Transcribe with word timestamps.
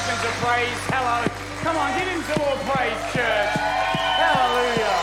seconds 0.00 0.24
of 0.24 0.30
praise? 0.34 0.78
Hello. 0.94 1.26
Come 1.62 1.76
on, 1.76 1.98
get 1.98 2.06
into 2.06 2.38
more 2.38 2.56
praise, 2.70 3.02
church. 3.12 3.50
Hallelujah. 4.22 4.98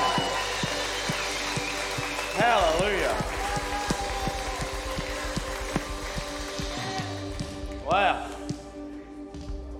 Hallelujah. 2.39 3.15
Wow. 7.85 8.31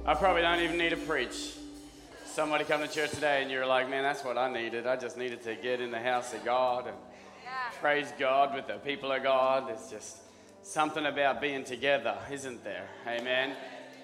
I 0.05 0.13
probably 0.15 0.41
don't 0.41 0.59
even 0.59 0.77
need 0.77 0.89
to 0.89 0.97
preach. 0.97 1.53
Somebody 2.25 2.65
come 2.65 2.81
to 2.81 2.87
church 2.89 3.11
today 3.11 3.41
and 3.41 3.49
you're 3.49 3.65
like, 3.65 3.89
man, 3.89 4.03
that's 4.03 4.25
what 4.25 4.37
I 4.37 4.51
needed. 4.51 4.85
I 4.85 4.97
just 4.97 5.17
needed 5.17 5.41
to 5.43 5.55
get 5.55 5.79
in 5.79 5.91
the 5.91 5.99
house 5.99 6.33
of 6.33 6.43
God 6.43 6.87
and 6.87 6.97
praise 7.79 8.11
God 8.19 8.53
with 8.53 8.67
the 8.67 8.79
people 8.79 9.13
of 9.13 9.23
God. 9.23 9.69
It's 9.69 9.89
just 9.89 10.17
something 10.61 11.05
about 11.05 11.39
being 11.39 11.63
together, 11.63 12.17
isn't 12.29 12.65
there? 12.65 12.89
Amen. 13.07 13.55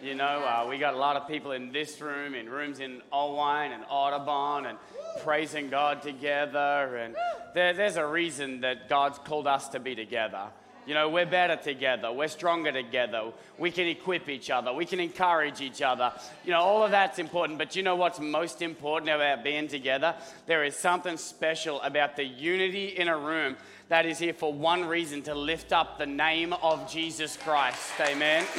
You 0.02 0.16
know, 0.16 0.24
uh, 0.26 0.66
we 0.68 0.80
got 0.80 0.96
a 0.96 0.98
lot 0.98 1.16
of 1.16 1.28
people 1.28 1.52
in 1.52 1.72
this 1.72 2.02
room, 2.02 2.34
in 2.34 2.50
rooms 2.50 2.80
in 2.80 3.04
Allwine 3.14 3.72
and 3.72 3.84
Audubon, 3.88 4.66
and 4.66 4.78
praising 5.24 5.70
God 5.70 6.02
together. 6.02 6.98
And 6.98 7.16
there, 7.54 7.74
there's 7.74 7.98
a 7.98 8.06
reason 8.06 8.62
that 8.62 8.90
God's 8.90 9.20
called 9.20 9.46
us 9.46 9.68
to 9.70 9.80
be 9.80 9.94
together. 9.94 10.48
You 10.88 10.96
know, 10.96 11.10
we're 11.10 11.28
better 11.28 11.56
together. 11.56 12.12
We're 12.12 12.30
stronger 12.30 12.72
together. 12.72 13.32
We 13.60 13.70
can 13.70 13.86
equip 13.86 14.28
each 14.28 14.50
other. 14.50 14.74
We 14.74 14.86
can 14.86 15.00
encourage 15.00 15.62
each 15.62 15.84
other. 15.84 16.12
You 16.44 16.50
know, 16.50 16.62
all 16.62 16.82
of 16.82 16.90
that's 16.90 17.20
important. 17.20 17.60
But 17.60 17.76
you 17.76 17.84
know 17.84 17.96
what's 17.96 18.20
most 18.20 18.64
important 18.64 19.12
about 19.12 19.44
being 19.44 19.68
together? 19.68 20.16
There 20.48 20.64
is 20.64 20.76
something 20.76 21.18
special 21.18 21.80
about 21.82 22.16
the 22.16 22.26
unity 22.26 22.88
in 22.88 23.08
a 23.08 23.18
room 23.18 23.56
that 23.90 24.08
is 24.08 24.18
here 24.18 24.34
for 24.34 24.52
one 24.52 24.86
reason 24.86 25.22
to 25.24 25.36
lift 25.36 25.72
up 25.72 26.00
the 26.00 26.08
name 26.08 26.54
of 26.54 26.92
Jesus 26.92 27.38
Christ. 27.38 27.92
Amen. 28.00 28.48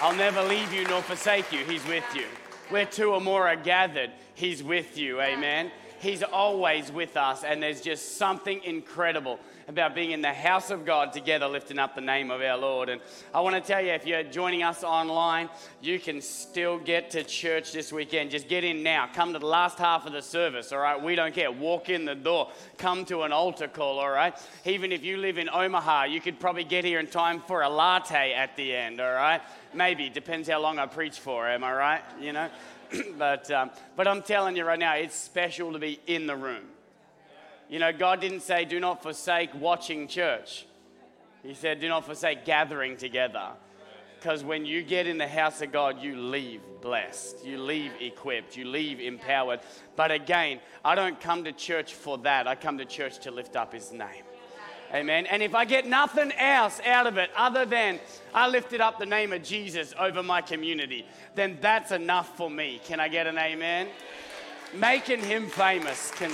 I'll 0.00 0.14
never 0.14 0.42
leave 0.42 0.72
you 0.72 0.86
nor 0.86 1.02
forsake 1.02 1.50
you. 1.52 1.64
He's 1.64 1.84
with 1.86 2.04
you. 2.14 2.26
Where 2.68 2.86
two 2.86 3.12
or 3.12 3.20
more 3.20 3.48
are 3.48 3.56
gathered, 3.56 4.10
He's 4.34 4.62
with 4.62 4.96
you. 4.96 5.20
Amen. 5.20 5.72
He's 5.98 6.22
always 6.22 6.92
with 6.92 7.16
us, 7.16 7.42
and 7.42 7.60
there's 7.60 7.80
just 7.80 8.16
something 8.16 8.62
incredible 8.62 9.40
about 9.68 9.94
being 9.94 10.12
in 10.12 10.22
the 10.22 10.32
house 10.32 10.70
of 10.70 10.86
God 10.86 11.12
together, 11.12 11.46
lifting 11.46 11.78
up 11.78 11.94
the 11.94 12.00
name 12.00 12.30
of 12.30 12.40
our 12.40 12.56
Lord. 12.56 12.88
And 12.88 13.02
I 13.34 13.40
want 13.42 13.54
to 13.54 13.60
tell 13.60 13.84
you, 13.84 13.92
if 13.92 14.06
you're 14.06 14.22
joining 14.22 14.62
us 14.62 14.82
online, 14.82 15.50
you 15.82 16.00
can 16.00 16.22
still 16.22 16.78
get 16.78 17.10
to 17.10 17.22
church 17.22 17.72
this 17.72 17.92
weekend. 17.92 18.30
Just 18.30 18.48
get 18.48 18.64
in 18.64 18.82
now. 18.82 19.08
Come 19.12 19.34
to 19.34 19.38
the 19.38 19.46
last 19.46 19.78
half 19.78 20.06
of 20.06 20.12
the 20.12 20.22
service, 20.22 20.72
all 20.72 20.78
right? 20.78 21.00
We 21.00 21.14
don't 21.14 21.34
care. 21.34 21.52
Walk 21.52 21.90
in 21.90 22.06
the 22.06 22.14
door. 22.14 22.50
Come 22.78 23.04
to 23.06 23.22
an 23.22 23.32
altar 23.32 23.68
call, 23.68 23.98
all 23.98 24.10
right? 24.10 24.34
Even 24.64 24.90
if 24.90 25.04
you 25.04 25.18
live 25.18 25.36
in 25.36 25.50
Omaha, 25.50 26.04
you 26.04 26.20
could 26.20 26.40
probably 26.40 26.64
get 26.64 26.84
here 26.84 26.98
in 26.98 27.06
time 27.06 27.40
for 27.40 27.62
a 27.62 27.68
latte 27.68 28.32
at 28.32 28.56
the 28.56 28.74
end, 28.74 29.00
all 29.00 29.12
right? 29.12 29.42
Maybe. 29.74 30.08
Depends 30.08 30.48
how 30.48 30.62
long 30.62 30.78
I 30.78 30.86
preach 30.86 31.18
for, 31.20 31.46
am 31.46 31.62
I 31.62 31.72
right? 31.74 32.02
You 32.18 32.32
know? 32.32 32.48
but, 33.18 33.50
um, 33.50 33.70
but 33.96 34.08
I'm 34.08 34.22
telling 34.22 34.56
you 34.56 34.64
right 34.64 34.78
now, 34.78 34.94
it's 34.94 35.14
special 35.14 35.72
to 35.74 35.78
be 35.78 36.00
in 36.06 36.26
the 36.26 36.36
room. 36.36 36.64
You 37.68 37.78
know, 37.78 37.92
God 37.92 38.20
didn't 38.20 38.40
say, 38.40 38.64
do 38.64 38.80
not 38.80 39.02
forsake 39.02 39.50
watching 39.54 40.08
church. 40.08 40.66
He 41.42 41.54
said, 41.54 41.80
do 41.80 41.88
not 41.88 42.04
forsake 42.04 42.44
gathering 42.44 42.96
together. 42.96 43.50
Because 44.18 44.42
when 44.42 44.66
you 44.66 44.82
get 44.82 45.06
in 45.06 45.16
the 45.16 45.28
house 45.28 45.62
of 45.62 45.70
God, 45.70 46.02
you 46.02 46.16
leave 46.16 46.60
blessed, 46.80 47.44
you 47.44 47.58
leave 47.58 47.92
equipped, 48.00 48.56
you 48.56 48.64
leave 48.64 48.98
empowered. 48.98 49.60
But 49.94 50.10
again, 50.10 50.58
I 50.84 50.96
don't 50.96 51.20
come 51.20 51.44
to 51.44 51.52
church 51.52 51.94
for 51.94 52.18
that. 52.18 52.48
I 52.48 52.56
come 52.56 52.78
to 52.78 52.84
church 52.84 53.20
to 53.20 53.30
lift 53.30 53.54
up 53.54 53.72
His 53.72 53.92
name. 53.92 54.24
Amen. 54.92 55.26
And 55.26 55.42
if 55.42 55.54
I 55.54 55.66
get 55.66 55.86
nothing 55.86 56.32
else 56.32 56.80
out 56.84 57.06
of 57.06 57.18
it 57.18 57.30
other 57.36 57.66
than 57.66 58.00
I 58.34 58.48
lifted 58.48 58.80
up 58.80 58.98
the 58.98 59.06
name 59.06 59.32
of 59.32 59.42
Jesus 59.42 59.94
over 59.98 60.22
my 60.22 60.40
community, 60.40 61.06
then 61.34 61.58
that's 61.60 61.92
enough 61.92 62.36
for 62.36 62.50
me. 62.50 62.80
Can 62.84 62.98
I 62.98 63.08
get 63.08 63.26
an 63.26 63.38
amen? 63.38 63.88
Making 64.74 65.20
him 65.20 65.46
famous 65.46 66.10
can. 66.12 66.32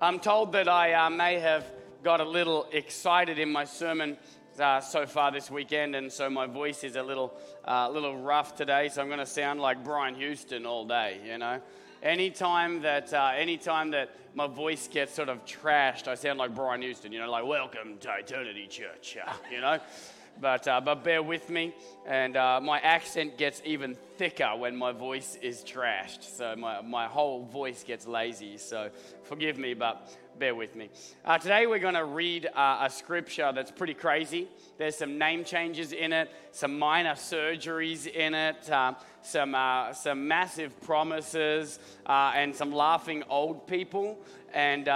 I'm 0.00 0.18
told 0.18 0.52
that 0.52 0.68
I 0.68 0.94
uh, 0.94 1.10
may 1.10 1.38
have 1.40 1.64
got 2.02 2.20
a 2.20 2.24
little 2.24 2.66
excited 2.72 3.38
in 3.38 3.52
my 3.52 3.64
sermon 3.64 4.16
uh, 4.58 4.80
so 4.80 5.04
far 5.04 5.30
this 5.30 5.50
weekend, 5.50 5.94
and 5.94 6.10
so 6.10 6.30
my 6.30 6.46
voice 6.46 6.84
is 6.84 6.96
a 6.96 7.02
little, 7.02 7.34
uh, 7.68 7.88
little 7.90 8.16
rough 8.16 8.54
today. 8.54 8.88
So 8.88 9.02
I'm 9.02 9.08
going 9.08 9.18
to 9.18 9.26
sound 9.26 9.60
like 9.60 9.84
Brian 9.84 10.14
Houston 10.14 10.64
all 10.64 10.86
day, 10.86 11.20
you 11.24 11.38
know 11.38 11.60
anytime 12.02 12.82
that 12.82 13.12
uh, 13.12 13.32
anytime 13.36 13.90
that 13.90 14.10
my 14.34 14.46
voice 14.46 14.88
gets 14.88 15.14
sort 15.14 15.28
of 15.28 15.44
trashed, 15.44 16.08
I 16.08 16.14
sound 16.14 16.38
like 16.38 16.54
Brian 16.54 16.82
Houston, 16.82 17.12
you 17.12 17.18
know, 17.18 17.30
like 17.30 17.44
"Welcome 17.44 17.98
to 18.00 18.14
Eternity 18.16 18.66
Church," 18.66 19.16
you 19.50 19.60
know. 19.60 19.78
But 20.40 20.66
uh, 20.66 20.80
but 20.80 21.04
bear 21.04 21.22
with 21.22 21.50
me, 21.50 21.74
and 22.06 22.36
uh, 22.36 22.60
my 22.62 22.78
accent 22.80 23.36
gets 23.36 23.60
even 23.64 23.94
thicker 24.16 24.50
when 24.56 24.76
my 24.76 24.92
voice 24.92 25.36
is 25.42 25.62
trashed. 25.62 26.22
So 26.22 26.54
my 26.56 26.80
my 26.80 27.06
whole 27.06 27.44
voice 27.44 27.84
gets 27.84 28.06
lazy. 28.06 28.56
So 28.56 28.90
forgive 29.24 29.58
me, 29.58 29.74
but 29.74 30.10
bear 30.38 30.54
with 30.54 30.74
me. 30.74 30.88
Uh, 31.24 31.36
today 31.36 31.66
we're 31.66 31.78
going 31.78 31.94
to 31.94 32.04
read 32.06 32.46
uh, 32.46 32.78
a 32.80 32.88
scripture 32.88 33.52
that's 33.54 33.70
pretty 33.70 33.92
crazy. 33.92 34.48
There's 34.78 34.96
some 34.96 35.18
name 35.18 35.44
changes 35.44 35.92
in 35.92 36.14
it, 36.14 36.30
some 36.52 36.78
minor 36.78 37.12
surgeries 37.12 38.06
in 38.06 38.32
it, 38.32 38.70
uh, 38.70 38.94
some, 39.20 39.54
uh, 39.54 39.92
some 39.92 40.26
massive 40.26 40.80
promises, 40.80 41.78
and 42.06 42.56
some 42.56 42.72
laughing 42.72 43.22
old 43.28 43.66
people. 43.66 44.18
And 44.54 44.88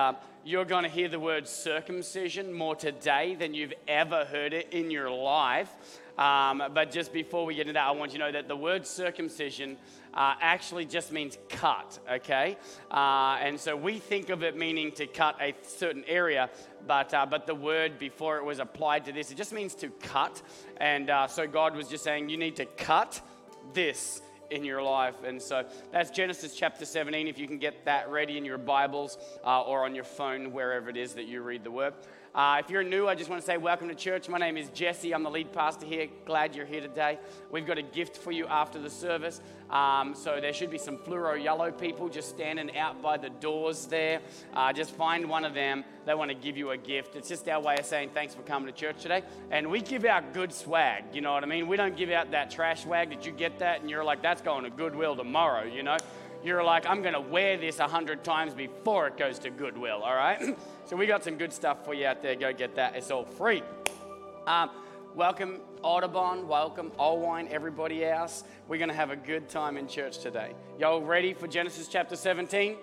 you're 0.47 0.67
going 0.67 0.83
to 0.83 0.91
hear 0.91 1.09
the 1.09 1.19
word 1.19 1.49
circumcision 1.49 2.53
more 2.53 2.77
today 2.77 3.35
than 3.35 3.55
you've 3.55 3.73
ever 3.89 4.27
heard 4.27 4.53
it 4.53 4.69
in 4.73 4.91
your 4.91 5.11
life. 5.11 5.75
Um, 6.19 6.63
but 6.75 6.91
just 6.91 7.15
before 7.15 7.47
we 7.47 7.55
get 7.55 7.63
into 7.63 7.73
that, 7.73 7.87
I 7.87 7.91
want 7.93 8.13
you 8.13 8.19
to 8.19 8.27
know 8.27 8.33
that 8.33 8.47
the 8.47 8.57
word 8.57 8.87
circumcision 8.87 9.79
uh, 10.13 10.35
actually 10.41 10.85
just 10.85 11.13
means 11.13 11.39
cut, 11.49 11.99
okay? 12.13 12.59
Uh, 12.91 13.39
and 13.41 13.59
so 13.59 13.75
we 13.75 13.99
think 13.99 14.29
of 14.29 14.43
it 14.43 14.55
meaning 14.55 14.93
to 14.93 15.07
cut 15.07 15.37
a 15.41 15.55
certain 15.63 16.05
area, 16.07 16.51
but, 16.87 17.15
uh, 17.15 17.25
but 17.25 17.47
the 17.47 17.55
word 17.55 17.99
before 17.99 18.37
it 18.37 18.45
was 18.45 18.59
applied 18.59 19.07
to 19.07 19.13
this, 19.13 19.31
it 19.31 19.37
just 19.37 19.53
means 19.55 19.75
to 19.77 19.89
cut. 19.89 20.43
And 20.77 21.09
uh, 21.09 21.27
so 21.27 21.47
God 21.47 21.75
was 21.75 21.89
just 21.89 22.05
saying, 22.05 22.29
you 22.29 22.37
need 22.37 22.57
to 22.57 22.67
cut 22.67 23.19
this 23.73 24.21
in 24.51 24.65
your 24.65 24.83
life. 24.83 25.15
And 25.25 25.41
so 25.41 25.65
that's 25.93 26.11
Genesis 26.11 26.55
chapter 26.55 26.85
17, 26.85 27.29
if 27.29 27.39
you 27.39 27.47
can 27.47 27.59
get 27.59 27.85
that 27.85 28.11
ready 28.11 28.37
in 28.37 28.45
your 28.45 28.59
Bibles 28.59 29.19
uh, 29.45 29.63
or 29.63 29.85
on 29.85 29.95
your 29.95 30.05
phone, 30.05 30.53
wherever 30.53 30.91
it 30.91 30.97
is 30.97 31.15
that 31.15 31.27
you 31.27 31.43
read 31.43 31.65
the 31.65 31.71
word. 31.71 31.95
Uh, 32.35 32.57
if 32.59 32.69
you're 32.69 32.83
new, 32.83 33.07
I 33.07 33.15
just 33.15 33.31
want 33.31 33.41
to 33.41 33.47
say 33.47 33.59
welcome 33.59 33.87
to 33.87 33.95
church. 33.95 34.29
My 34.29 34.39
name 34.39 34.57
is 34.57 34.69
Jesse. 34.71 35.15
I'm 35.15 35.23
the 35.23 35.31
lead 35.31 35.53
pastor 35.53 35.87
here. 35.87 36.09
Glad 36.25 36.57
you're 36.57 36.67
here 36.67 36.81
today. 36.81 37.21
We've 37.53 37.65
got 37.65 37.79
a 37.79 37.83
gift 37.83 38.17
for 38.17 38.33
you 38.33 38.49
after 38.49 38.81
the 38.81 38.91
service. 38.91 39.41
Um, 39.71 40.17
so 40.17 40.41
there 40.41 40.53
should 40.53 40.69
be 40.73 40.79
some 40.79 40.99
fluoro 40.99 41.41
yellow 41.41 41.71
people 41.71 42.09
just 42.09 42.31
standing 42.31 42.77
out 42.77 43.01
by 43.01 43.19
the 43.19 43.31
doors 43.31 43.87
there. 43.87 44.21
Uh, 44.53 44.73
just 44.73 44.91
find 44.91 45.29
one 45.29 45.45
of 45.45 45.55
them. 45.55 45.85
They 46.07 46.15
want 46.17 46.33
to 46.33 46.35
give 46.35 46.57
you 46.57 46.73
a 46.73 46.77
gift. 46.77 47.15
It's 47.15 47.29
just 47.29 47.49
our 47.49 47.61
way 47.61 47.77
of 47.79 47.87
saying 47.87 48.11
thanks 48.15 48.35
for 48.35 48.43
coming 48.43 48.67
to 48.67 48.73
church 48.73 49.01
today. 49.01 49.23
And 49.53 49.71
we 49.71 49.81
give 49.81 50.05
out 50.05 50.35
good 50.35 50.53
swag. 50.53 51.05
You 51.13 51.21
know 51.21 51.35
what 51.35 51.45
I 51.45 51.47
mean? 51.47 51.69
We 51.69 51.77
don't 51.77 51.97
give 51.97 52.11
out 52.11 52.33
that 52.33 52.51
trash 52.51 52.83
swag. 52.83 53.11
Did 53.11 53.25
you 53.25 53.31
get 53.31 53.61
that? 53.61 53.81
And 53.81 53.89
you're 53.89 54.03
like, 54.03 54.23
that's 54.23 54.43
going 54.43 54.65
to 54.65 54.71
Goodwill 54.71 55.15
tomorrow, 55.15 55.63
you 55.63 55.85
know? 55.85 55.99
you're 56.45 56.63
like, 56.63 56.87
I'm 56.87 57.01
going 57.01 57.15
to 57.15 57.21
wear 57.21 57.57
this 57.57 57.79
a 57.79 57.89
hundred 57.89 58.23
times 58.23 58.55
before 58.55 59.07
it 59.07 59.17
goes 59.17 59.39
to 59.41 59.51
Goodwill, 59.51 60.03
all 60.03 60.15
right? 60.15 60.57
so 60.87 60.97
we 60.97 61.07
got 61.07 61.25
some 61.25 61.37
good 61.37 61.53
stuff 61.53 61.83
for 61.85 61.95
you 61.95 62.07
out 62.07 62.21
there. 62.21 62.35
Go 62.35 62.53
get 62.53 62.75
that. 62.75 62.95
It's 62.95 63.11
all 63.11 63.25
free. 63.25 63.63
Um, 64.47 64.71
welcome, 65.15 65.61
Audubon. 65.83 66.47
Welcome, 66.47 66.91
Allwine, 66.99 67.51
everybody 67.51 68.05
else. 68.05 68.45
We're 68.69 68.77
going 68.77 68.91
to 68.91 68.95
have 68.95 69.11
a 69.11 69.17
good 69.17 69.49
time 69.49 69.79
in 69.79 69.89
church 69.89 70.19
today. 70.19 70.53
Y'all 70.79 71.01
ready 71.01 71.33
for 71.33 71.47
Genesis 71.47 71.89
chapter 71.89 72.17
17? 72.17 72.77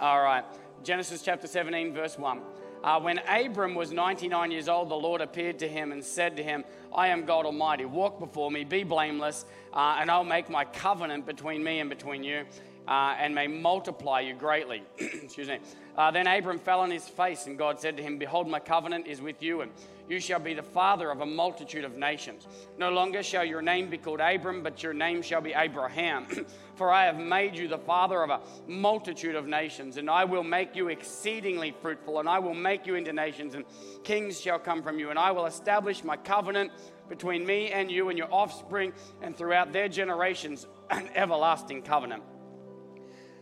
All 0.00 0.22
right. 0.22 0.44
Genesis 0.82 1.22
chapter 1.22 1.46
17, 1.46 1.94
verse 1.94 2.18
1. 2.18 2.40
Uh, 2.82 2.98
when 2.98 3.18
Abram 3.28 3.76
was 3.76 3.92
99 3.92 4.50
years 4.50 4.68
old, 4.68 4.88
the 4.88 4.96
Lord 4.96 5.20
appeared 5.20 5.60
to 5.60 5.68
him 5.68 5.92
and 5.92 6.02
said 6.02 6.36
to 6.36 6.42
him, 6.42 6.64
I 6.92 7.08
am 7.08 7.26
God 7.26 7.46
Almighty. 7.46 7.84
Walk 7.84 8.18
before 8.18 8.50
me, 8.50 8.64
be 8.64 8.82
blameless, 8.82 9.44
uh, 9.72 9.98
and 10.00 10.10
I'll 10.10 10.24
make 10.24 10.50
my 10.50 10.64
covenant 10.64 11.26
between 11.26 11.62
me 11.62 11.78
and 11.78 11.88
between 11.88 12.24
you 12.24 12.44
uh, 12.90 13.14
and 13.18 13.34
may 13.34 13.46
multiply 13.46 14.20
you 14.20 14.34
greatly. 14.34 14.82
Excuse 14.98 15.48
me. 15.48 15.58
Uh, 16.00 16.10
then 16.10 16.26
Abram 16.26 16.58
fell 16.58 16.80
on 16.80 16.90
his 16.90 17.06
face, 17.06 17.44
and 17.44 17.58
God 17.58 17.78
said 17.78 17.98
to 17.98 18.02
him, 18.02 18.16
Behold, 18.16 18.48
my 18.48 18.58
covenant 18.58 19.06
is 19.06 19.20
with 19.20 19.42
you, 19.42 19.60
and 19.60 19.70
you 20.08 20.18
shall 20.18 20.40
be 20.40 20.54
the 20.54 20.62
father 20.62 21.10
of 21.10 21.20
a 21.20 21.26
multitude 21.26 21.84
of 21.84 21.98
nations. 21.98 22.48
No 22.78 22.88
longer 22.88 23.22
shall 23.22 23.44
your 23.44 23.60
name 23.60 23.90
be 23.90 23.98
called 23.98 24.20
Abram, 24.20 24.62
but 24.62 24.82
your 24.82 24.94
name 24.94 25.20
shall 25.20 25.42
be 25.42 25.52
Abraham. 25.52 26.24
For 26.76 26.90
I 26.90 27.04
have 27.04 27.18
made 27.18 27.54
you 27.54 27.68
the 27.68 27.76
father 27.76 28.22
of 28.22 28.30
a 28.30 28.40
multitude 28.66 29.34
of 29.34 29.46
nations, 29.46 29.98
and 29.98 30.08
I 30.08 30.24
will 30.24 30.42
make 30.42 30.74
you 30.74 30.88
exceedingly 30.88 31.74
fruitful, 31.82 32.18
and 32.18 32.30
I 32.30 32.38
will 32.38 32.54
make 32.54 32.86
you 32.86 32.94
into 32.94 33.12
nations, 33.12 33.54
and 33.54 33.66
kings 34.02 34.40
shall 34.40 34.58
come 34.58 34.82
from 34.82 34.98
you, 34.98 35.10
and 35.10 35.18
I 35.18 35.32
will 35.32 35.44
establish 35.44 36.02
my 36.02 36.16
covenant 36.16 36.72
between 37.10 37.44
me 37.44 37.72
and 37.72 37.90
you 37.90 38.08
and 38.08 38.16
your 38.16 38.32
offspring, 38.32 38.94
and 39.20 39.36
throughout 39.36 39.74
their 39.74 39.90
generations, 39.90 40.66
an 40.90 41.10
everlasting 41.14 41.82
covenant 41.82 42.22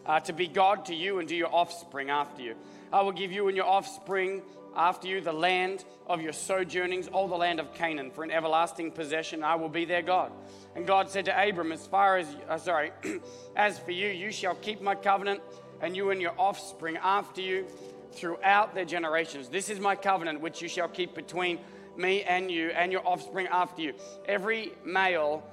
uh, 0.08 0.18
to 0.20 0.32
be 0.32 0.48
God 0.48 0.86
to 0.86 0.94
you 0.94 1.18
and 1.18 1.28
to 1.28 1.36
your 1.36 1.54
offspring 1.54 2.10
after 2.10 2.42
you. 2.42 2.56
I 2.92 3.02
will 3.02 3.12
give 3.12 3.30
you 3.30 3.46
and 3.48 3.56
your 3.56 3.66
offspring 3.66 4.42
after 4.74 5.06
you 5.06 5.20
the 5.20 5.32
land 5.32 5.84
of 6.06 6.22
your 6.22 6.32
sojournings, 6.32 7.08
all 7.08 7.28
the 7.28 7.36
land 7.36 7.60
of 7.60 7.74
Canaan, 7.74 8.10
for 8.10 8.24
an 8.24 8.30
everlasting 8.30 8.92
possession. 8.92 9.44
I 9.44 9.56
will 9.56 9.68
be 9.68 9.84
their 9.84 10.02
God. 10.02 10.32
And 10.74 10.86
God 10.86 11.10
said 11.10 11.26
to 11.26 11.48
Abram, 11.48 11.72
As 11.72 11.86
far 11.86 12.16
as, 12.16 12.26
uh, 12.48 12.56
sorry, 12.58 12.92
as 13.56 13.78
for 13.78 13.90
you, 13.90 14.08
you 14.08 14.32
shall 14.32 14.54
keep 14.54 14.80
my 14.80 14.94
covenant, 14.94 15.40
and 15.80 15.94
you 15.96 16.10
and 16.10 16.20
your 16.20 16.34
offspring 16.38 16.96
after 16.96 17.40
you 17.40 17.66
throughout 18.12 18.74
their 18.74 18.84
generations. 18.84 19.48
This 19.48 19.68
is 19.68 19.78
my 19.78 19.94
covenant 19.94 20.40
which 20.40 20.62
you 20.62 20.68
shall 20.68 20.88
keep 20.88 21.14
between 21.14 21.58
me 21.96 22.22
and 22.22 22.50
you 22.50 22.70
and 22.70 22.90
your 22.90 23.06
offspring 23.06 23.46
after 23.48 23.82
you. 23.82 23.94
Every 24.26 24.72
male 24.84 25.44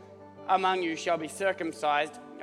among 0.48 0.84
you 0.84 0.96
shall 0.96 1.18
be 1.18 1.28
circumcised. 1.28 2.14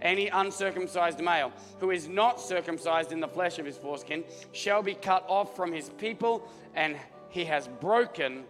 Any 0.00 0.28
uncircumcised 0.28 1.20
male 1.20 1.52
who 1.80 1.90
is 1.90 2.08
not 2.08 2.40
circumcised 2.40 3.12
in 3.12 3.20
the 3.20 3.28
flesh 3.28 3.58
of 3.58 3.66
his 3.66 3.76
foreskin 3.76 4.24
shall 4.52 4.82
be 4.82 4.94
cut 4.94 5.24
off 5.28 5.56
from 5.56 5.72
his 5.72 5.90
people 5.90 6.48
and 6.74 6.96
he 7.30 7.44
has 7.44 7.68
broken 7.80 8.44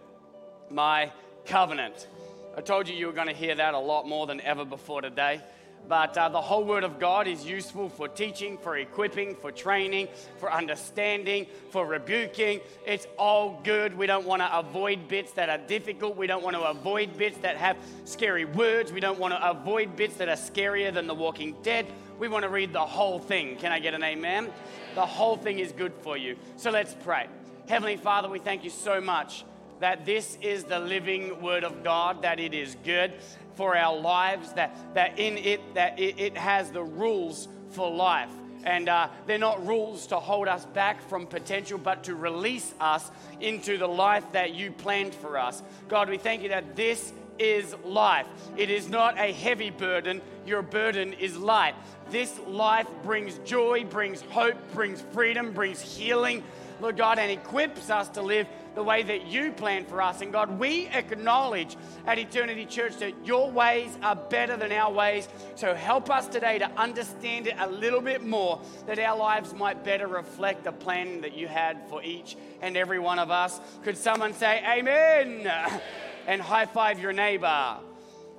my 0.69 1.11
covenant. 1.45 2.07
I 2.55 2.61
told 2.61 2.87
you 2.87 2.95
you 2.95 3.07
were 3.07 3.13
going 3.13 3.27
to 3.27 3.33
hear 3.33 3.55
that 3.55 3.73
a 3.73 3.79
lot 3.79 4.07
more 4.07 4.27
than 4.27 4.41
ever 4.41 4.65
before 4.65 5.01
today. 5.01 5.41
But 5.87 6.17
uh, 6.17 6.29
the 6.29 6.41
whole 6.41 6.63
Word 6.63 6.83
of 6.83 6.99
God 6.99 7.27
is 7.27 7.45
useful 7.45 7.89
for 7.89 8.07
teaching, 8.07 8.57
for 8.57 8.77
equipping, 8.77 9.35
for 9.35 9.51
training, 9.51 10.07
for 10.37 10.51
understanding, 10.51 11.47
for 11.71 11.85
rebuking. 11.85 12.61
It's 12.85 13.07
all 13.17 13.59
good. 13.63 13.97
We 13.97 14.05
don't 14.05 14.25
want 14.25 14.41
to 14.41 14.57
avoid 14.57 15.07
bits 15.07 15.31
that 15.33 15.49
are 15.49 15.57
difficult. 15.57 16.15
We 16.15 16.27
don't 16.27 16.43
want 16.43 16.55
to 16.55 16.63
avoid 16.63 17.17
bits 17.17 17.39
that 17.39 17.57
have 17.57 17.77
scary 18.05 18.45
words. 18.45 18.91
We 18.91 18.99
don't 18.99 19.19
want 19.19 19.33
to 19.33 19.49
avoid 19.49 19.95
bits 19.95 20.15
that 20.17 20.29
are 20.29 20.35
scarier 20.35 20.93
than 20.93 21.07
The 21.07 21.15
Walking 21.15 21.55
Dead. 21.63 21.87
We 22.19 22.27
want 22.27 22.43
to 22.43 22.49
read 22.49 22.73
the 22.73 22.85
whole 22.85 23.17
thing. 23.17 23.55
Can 23.55 23.71
I 23.71 23.79
get 23.79 23.93
an 23.93 24.03
amen? 24.03 24.51
The 24.93 25.05
whole 25.05 25.37
thing 25.37 25.59
is 25.59 25.71
good 25.71 25.93
for 26.01 26.17
you. 26.17 26.35
So 26.57 26.69
let's 26.69 26.93
pray. 26.93 27.27
Heavenly 27.67 27.97
Father, 27.97 28.29
we 28.29 28.39
thank 28.39 28.63
you 28.63 28.69
so 28.69 28.99
much 28.99 29.45
that 29.79 30.05
this 30.05 30.37
is 30.41 30.65
the 30.65 30.79
living 30.79 31.41
word 31.41 31.63
of 31.63 31.83
God, 31.83 32.21
that 32.23 32.39
it 32.39 32.53
is 32.53 32.75
good 32.83 33.13
for 33.59 33.75
our 33.75 33.99
lives, 33.99 34.53
that, 34.53 34.73
that 34.93 35.19
in 35.19 35.37
it, 35.37 35.73
that 35.73 35.99
it, 35.99 36.17
it 36.17 36.37
has 36.37 36.71
the 36.71 36.81
rules 36.81 37.49
for 37.71 37.91
life. 37.91 38.29
And 38.63 38.87
uh, 38.87 39.09
they're 39.27 39.37
not 39.37 39.67
rules 39.67 40.07
to 40.07 40.15
hold 40.15 40.47
us 40.47 40.63
back 40.67 41.01
from 41.09 41.27
potential, 41.27 41.77
but 41.77 42.05
to 42.05 42.15
release 42.15 42.73
us 42.79 43.11
into 43.41 43.77
the 43.77 43.85
life 43.85 44.23
that 44.31 44.53
you 44.53 44.71
planned 44.71 45.13
for 45.13 45.37
us. 45.37 45.61
God, 45.89 46.09
we 46.09 46.17
thank 46.17 46.41
you 46.41 46.47
that 46.49 46.77
this 46.77 47.11
is 47.37 47.75
life. 47.83 48.27
It 48.55 48.69
is 48.69 48.87
not 48.87 49.19
a 49.19 49.33
heavy 49.33 49.71
burden, 49.71 50.21
your 50.45 50.61
burden 50.61 51.11
is 51.11 51.35
light. 51.35 51.75
This 52.11 52.39
life 52.47 52.87
brings 53.03 53.39
joy, 53.39 53.83
brings 53.83 54.21
hope, 54.21 54.55
brings 54.71 55.01
freedom, 55.11 55.51
brings 55.51 55.81
healing, 55.81 56.45
Lord 56.79 56.95
God, 56.95 57.19
and 57.19 57.29
equips 57.29 57.89
us 57.89 58.07
to 58.09 58.21
live 58.21 58.47
the 58.75 58.83
way 58.83 59.03
that 59.03 59.27
you 59.27 59.51
plan 59.51 59.85
for 59.85 60.01
us. 60.01 60.21
And 60.21 60.31
God, 60.31 60.59
we 60.59 60.87
acknowledge 60.87 61.75
at 62.05 62.19
Eternity 62.19 62.65
Church 62.65 62.97
that 62.97 63.13
your 63.25 63.51
ways 63.51 63.97
are 64.01 64.15
better 64.15 64.57
than 64.57 64.71
our 64.71 64.91
ways. 64.91 65.27
So 65.55 65.73
help 65.73 66.09
us 66.09 66.27
today 66.27 66.59
to 66.59 66.69
understand 66.79 67.47
it 67.47 67.55
a 67.57 67.69
little 67.69 68.01
bit 68.01 68.23
more, 68.23 68.61
that 68.87 68.99
our 68.99 69.17
lives 69.17 69.53
might 69.53 69.83
better 69.83 70.07
reflect 70.07 70.63
the 70.63 70.71
plan 70.71 71.21
that 71.21 71.35
you 71.35 71.47
had 71.47 71.89
for 71.89 72.03
each 72.03 72.35
and 72.61 72.77
every 72.77 72.99
one 72.99 73.19
of 73.19 73.31
us. 73.31 73.59
Could 73.83 73.97
someone 73.97 74.33
say, 74.33 74.63
Amen? 74.65 75.51
And 76.27 76.39
high 76.39 76.67
five 76.67 76.99
your 76.99 77.13
neighbor 77.13 77.77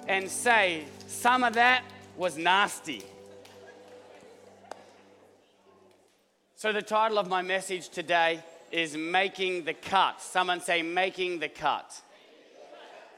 and 0.06 0.30
say, 0.30 0.84
Some 1.08 1.42
of 1.42 1.54
that 1.54 1.82
was 2.16 2.38
nasty. 2.38 3.02
So, 6.54 6.72
the 6.72 6.82
title 6.82 7.18
of 7.18 7.26
my 7.26 7.42
message 7.42 7.88
today 7.88 8.44
is 8.70 8.96
Making 8.96 9.64
the 9.64 9.74
Cut. 9.74 10.20
Someone 10.20 10.60
say, 10.60 10.82
Making 10.82 11.38
the 11.38 11.48
Cut. 11.48 12.00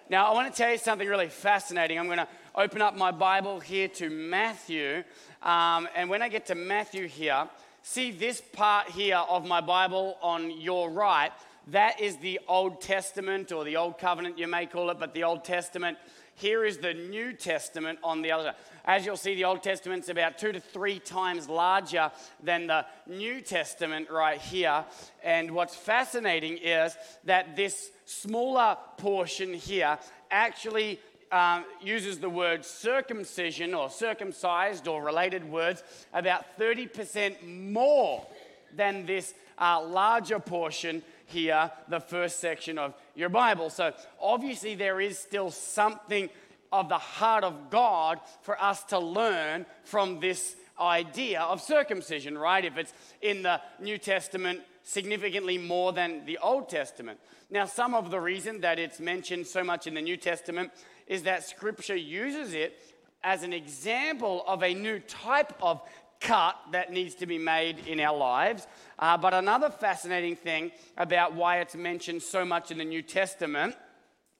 Now, 0.08 0.30
I 0.30 0.34
want 0.34 0.52
to 0.52 0.56
tell 0.56 0.70
you 0.70 0.78
something 0.78 1.08
really 1.08 1.28
fascinating. 1.28 1.98
I'm 1.98 2.06
going 2.06 2.18
to 2.18 2.28
open 2.54 2.82
up 2.82 2.96
my 2.96 3.10
Bible 3.10 3.60
here 3.60 3.88
to 3.88 4.10
Matthew. 4.10 5.04
Um, 5.42 5.88
and 5.94 6.10
when 6.10 6.22
I 6.22 6.28
get 6.28 6.46
to 6.46 6.54
Matthew 6.54 7.08
here, 7.08 7.48
see 7.82 8.10
this 8.10 8.40
part 8.40 8.88
here 8.88 9.16
of 9.16 9.46
my 9.46 9.60
Bible 9.60 10.18
on 10.20 10.60
your 10.60 10.90
right. 10.90 11.32
That 11.68 12.00
is 12.00 12.16
the 12.16 12.40
Old 12.48 12.80
Testament 12.80 13.52
or 13.52 13.64
the 13.64 13.76
Old 13.76 13.98
Covenant, 13.98 14.38
you 14.38 14.48
may 14.48 14.66
call 14.66 14.90
it, 14.90 14.98
but 14.98 15.14
the 15.14 15.24
Old 15.24 15.44
Testament. 15.44 15.96
Here 16.42 16.64
is 16.64 16.78
the 16.78 16.92
New 16.92 17.34
Testament 17.34 18.00
on 18.02 18.20
the 18.20 18.32
other 18.32 18.46
side. 18.46 18.54
As 18.84 19.06
you'll 19.06 19.16
see, 19.16 19.36
the 19.36 19.44
Old 19.44 19.62
Testament's 19.62 20.08
about 20.08 20.38
two 20.38 20.50
to 20.50 20.58
three 20.58 20.98
times 20.98 21.48
larger 21.48 22.10
than 22.42 22.66
the 22.66 22.84
New 23.06 23.40
Testament 23.40 24.10
right 24.10 24.40
here. 24.40 24.84
And 25.22 25.52
what's 25.52 25.76
fascinating 25.76 26.58
is 26.58 26.96
that 27.26 27.54
this 27.54 27.90
smaller 28.06 28.76
portion 28.96 29.54
here 29.54 29.96
actually 30.32 30.98
um, 31.30 31.64
uses 31.80 32.18
the 32.18 32.28
word 32.28 32.64
circumcision 32.64 33.72
or 33.72 33.88
circumcised 33.88 34.88
or 34.88 35.00
related 35.00 35.48
words 35.48 35.84
about 36.12 36.58
30% 36.58 37.70
more 37.70 38.26
than 38.74 39.06
this 39.06 39.32
uh, 39.58 39.80
larger 39.80 40.40
portion 40.40 41.04
here, 41.32 41.70
the 41.88 42.00
first 42.00 42.40
section 42.40 42.78
of 42.78 42.94
your 43.14 43.28
Bible. 43.28 43.70
So 43.70 43.92
obviously, 44.20 44.74
there 44.74 45.00
is 45.00 45.18
still 45.18 45.50
something 45.50 46.30
of 46.70 46.88
the 46.88 46.98
heart 46.98 47.44
of 47.44 47.70
God 47.70 48.20
for 48.42 48.60
us 48.62 48.84
to 48.84 48.98
learn 48.98 49.66
from 49.84 50.20
this 50.20 50.56
idea 50.80 51.40
of 51.40 51.60
circumcision, 51.60 52.38
right? 52.38 52.64
If 52.64 52.78
it's 52.78 52.94
in 53.20 53.42
the 53.42 53.60
New 53.80 53.98
Testament 53.98 54.60
significantly 54.82 55.58
more 55.58 55.92
than 55.92 56.24
the 56.24 56.38
Old 56.38 56.68
Testament. 56.68 57.18
Now, 57.50 57.66
some 57.66 57.94
of 57.94 58.10
the 58.10 58.20
reason 58.20 58.62
that 58.62 58.78
it's 58.78 58.98
mentioned 58.98 59.46
so 59.46 59.62
much 59.62 59.86
in 59.86 59.94
the 59.94 60.02
New 60.02 60.16
Testament 60.16 60.72
is 61.06 61.24
that 61.24 61.44
Scripture 61.44 61.96
uses 61.96 62.54
it 62.54 62.78
as 63.22 63.42
an 63.42 63.52
example 63.52 64.42
of 64.46 64.62
a 64.62 64.74
new 64.74 64.98
type 65.00 65.52
of 65.62 65.80
cut 66.22 66.56
that 66.72 66.92
needs 66.92 67.14
to 67.16 67.26
be 67.26 67.38
made 67.38 67.86
in 67.86 68.00
our 68.00 68.16
lives. 68.16 68.66
Uh, 68.98 69.16
but 69.16 69.34
another 69.34 69.70
fascinating 69.70 70.36
thing 70.36 70.70
about 70.96 71.34
why 71.34 71.60
it's 71.60 71.74
mentioned 71.74 72.22
so 72.22 72.44
much 72.44 72.70
in 72.70 72.78
the 72.78 72.84
New 72.84 73.02
Testament 73.02 73.74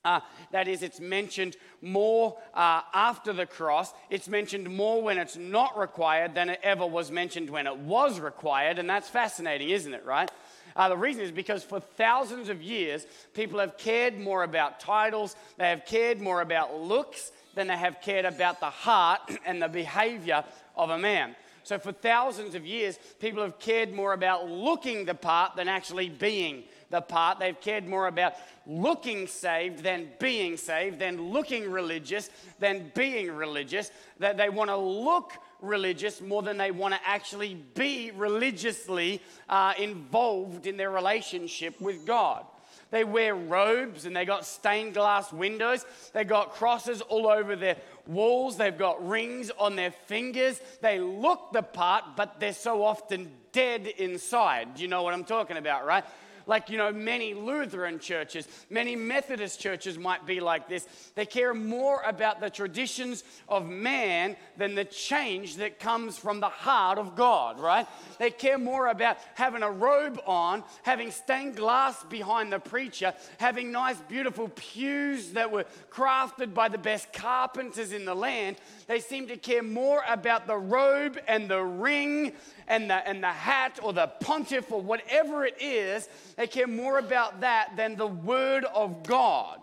uh, 0.05 0.21
that 0.51 0.67
is, 0.67 0.83
it's 0.83 0.99
mentioned 0.99 1.57
more 1.81 2.37
uh, 2.55 2.81
after 2.93 3.33
the 3.33 3.47
cross. 3.47 3.93
It's 4.11 4.29
mentioned 4.29 4.69
more 4.69 5.01
when 5.01 5.17
it's 5.17 5.37
not 5.37 5.79
required 5.79 6.35
than 6.35 6.51
it 6.51 6.59
ever 6.63 6.85
was 6.85 7.13
mentioned 7.13 7.49
when 7.49 7.69
it 7.69 7.77
was 7.77 8.19
required. 8.19 8.81
And 8.81 8.91
that's 8.91 9.09
fascinating, 9.09 9.71
isn't 9.71 9.95
it, 9.95 10.05
right? 10.05 10.31
Uh, 10.75 10.89
the 10.89 10.97
reason 10.97 11.23
is 11.23 11.31
because 11.31 11.63
for 11.63 11.79
thousands 11.79 12.49
of 12.49 12.63
years, 12.63 13.07
people 13.33 13.61
have 13.61 13.77
cared 13.77 14.19
more 14.19 14.43
about 14.43 14.81
titles, 14.81 15.37
they 15.57 15.69
have 15.69 15.85
cared 15.85 16.21
more 16.21 16.41
about 16.41 16.81
looks 16.81 17.31
than 17.55 17.69
they 17.69 17.77
have 17.77 18.01
cared 18.01 18.25
about 18.25 18.59
the 18.59 18.71
heart 18.71 19.21
and 19.47 19.63
the 19.63 19.69
behavior 19.69 20.43
of 20.75 20.91
a 20.91 20.99
man. 20.99 21.37
So, 21.65 21.79
for 21.79 21.93
thousands 21.93 22.55
of 22.55 22.67
years, 22.67 22.99
people 23.21 23.43
have 23.43 23.59
cared 23.59 23.93
more 23.93 24.13
about 24.13 24.49
looking 24.49 25.05
the 25.05 25.15
part 25.15 25.57
than 25.57 25.69
actually 25.69 26.09
being 26.09 26.65
the 26.91 27.01
part. 27.01 27.39
They've 27.39 27.61
cared 27.61 27.89
more 27.89 28.07
about 28.07 28.35
looking 28.67 29.27
saved 29.27 29.83
than 29.83 30.09
being 30.19 30.57
saved, 30.57 30.99
than 30.99 31.31
looking 31.31 31.71
religious 31.71 32.31
than 32.59 32.91
being 32.95 33.31
religious. 33.31 33.91
That 34.19 34.37
they 34.37 34.49
want 34.49 34.71
to 34.71 34.77
look 34.77 35.33
religious 35.61 36.21
more 36.21 36.43
than 36.43 36.59
they 36.59 36.71
want 36.71 36.95
to 36.95 37.01
actually 37.05 37.55
be 37.75 38.11
religiously 38.11 39.21
uh, 39.49 39.75
involved 39.79 40.67
in 40.67 40.77
their 40.77 40.91
relationship 40.91 41.81
with 41.81 42.05
God. 42.05 42.45
They 42.93 43.05
wear 43.05 43.35
robes 43.35 44.05
and 44.05 44.15
they 44.15 44.27
got 44.27 44.45
stained 44.45 44.93
glass 44.95 45.33
windows. 45.33 45.85
They 46.13 46.25
got 46.25 46.53
crosses 46.53 47.01
all 47.01 47.27
over 47.27 47.57
their 47.57 47.79
walls. 48.07 48.59
They've 48.59 48.77
got 48.77 49.05
rings 49.09 49.51
on 49.59 49.77
their 49.77 49.91
fingers. 49.91 50.61
They 50.83 51.01
look 51.01 51.53
the 51.53 51.63
part, 51.63 52.05
but 52.17 52.39
they're 52.39 52.53
so 52.53 52.85
often 52.85 53.33
dead 53.53 53.87
inside. 53.87 54.79
You 54.79 54.89
know 54.89 55.03
what 55.03 55.15
I'm 55.15 55.25
talking 55.25 55.57
about, 55.57 55.87
right? 55.87 56.05
Like, 56.47 56.71
you 56.71 56.79
know, 56.79 56.93
many 56.93 57.35
Lutheran 57.35 57.99
churches, 57.99 58.49
many 58.71 58.97
Methodist 58.97 59.61
churches 59.61 59.99
might 59.99 60.27
be 60.27 60.41
like 60.41 60.69
this. 60.69 60.87
They 61.15 61.27
care 61.27 61.55
more 61.55 62.03
about 62.07 62.41
the 62.41 62.51
traditions 62.51 63.25
of 63.49 63.69
man 63.69 64.37
than 64.57 64.75
the 64.75 64.85
change 64.85 65.57
that 65.57 65.79
comes 65.79 66.19
from 66.19 66.41
the 66.41 66.49
heart 66.49 66.99
of 66.99 67.17
God, 67.17 67.59
right? 67.61 67.87
They 68.19 68.31
care 68.31 68.59
more 68.59 68.89
about 68.89 69.19
having 69.35 69.63
a 69.63 69.71
robe 69.71 70.21
on, 70.27 70.65
having 70.83 71.11
stained 71.11 71.57
glass 71.57 72.03
behind 72.05 72.53
the 72.53 72.59
preacher, 72.59 73.15
having 73.39 73.73
nice, 73.73 73.97
beautiful 74.09 74.49
pews 74.49 75.33
that 75.33 75.51
were 75.51 75.67
crafted 75.91 76.55
by 76.55 76.69
the 76.69 76.79
best 76.79 77.13
carpenters 77.13 77.93
in 77.93 78.05
the 78.05 78.15
land. 78.15 78.57
They 78.87 79.01
seem 79.01 79.29
to 79.29 79.37
care 79.37 79.63
more 79.63 80.03
about 80.09 80.47
the 80.47 80.57
robe 80.57 81.19
and 81.29 81.49
the 81.49 81.63
ring 81.63 82.33
and 82.69 82.91
the, 82.91 83.07
and 83.07 83.23
the 83.23 83.29
hat 83.29 83.79
or 83.83 83.93
the 83.93 84.07
pontiff 84.07 84.71
or 84.71 84.81
whatever 84.81 85.45
it 85.45 85.61
is. 85.61 86.09
They 86.37 86.47
care 86.47 86.67
more 86.67 86.99
about 86.99 87.41
that 87.41 87.77
than 87.77 87.97
the 87.97 88.07
word 88.07 88.65
of 88.65 89.03
God. 89.03 89.61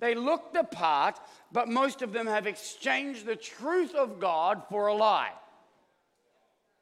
They 0.00 0.14
look 0.14 0.52
the 0.52 0.64
part, 0.64 1.20
but 1.52 1.68
most 1.68 2.02
of 2.02 2.12
them 2.12 2.26
have 2.26 2.46
exchanged 2.46 3.26
the 3.26 3.36
truth 3.36 3.94
of 3.94 4.18
God 4.18 4.62
for 4.68 4.86
a 4.86 4.94
lie. 4.94 5.32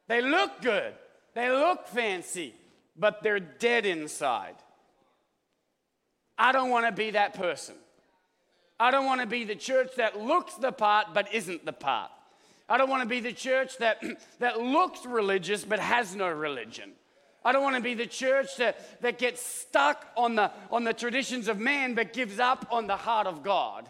They 0.07 0.21
look 0.21 0.61
good, 0.61 0.93
they 1.35 1.49
look 1.49 1.87
fancy, 1.87 2.55
but 2.97 3.21
they're 3.21 3.39
dead 3.39 3.85
inside. 3.85 4.55
I 6.37 6.51
don't 6.51 6.69
want 6.69 6.85
to 6.85 6.91
be 6.91 7.11
that 7.11 7.33
person. 7.33 7.75
I 8.79 8.91
don't 8.91 9.05
want 9.05 9.19
to 9.19 9.27
be 9.27 9.43
the 9.43 9.55
church 9.55 9.91
that 9.97 10.17
looks 10.17 10.53
the 10.55 10.71
part 10.71 11.07
but 11.13 11.33
isn't 11.33 11.65
the 11.65 11.73
part. 11.73 12.11
I 12.69 12.77
don't 12.77 12.89
want 12.89 13.03
to 13.03 13.09
be 13.09 13.19
the 13.19 13.33
church 13.33 13.77
that, 13.79 14.01
that 14.39 14.61
looks 14.61 15.05
religious 15.05 15.65
but 15.65 15.79
has 15.79 16.15
no 16.15 16.29
religion. 16.29 16.93
I 17.43 17.51
don't 17.51 17.63
want 17.63 17.75
to 17.75 17.81
be 17.81 17.93
the 17.93 18.05
church 18.05 18.57
that, 18.57 19.01
that 19.01 19.17
gets 19.17 19.41
stuck 19.41 20.05
on 20.17 20.35
the, 20.35 20.51
on 20.71 20.83
the 20.83 20.93
traditions 20.93 21.47
of 21.47 21.59
man 21.59 21.93
but 21.93 22.13
gives 22.13 22.39
up 22.39 22.67
on 22.71 22.87
the 22.87 22.97
heart 22.97 23.27
of 23.27 23.43
God. 23.43 23.89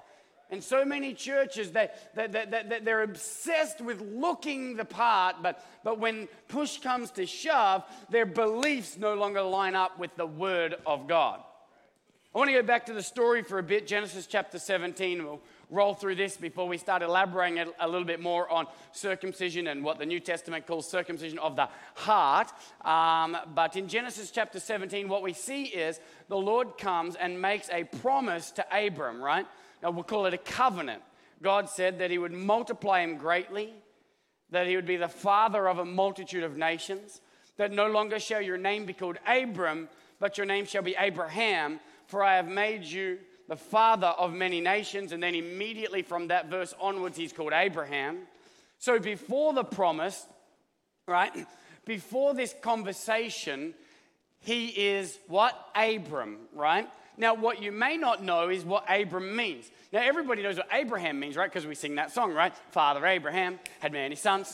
And 0.52 0.64
so 0.64 0.84
many 0.84 1.14
churches, 1.14 1.72
they, 1.72 1.90
they, 2.16 2.28
they, 2.28 2.80
they're 2.82 3.04
obsessed 3.04 3.82
with 3.82 4.02
looking 4.02 4.78
the 4.78 4.86
part, 4.86 5.38
but, 5.44 5.64
but 5.84 6.00
when 6.00 6.28
push 6.48 6.80
comes 6.80 7.12
to 7.12 7.28
shove, 7.28 7.84
their 8.10 8.26
beliefs 8.26 8.98
no 8.98 9.14
longer 9.14 9.44
line 9.44 9.76
up 9.76 10.00
with 10.00 10.16
the 10.16 10.26
Word 10.26 10.76
of 10.88 11.08
God. 11.08 11.42
I 12.34 12.38
want 12.38 12.50
to 12.50 12.54
go 12.56 12.64
back 12.64 12.88
to 12.88 12.94
the 12.94 13.04
story 13.04 13.44
for 13.44 13.60
a 13.60 13.64
bit, 13.64 13.86
Genesis 13.86 14.26
chapter 14.26 14.58
17. 14.58 15.24
We'll 15.24 15.42
roll 15.70 15.94
through 15.94 16.16
this 16.16 16.38
before 16.38 16.68
we 16.68 16.78
start 16.78 17.02
elaborating 17.02 17.60
a, 17.80 17.88
little 17.88 18.06
bit 18.06 18.20
more 18.20 18.50
on 18.50 18.68
circumcision 18.92 19.68
and 19.68 19.84
what 19.84 20.00
the 20.00 20.06
New 20.06 20.20
Testament 20.20 20.66
calls 20.66 20.90
circumcision 20.90 21.40
of 21.40 21.56
the 21.56 21.70
heart. 21.96 22.52
Um, 22.84 23.38
but 23.54 23.76
in 23.76 23.88
Genesis 23.88 24.32
chapter 24.32 24.60
17, 24.60 25.08
what 25.08 25.22
we 25.22 25.34
see 25.34 25.66
is 25.66 26.00
the 26.28 26.38
Lord 26.38 26.78
comes 26.78 27.16
and 27.16 27.42
makes 27.42 27.70
a 27.70 27.84
promise 27.84 28.52
to 28.52 28.66
Abram, 28.76 29.22
right? 29.22 29.46
Now 29.84 29.92
we'll 29.92 30.04
call 30.04 30.26
it 30.26 30.34
a 30.34 30.40
covenant. 30.40 31.04
God 31.42 31.70
said 31.70 32.00
that 32.00 32.12
he 32.12 32.18
would 32.18 32.34
multiply 32.34 33.02
him 33.02 33.18
greatly, 33.18 33.74
that 34.50 34.68
he 34.68 34.76
would 34.76 34.88
be 34.88 34.98
the 34.98 35.08
father 35.08 35.70
of 35.70 35.78
a 35.80 35.86
multitude 35.86 36.44
of 36.44 36.58
nations, 36.58 37.22
that 37.58 37.72
no 37.72 37.88
longer 37.88 38.20
shall 38.20 38.42
your 38.42 38.58
name 38.58 38.86
be 38.86 38.94
called 38.94 39.18
Abram, 39.28 39.88
but 40.20 40.38
your 40.38 40.46
name 40.46 40.66
shall 40.66 40.82
be 40.82 40.96
Abraham 40.98 41.80
for 42.10 42.24
I 42.24 42.38
have 42.38 42.48
made 42.48 42.84
you 42.84 43.20
the 43.50 43.58
father 43.58 44.08
of 44.08 44.32
many 44.32 44.62
nations. 44.62 45.12
And 45.12 45.22
then 45.22 45.36
immediately 45.36 46.04
from 46.04 46.28
that 46.28 46.50
verse 46.50 46.74
onwards, 46.80 47.18
he's 47.18 47.34
called 47.34 47.52
Abraham. 47.54 48.20
So 48.78 49.00
before 49.00 49.52
the 49.54 49.66
promise, 49.66 50.26
right, 51.08 51.34
before 51.86 52.34
this 52.34 52.56
conversation, 52.62 53.74
he 54.40 54.68
is 54.68 55.18
what? 55.28 55.60
Abram, 55.76 56.38
right? 56.54 56.88
Now, 57.18 57.34
what 57.34 57.62
you 57.62 57.74
may 57.74 57.98
not 57.98 58.24
know 58.24 58.48
is 58.48 58.64
what 58.64 58.86
Abram 58.88 59.36
means. 59.36 59.70
Now, 59.92 60.02
everybody 60.02 60.44
knows 60.44 60.56
what 60.56 60.70
Abraham 60.72 61.20
means, 61.20 61.36
right? 61.36 61.52
Because 61.52 61.68
we 61.68 61.76
sing 61.76 61.96
that 61.96 62.12
song, 62.14 62.34
right? 62.34 62.56
Father 62.72 63.06
Abraham 63.06 63.60
had 63.80 63.92
many 63.92 64.16
sons. 64.16 64.54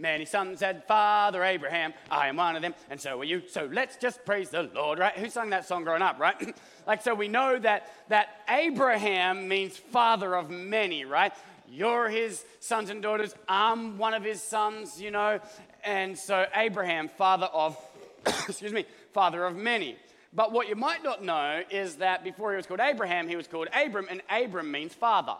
Many 0.00 0.26
sons 0.26 0.60
had 0.60 0.84
Father 0.86 1.42
Abraham. 1.42 1.92
I 2.08 2.28
am 2.28 2.36
one 2.36 2.54
of 2.54 2.62
them, 2.62 2.74
and 2.88 3.00
so 3.00 3.20
are 3.20 3.24
you. 3.24 3.42
So 3.48 3.68
let's 3.72 3.96
just 3.96 4.24
praise 4.24 4.48
the 4.48 4.62
Lord, 4.62 5.00
right? 5.00 5.12
Who 5.14 5.28
sung 5.28 5.50
that 5.50 5.66
song 5.66 5.82
growing 5.82 6.02
up, 6.02 6.20
right? 6.20 6.54
like, 6.86 7.02
so 7.02 7.16
we 7.16 7.26
know 7.26 7.58
that, 7.58 7.92
that 8.08 8.28
Abraham 8.48 9.48
means 9.48 9.76
father 9.76 10.36
of 10.36 10.50
many, 10.50 11.04
right? 11.04 11.32
You're 11.68 12.08
his 12.08 12.44
sons 12.60 12.90
and 12.90 13.02
daughters. 13.02 13.34
I'm 13.48 13.98
one 13.98 14.14
of 14.14 14.22
his 14.22 14.40
sons, 14.40 15.00
you 15.00 15.10
know. 15.10 15.40
And 15.82 16.16
so 16.16 16.46
Abraham, 16.54 17.08
father 17.08 17.46
of, 17.46 17.76
excuse 18.26 18.72
me, 18.72 18.86
father 19.12 19.44
of 19.44 19.56
many. 19.56 19.96
But 20.32 20.52
what 20.52 20.68
you 20.68 20.76
might 20.76 21.02
not 21.02 21.24
know 21.24 21.62
is 21.70 21.96
that 21.96 22.22
before 22.22 22.52
he 22.52 22.56
was 22.56 22.66
called 22.66 22.80
Abraham, 22.80 23.28
he 23.28 23.34
was 23.34 23.48
called 23.48 23.66
Abram, 23.74 24.06
and 24.08 24.22
Abram 24.30 24.70
means 24.70 24.94
father. 24.94 25.34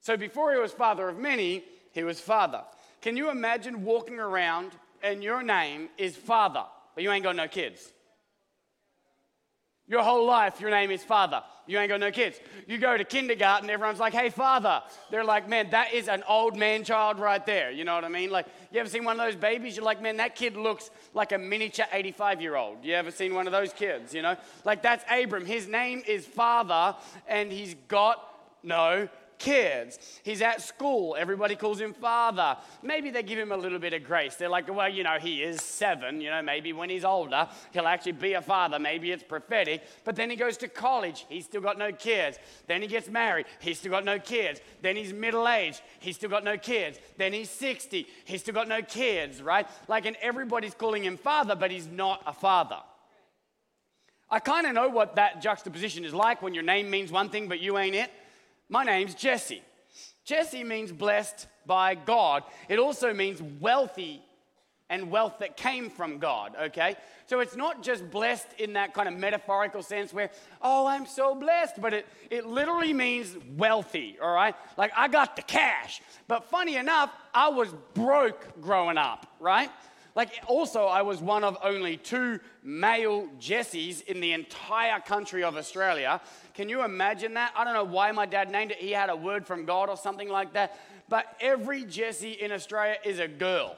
So 0.00 0.16
before 0.16 0.52
he 0.52 0.58
was 0.58 0.72
father 0.72 1.08
of 1.08 1.18
many, 1.18 1.62
he 1.92 2.02
was 2.02 2.20
father. 2.20 2.64
Can 3.02 3.16
you 3.16 3.30
imagine 3.30 3.84
walking 3.84 4.18
around 4.18 4.72
and 5.02 5.22
your 5.22 5.42
name 5.42 5.88
is 5.98 6.16
Father, 6.16 6.64
but 6.94 7.02
you 7.02 7.10
ain't 7.10 7.24
got 7.24 7.36
no 7.36 7.48
kids? 7.48 7.92
Your 9.88 10.04
whole 10.04 10.24
life, 10.24 10.60
your 10.60 10.70
name 10.70 10.92
is 10.92 11.02
Father. 11.02 11.42
You 11.66 11.78
ain't 11.78 11.88
got 11.88 12.00
no 12.00 12.12
kids. 12.12 12.38
You 12.66 12.78
go 12.78 12.96
to 12.96 13.04
kindergarten, 13.04 13.68
everyone's 13.68 13.98
like, 13.98 14.14
hey, 14.14 14.30
Father. 14.30 14.82
They're 15.10 15.24
like, 15.24 15.48
man, 15.48 15.70
that 15.70 15.92
is 15.92 16.08
an 16.08 16.22
old 16.28 16.56
man 16.56 16.84
child 16.84 17.18
right 17.18 17.44
there. 17.44 17.72
You 17.72 17.84
know 17.84 17.94
what 17.94 18.04
I 18.04 18.08
mean? 18.08 18.30
Like, 18.30 18.46
you 18.72 18.78
ever 18.78 18.88
seen 18.88 19.04
one 19.04 19.18
of 19.18 19.26
those 19.26 19.36
babies? 19.36 19.76
You're 19.76 19.84
like, 19.84 20.00
man, 20.00 20.16
that 20.18 20.36
kid 20.36 20.56
looks 20.56 20.90
like 21.12 21.32
a 21.32 21.38
miniature 21.38 21.86
85 21.92 22.40
year 22.40 22.56
old. 22.56 22.84
You 22.84 22.94
ever 22.94 23.10
seen 23.10 23.34
one 23.34 23.46
of 23.46 23.52
those 23.52 23.72
kids? 23.72 24.14
You 24.14 24.22
know? 24.22 24.36
Like, 24.64 24.82
that's 24.82 25.04
Abram. 25.10 25.44
His 25.44 25.66
name 25.66 26.02
is 26.06 26.24
Father, 26.24 26.96
and 27.26 27.50
he's 27.50 27.74
got 27.88 28.22
no 28.62 29.08
kids. 29.42 29.98
He's 30.22 30.40
at 30.40 30.62
school. 30.62 31.16
Everybody 31.18 31.56
calls 31.56 31.80
him 31.80 31.92
father. 31.92 32.56
Maybe 32.82 33.10
they 33.10 33.24
give 33.24 33.38
him 33.38 33.50
a 33.50 33.56
little 33.56 33.80
bit 33.80 33.92
of 33.92 34.04
grace. 34.04 34.36
They're 34.36 34.48
like, 34.48 34.72
well, 34.72 34.88
you 34.88 35.02
know, 35.02 35.18
he 35.20 35.42
is 35.42 35.60
seven. 35.60 36.20
You 36.20 36.30
know, 36.30 36.42
maybe 36.42 36.72
when 36.72 36.88
he's 36.88 37.04
older, 37.04 37.48
he'll 37.72 37.88
actually 37.88 38.12
be 38.12 38.34
a 38.34 38.40
father. 38.40 38.78
Maybe 38.78 39.10
it's 39.10 39.24
prophetic. 39.24 39.82
But 40.04 40.14
then 40.14 40.30
he 40.30 40.36
goes 40.36 40.56
to 40.58 40.68
college. 40.68 41.26
He's 41.28 41.44
still 41.44 41.60
got 41.60 41.76
no 41.76 41.90
kids. 41.92 42.38
Then 42.68 42.82
he 42.82 42.88
gets 42.88 43.08
married. 43.08 43.46
He's 43.60 43.78
still 43.78 43.90
got 43.90 44.04
no 44.04 44.18
kids. 44.18 44.60
Then 44.80 44.94
he's 44.94 45.12
middle 45.12 45.48
aged. 45.48 45.82
He's 45.98 46.16
still 46.16 46.30
got 46.30 46.44
no 46.44 46.56
kids. 46.56 47.00
Then 47.18 47.32
he's 47.32 47.50
60. 47.50 48.06
He's 48.24 48.40
still 48.40 48.54
got 48.54 48.68
no 48.68 48.80
kids, 48.80 49.42
right? 49.42 49.66
Like, 49.88 50.06
and 50.06 50.16
everybody's 50.22 50.74
calling 50.74 51.04
him 51.04 51.16
father, 51.16 51.56
but 51.56 51.72
he's 51.72 51.88
not 51.88 52.22
a 52.26 52.32
father. 52.32 52.78
I 54.30 54.38
kind 54.38 54.66
of 54.66 54.72
know 54.72 54.88
what 54.88 55.16
that 55.16 55.42
juxtaposition 55.42 56.06
is 56.06 56.14
like 56.14 56.40
when 56.40 56.54
your 56.54 56.62
name 56.62 56.88
means 56.88 57.12
one 57.12 57.28
thing, 57.28 57.48
but 57.48 57.60
you 57.60 57.76
ain't 57.76 57.94
it. 57.94 58.10
My 58.72 58.84
name's 58.84 59.14
Jesse. 59.14 59.60
Jesse 60.24 60.64
means 60.64 60.92
blessed 60.92 61.46
by 61.66 61.94
God. 61.94 62.42
It 62.70 62.78
also 62.78 63.12
means 63.12 63.42
wealthy 63.60 64.22
and 64.88 65.10
wealth 65.10 65.40
that 65.40 65.58
came 65.58 65.90
from 65.90 66.18
God, 66.18 66.56
okay? 66.58 66.96
So 67.26 67.40
it's 67.40 67.54
not 67.54 67.82
just 67.82 68.10
blessed 68.10 68.46
in 68.58 68.72
that 68.72 68.94
kind 68.94 69.08
of 69.08 69.14
metaphorical 69.14 69.82
sense 69.82 70.14
where, 70.14 70.30
oh, 70.62 70.86
I'm 70.86 71.04
so 71.04 71.34
blessed, 71.34 71.82
but 71.82 71.92
it, 71.92 72.06
it 72.30 72.46
literally 72.46 72.94
means 72.94 73.36
wealthy, 73.58 74.16
all 74.22 74.32
right? 74.32 74.54
Like 74.78 74.92
I 74.96 75.06
got 75.08 75.36
the 75.36 75.42
cash. 75.42 76.00
But 76.26 76.48
funny 76.48 76.76
enough, 76.76 77.12
I 77.34 77.50
was 77.50 77.68
broke 77.92 78.58
growing 78.62 78.96
up, 78.96 79.26
right? 79.38 79.68
Like, 80.14 80.30
also, 80.46 80.84
I 80.84 81.02
was 81.02 81.20
one 81.20 81.42
of 81.42 81.56
only 81.62 81.96
two 81.96 82.40
male 82.62 83.28
Jessies 83.40 84.04
in 84.04 84.20
the 84.20 84.32
entire 84.32 85.00
country 85.00 85.42
of 85.42 85.56
Australia. 85.56 86.20
Can 86.54 86.68
you 86.68 86.84
imagine 86.84 87.34
that? 87.34 87.52
I 87.56 87.64
don't 87.64 87.74
know 87.74 87.84
why 87.84 88.12
my 88.12 88.26
dad 88.26 88.50
named 88.50 88.72
it. 88.72 88.78
He 88.78 88.90
had 88.90 89.08
a 89.08 89.16
word 89.16 89.46
from 89.46 89.64
God 89.64 89.88
or 89.88 89.96
something 89.96 90.28
like 90.28 90.52
that. 90.52 90.78
But 91.08 91.26
every 91.40 91.84
Jessie 91.84 92.32
in 92.32 92.52
Australia 92.52 92.96
is 93.04 93.18
a 93.18 93.28
girl. 93.28 93.76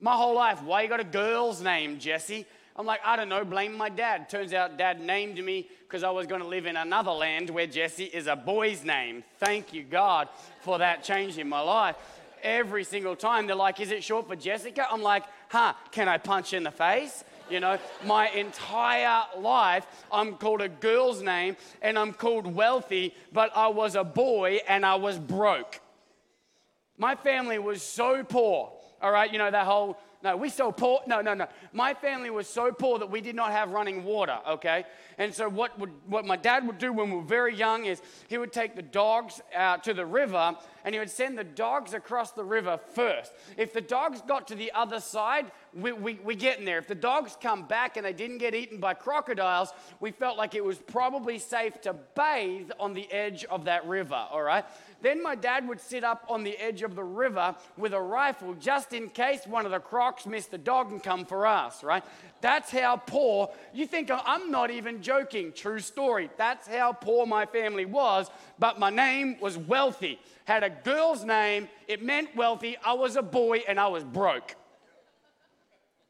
My 0.00 0.12
whole 0.12 0.34
life, 0.34 0.62
why 0.62 0.82
you 0.82 0.88
got 0.88 1.00
a 1.00 1.04
girl's 1.04 1.60
name, 1.62 1.98
Jesse? 1.98 2.46
I'm 2.78 2.84
like, 2.84 3.00
I 3.04 3.16
don't 3.16 3.30
know, 3.30 3.44
blame 3.44 3.74
my 3.74 3.88
dad. 3.88 4.28
Turns 4.28 4.52
out 4.52 4.76
dad 4.76 5.00
named 5.00 5.42
me 5.42 5.68
because 5.80 6.04
I 6.04 6.10
was 6.10 6.26
going 6.26 6.42
to 6.42 6.46
live 6.46 6.66
in 6.66 6.76
another 6.76 7.10
land 7.10 7.48
where 7.48 7.66
Jesse 7.66 8.04
is 8.04 8.26
a 8.26 8.36
boy's 8.36 8.84
name. 8.84 9.24
Thank 9.38 9.72
you, 9.72 9.82
God, 9.82 10.28
for 10.60 10.78
that 10.78 11.02
change 11.02 11.38
in 11.38 11.48
my 11.48 11.60
life. 11.60 11.96
Every 12.42 12.84
single 12.84 13.16
time 13.16 13.46
they're 13.46 13.56
like, 13.56 13.80
Is 13.80 13.90
it 13.90 14.04
short 14.04 14.28
for 14.28 14.36
Jessica? 14.36 14.86
I'm 14.90 15.02
like, 15.02 15.24
Huh, 15.48 15.74
can 15.90 16.08
I 16.08 16.18
punch 16.18 16.52
in 16.52 16.62
the 16.62 16.70
face? 16.70 17.24
You 17.48 17.60
know, 17.60 17.78
my 18.04 18.28
entire 18.30 19.22
life, 19.38 19.86
I'm 20.10 20.34
called 20.34 20.60
a 20.60 20.68
girl's 20.68 21.22
name 21.22 21.56
and 21.80 21.96
I'm 21.98 22.12
called 22.12 22.46
wealthy, 22.46 23.14
but 23.32 23.56
I 23.56 23.68
was 23.68 23.94
a 23.94 24.02
boy 24.02 24.60
and 24.66 24.84
I 24.84 24.96
was 24.96 25.18
broke. 25.18 25.80
My 26.98 27.14
family 27.14 27.58
was 27.58 27.82
so 27.82 28.24
poor, 28.24 28.72
all 29.00 29.10
right, 29.12 29.32
you 29.32 29.38
know, 29.38 29.50
that 29.50 29.66
whole 29.66 29.98
no, 30.26 30.36
we 30.36 30.48
so 30.48 30.72
poor. 30.72 31.00
No, 31.06 31.20
no, 31.20 31.34
no. 31.34 31.46
My 31.72 31.94
family 31.94 32.30
was 32.30 32.48
so 32.48 32.72
poor 32.72 32.98
that 32.98 33.08
we 33.08 33.20
did 33.20 33.36
not 33.36 33.52
have 33.52 33.70
running 33.70 34.02
water, 34.02 34.38
okay? 34.48 34.84
And 35.18 35.32
so, 35.32 35.48
what, 35.48 35.78
would, 35.78 35.92
what 36.06 36.24
my 36.24 36.36
dad 36.36 36.66
would 36.66 36.78
do 36.78 36.92
when 36.92 37.10
we 37.10 37.16
were 37.16 37.22
very 37.22 37.54
young 37.54 37.84
is 37.84 38.02
he 38.26 38.36
would 38.36 38.52
take 38.52 38.74
the 38.74 38.82
dogs 38.82 39.40
out 39.54 39.84
to 39.84 39.94
the 39.94 40.04
river 40.04 40.56
and 40.84 40.94
he 40.94 40.98
would 40.98 41.10
send 41.10 41.38
the 41.38 41.44
dogs 41.44 41.94
across 41.94 42.32
the 42.32 42.44
river 42.44 42.78
first. 42.94 43.32
If 43.56 43.72
the 43.72 43.80
dogs 43.80 44.20
got 44.26 44.48
to 44.48 44.56
the 44.56 44.72
other 44.72 45.00
side, 45.00 45.50
we, 45.74 45.92
we, 45.92 46.14
we 46.24 46.34
get 46.34 46.58
in 46.58 46.64
there. 46.64 46.78
If 46.78 46.86
the 46.86 46.94
dogs 46.94 47.36
come 47.40 47.66
back 47.66 47.96
and 47.96 48.04
they 48.04 48.12
didn't 48.12 48.38
get 48.38 48.54
eaten 48.54 48.78
by 48.78 48.94
crocodiles, 48.94 49.72
we 50.00 50.10
felt 50.10 50.38
like 50.38 50.54
it 50.54 50.64
was 50.64 50.78
probably 50.78 51.38
safe 51.38 51.80
to 51.82 51.94
bathe 52.14 52.70
on 52.78 52.94
the 52.94 53.10
edge 53.12 53.44
of 53.44 53.64
that 53.66 53.86
river, 53.86 54.26
all 54.30 54.42
right? 54.42 54.64
Then 55.02 55.22
my 55.22 55.34
dad 55.34 55.68
would 55.68 55.80
sit 55.80 56.04
up 56.04 56.24
on 56.28 56.42
the 56.42 56.56
edge 56.58 56.82
of 56.82 56.94
the 56.94 57.04
river 57.04 57.54
with 57.76 57.92
a 57.92 58.00
rifle 58.00 58.54
just 58.54 58.92
in 58.92 59.08
case 59.08 59.46
one 59.46 59.64
of 59.66 59.72
the 59.72 59.78
crocs 59.78 60.26
missed 60.26 60.50
the 60.50 60.58
dog 60.58 60.90
and 60.90 61.02
come 61.02 61.24
for 61.24 61.46
us, 61.46 61.84
right? 61.84 62.02
That's 62.40 62.70
how 62.70 62.96
poor, 62.96 63.50
you 63.74 63.86
think 63.86 64.10
oh, 64.10 64.20
I'm 64.24 64.50
not 64.50 64.70
even 64.70 65.02
joking, 65.02 65.52
true 65.52 65.80
story. 65.80 66.30
That's 66.36 66.66
how 66.66 66.92
poor 66.92 67.26
my 67.26 67.46
family 67.46 67.84
was, 67.84 68.30
but 68.58 68.78
my 68.78 68.90
name 68.90 69.36
was 69.40 69.58
wealthy. 69.58 70.18
Had 70.44 70.62
a 70.62 70.70
girl's 70.70 71.24
name, 71.24 71.68
it 71.88 72.02
meant 72.02 72.34
wealthy. 72.36 72.76
I 72.84 72.92
was 72.94 73.16
a 73.16 73.22
boy 73.22 73.62
and 73.68 73.80
I 73.80 73.88
was 73.88 74.04
broke. 74.04 74.54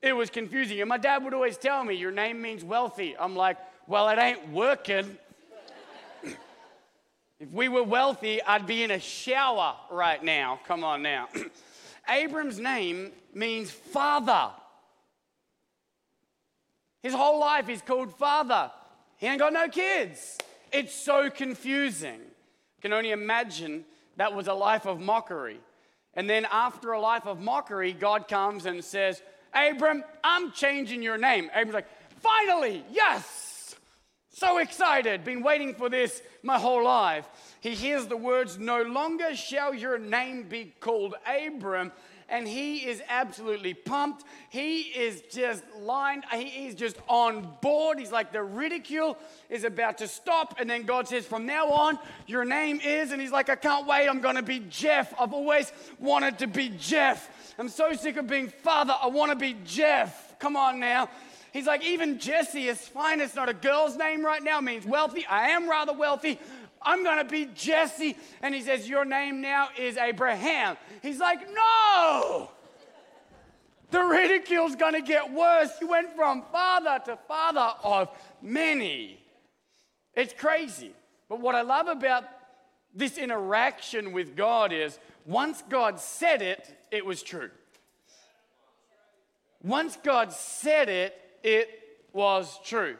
It 0.03 0.15
was 0.15 0.31
confusing. 0.31 0.81
And 0.81 0.89
my 0.89 0.99
dad 0.99 1.25
would 1.25 1.35
always 1.35 1.57
tell 1.57 1.83
me, 1.85 1.95
Your 1.95 2.13
name 2.13 2.41
means 2.41 2.63
wealthy. 2.63 3.17
I'm 3.19 3.35
like, 3.35 3.57
Well, 3.87 4.09
it 4.09 4.19
ain't 4.19 4.51
working. 4.51 5.19
If 7.39 7.51
we 7.53 7.69
were 7.69 7.83
wealthy, 7.83 8.43
I'd 8.43 8.67
be 8.67 8.83
in 8.83 8.91
a 8.91 9.01
shower 9.01 9.77
right 9.91 10.23
now. 10.23 10.61
Come 10.67 10.85
on 10.85 11.03
now. 11.03 11.29
Abram's 12.09 12.59
name 12.59 13.13
means 13.35 13.71
father. 13.71 14.51
His 17.03 17.13
whole 17.13 17.39
life 17.39 17.67
he's 17.67 17.83
called 17.83 18.15
father. 18.15 18.71
He 19.19 19.27
ain't 19.27 19.39
got 19.39 19.53
no 19.53 19.69
kids. 19.69 20.39
It's 20.73 20.95
so 20.95 21.31
confusing. 21.31 22.21
I 22.21 22.83
can 22.83 22.93
only 22.93 23.11
imagine 23.11 23.85
that 24.17 24.35
was 24.35 24.49
a 24.49 24.55
life 24.55 24.87
of 24.87 25.01
mockery. 25.01 25.61
And 26.15 26.29
then 26.29 26.47
after 26.51 26.93
a 26.93 27.01
life 27.01 27.27
of 27.27 27.41
mockery, 27.41 27.93
God 27.93 28.29
comes 28.29 28.65
and 28.65 28.83
says, 28.83 29.23
Abram, 29.55 30.03
I'm 30.25 30.53
changing 30.53 31.03
your 31.03 31.19
name. 31.19 31.51
Abram's 31.55 31.75
like, 31.75 31.89
finally, 32.21 32.83
yes. 32.91 33.46
So 34.39 34.59
excited, 34.59 35.25
been 35.25 35.43
waiting 35.43 35.73
for 35.73 35.89
this 35.89 36.23
my 36.43 36.59
whole 36.59 36.85
life. 36.85 37.27
He 37.61 37.71
hears 37.71 38.07
the 38.07 38.19
words, 38.19 38.59
No 38.59 38.83
longer 38.83 39.35
shall 39.35 39.73
your 39.73 39.97
name 39.97 40.43
be 40.43 40.75
called 40.79 41.15
Abram. 41.27 41.91
And 42.29 42.47
he 42.47 42.87
is 42.87 43.03
absolutely 43.09 43.73
pumped. 43.73 44.25
He 44.51 44.81
is 44.81 45.23
just 45.31 45.65
lined, 45.79 46.25
he 46.31 46.67
is 46.67 46.75
just 46.75 46.99
on 47.09 47.51
board. 47.63 47.99
He's 47.99 48.13
like, 48.13 48.31
the 48.31 48.43
ridicule 48.43 49.17
is 49.49 49.65
about 49.65 49.97
to 49.99 50.09
stop. 50.09 50.57
And 50.59 50.69
then 50.69 50.83
God 50.83 51.09
says, 51.09 51.25
From 51.25 51.47
now 51.47 51.71
on, 51.71 51.99
your 52.27 52.45
name 52.45 52.79
is. 52.85 53.13
And 53.13 53.23
he's 53.23 53.33
like, 53.33 53.49
I 53.49 53.57
can't 53.57 53.87
wait. 53.87 54.07
I'm 54.07 54.21
going 54.21 54.37
to 54.37 54.43
be 54.43 54.59
Jeff. 54.69 55.15
I've 55.19 55.33
always 55.33 55.73
wanted 55.99 56.41
to 56.41 56.47
be 56.47 56.69
Jeff. 56.79 57.55
I'm 57.59 57.71
so 57.71 57.95
sick 57.95 58.19
of 58.19 58.27
being 58.27 58.49
father. 58.49 58.95
I 59.01 59.07
want 59.07 59.33
to 59.33 59.37
be 59.37 59.57
Jeff. 59.65 60.39
Come 60.39 60.57
on 60.57 60.79
now. 60.79 61.09
He's 61.57 61.67
like, 61.67 61.83
even 61.87 62.19
Jesse 62.19 62.69
is 62.69 62.79
fine. 62.79 63.19
It's 63.19 63.35
not 63.35 63.49
a 63.49 63.55
girl's 63.55 63.97
name 63.97 64.23
right 64.23 64.43
now, 64.43 64.61
means 64.61 64.85
wealthy. 64.85 65.25
I 65.25 65.49
am 65.49 65.71
rather 65.71 65.95
wealthy. 65.95 66.39
I'm 66.83 67.03
going 67.03 67.17
to 67.17 67.25
be 67.25 67.47
Jesse. 67.47 68.15
And 68.43 68.55
he 68.55 68.61
says, 68.61 68.87
Your 68.87 69.07
name 69.07 69.41
now 69.41 69.69
is 69.79 69.97
Abraham. 69.97 70.77
He's 71.01 71.19
like, 71.19 71.41
No. 71.51 72.51
The 73.91 74.01
ridicule's 74.01 74.77
going 74.77 74.93
to 74.93 75.01
get 75.01 75.33
worse. 75.33 75.71
You 75.81 75.89
went 75.89 76.15
from 76.15 76.45
father 76.53 77.01
to 77.07 77.17
father 77.27 77.73
of 77.83 78.11
many. 78.43 79.19
It's 80.13 80.35
crazy. 80.35 80.93
But 81.27 81.41
what 81.41 81.55
I 81.55 81.63
love 81.63 81.89
about 81.89 82.25
this 82.95 83.17
interaction 83.17 84.13
with 84.13 84.37
God 84.37 84.75
is 84.75 84.99
once 85.25 85.63
God 85.71 86.01
said 86.01 86.43
it, 86.43 86.69
it 86.91 87.07
was 87.07 87.23
true. 87.23 87.51
Once 89.63 89.97
God 90.05 90.35
said 90.35 90.91
it, 90.91 91.23
it 91.47 91.71
was 92.13 92.59
true. 92.65 92.97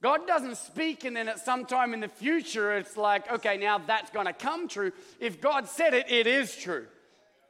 God 0.00 0.28
doesn't 0.28 0.56
speak 0.56 1.04
and 1.04 1.16
then 1.16 1.28
at 1.28 1.40
some 1.40 1.64
time 1.64 1.92
in 1.92 1.98
the 1.98 2.08
future 2.08 2.76
it's 2.76 2.96
like, 2.96 3.30
okay, 3.32 3.56
now 3.56 3.78
that's 3.78 4.10
going 4.10 4.26
to 4.26 4.32
come 4.32 4.68
true. 4.68 4.92
If 5.18 5.40
God 5.40 5.68
said 5.68 5.92
it, 5.92 6.08
it 6.08 6.28
is 6.28 6.54
true. 6.54 6.86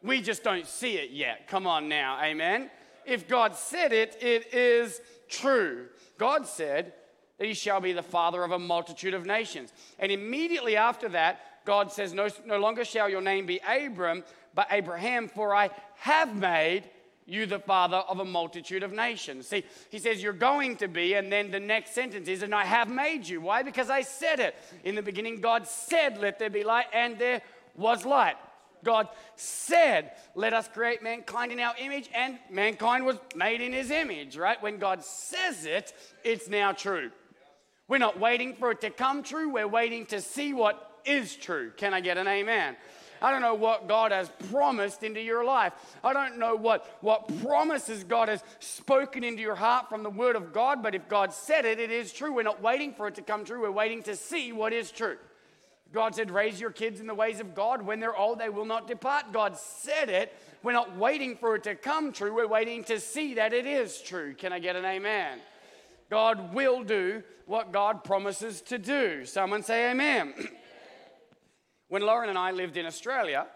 We 0.02 0.22
just 0.22 0.42
don't 0.42 0.66
see 0.66 0.94
it 0.94 1.10
yet. 1.10 1.46
Come 1.46 1.66
on 1.66 1.90
now, 1.90 2.18
amen. 2.22 2.70
If 3.04 3.28
God 3.28 3.54
said 3.54 3.92
it, 3.92 4.16
it 4.22 4.54
is 4.54 4.98
true. 5.28 5.86
God 6.16 6.46
said 6.46 6.94
that 7.36 7.46
he 7.46 7.54
shall 7.54 7.80
be 7.80 7.92
the 7.92 8.02
father 8.02 8.42
of 8.42 8.52
a 8.52 8.58
multitude 8.58 9.12
of 9.12 9.26
nations. 9.26 9.72
And 9.98 10.10
immediately 10.10 10.76
after 10.76 11.10
that, 11.10 11.40
God 11.66 11.92
says, 11.92 12.14
No, 12.14 12.28
no 12.46 12.58
longer 12.58 12.84
shall 12.84 13.10
your 13.10 13.20
name 13.20 13.44
be 13.44 13.60
Abram, 13.68 14.24
but 14.54 14.68
Abraham, 14.70 15.28
for 15.28 15.54
I 15.54 15.70
have 15.96 16.34
made 16.34 16.84
you 17.28 17.44
the 17.44 17.58
father 17.58 17.98
of 17.98 18.18
a 18.20 18.24
multitude 18.24 18.82
of 18.82 18.92
nations. 18.92 19.46
See, 19.46 19.64
he 19.90 19.98
says, 19.98 20.22
You're 20.22 20.32
going 20.32 20.76
to 20.78 20.88
be, 20.88 21.14
and 21.14 21.30
then 21.30 21.50
the 21.50 21.60
next 21.60 21.94
sentence 21.94 22.26
is, 22.26 22.42
And 22.42 22.54
I 22.54 22.64
have 22.64 22.90
made 22.90 23.28
you. 23.28 23.40
Why? 23.40 23.62
Because 23.62 23.90
I 23.90 24.00
said 24.00 24.40
it. 24.40 24.56
In 24.82 24.94
the 24.94 25.02
beginning, 25.02 25.40
God 25.40 25.66
said, 25.66 26.18
Let 26.18 26.38
there 26.38 26.50
be 26.50 26.64
light, 26.64 26.86
and 26.92 27.18
there 27.18 27.42
was 27.76 28.06
light. 28.06 28.36
God 28.82 29.08
said, 29.36 30.12
Let 30.34 30.54
us 30.54 30.68
create 30.68 31.02
mankind 31.02 31.52
in 31.52 31.60
our 31.60 31.74
image, 31.78 32.08
and 32.14 32.38
mankind 32.50 33.04
was 33.04 33.18
made 33.36 33.60
in 33.60 33.72
his 33.72 33.90
image, 33.90 34.36
right? 34.36 34.60
When 34.62 34.78
God 34.78 35.04
says 35.04 35.66
it, 35.66 35.92
it's 36.24 36.48
now 36.48 36.72
true. 36.72 37.10
We're 37.88 37.98
not 37.98 38.18
waiting 38.18 38.54
for 38.54 38.70
it 38.70 38.80
to 38.82 38.90
come 38.90 39.22
true, 39.22 39.50
we're 39.50 39.68
waiting 39.68 40.06
to 40.06 40.20
see 40.20 40.54
what 40.54 41.00
is 41.04 41.36
true. 41.36 41.72
Can 41.76 41.92
I 41.92 42.00
get 42.00 42.18
an 42.18 42.28
amen? 42.28 42.76
I 43.20 43.30
don't 43.30 43.42
know 43.42 43.54
what 43.54 43.88
God 43.88 44.12
has 44.12 44.30
promised 44.50 45.02
into 45.02 45.20
your 45.20 45.44
life. 45.44 45.72
I 46.02 46.12
don't 46.12 46.38
know 46.38 46.54
what, 46.54 46.98
what 47.00 47.28
promises 47.42 48.04
God 48.04 48.28
has 48.28 48.42
spoken 48.60 49.24
into 49.24 49.42
your 49.42 49.54
heart 49.54 49.88
from 49.88 50.02
the 50.02 50.10
Word 50.10 50.36
of 50.36 50.52
God, 50.52 50.82
but 50.82 50.94
if 50.94 51.08
God 51.08 51.32
said 51.32 51.64
it, 51.64 51.78
it 51.78 51.90
is 51.90 52.12
true. 52.12 52.32
We're 52.32 52.42
not 52.42 52.62
waiting 52.62 52.92
for 52.92 53.08
it 53.08 53.14
to 53.16 53.22
come 53.22 53.44
true, 53.44 53.62
we're 53.62 53.70
waiting 53.70 54.02
to 54.04 54.16
see 54.16 54.52
what 54.52 54.72
is 54.72 54.90
true. 54.90 55.16
God 55.92 56.14
said, 56.14 56.30
Raise 56.30 56.60
your 56.60 56.70
kids 56.70 57.00
in 57.00 57.06
the 57.06 57.14
ways 57.14 57.40
of 57.40 57.54
God. 57.54 57.82
When 57.82 58.00
they're 58.00 58.16
old, 58.16 58.38
they 58.38 58.50
will 58.50 58.66
not 58.66 58.86
depart. 58.86 59.32
God 59.32 59.56
said 59.56 60.10
it. 60.10 60.34
We're 60.62 60.72
not 60.72 60.96
waiting 60.96 61.36
for 61.36 61.54
it 61.54 61.62
to 61.64 61.74
come 61.74 62.12
true. 62.12 62.34
We're 62.34 62.46
waiting 62.46 62.84
to 62.84 63.00
see 63.00 63.34
that 63.34 63.52
it 63.52 63.66
is 63.66 64.00
true. 64.02 64.34
Can 64.34 64.52
I 64.52 64.58
get 64.58 64.76
an 64.76 64.84
amen? 64.84 65.38
God 66.10 66.54
will 66.54 66.82
do 66.82 67.22
what 67.46 67.72
God 67.72 68.04
promises 68.04 68.60
to 68.62 68.78
do. 68.78 69.24
Someone 69.24 69.62
say 69.62 69.90
amen. 69.90 70.34
When 71.88 72.02
Lauren 72.02 72.28
and 72.28 72.38
I 72.38 72.50
lived 72.50 72.76
in 72.76 72.84
Australia 72.84 73.46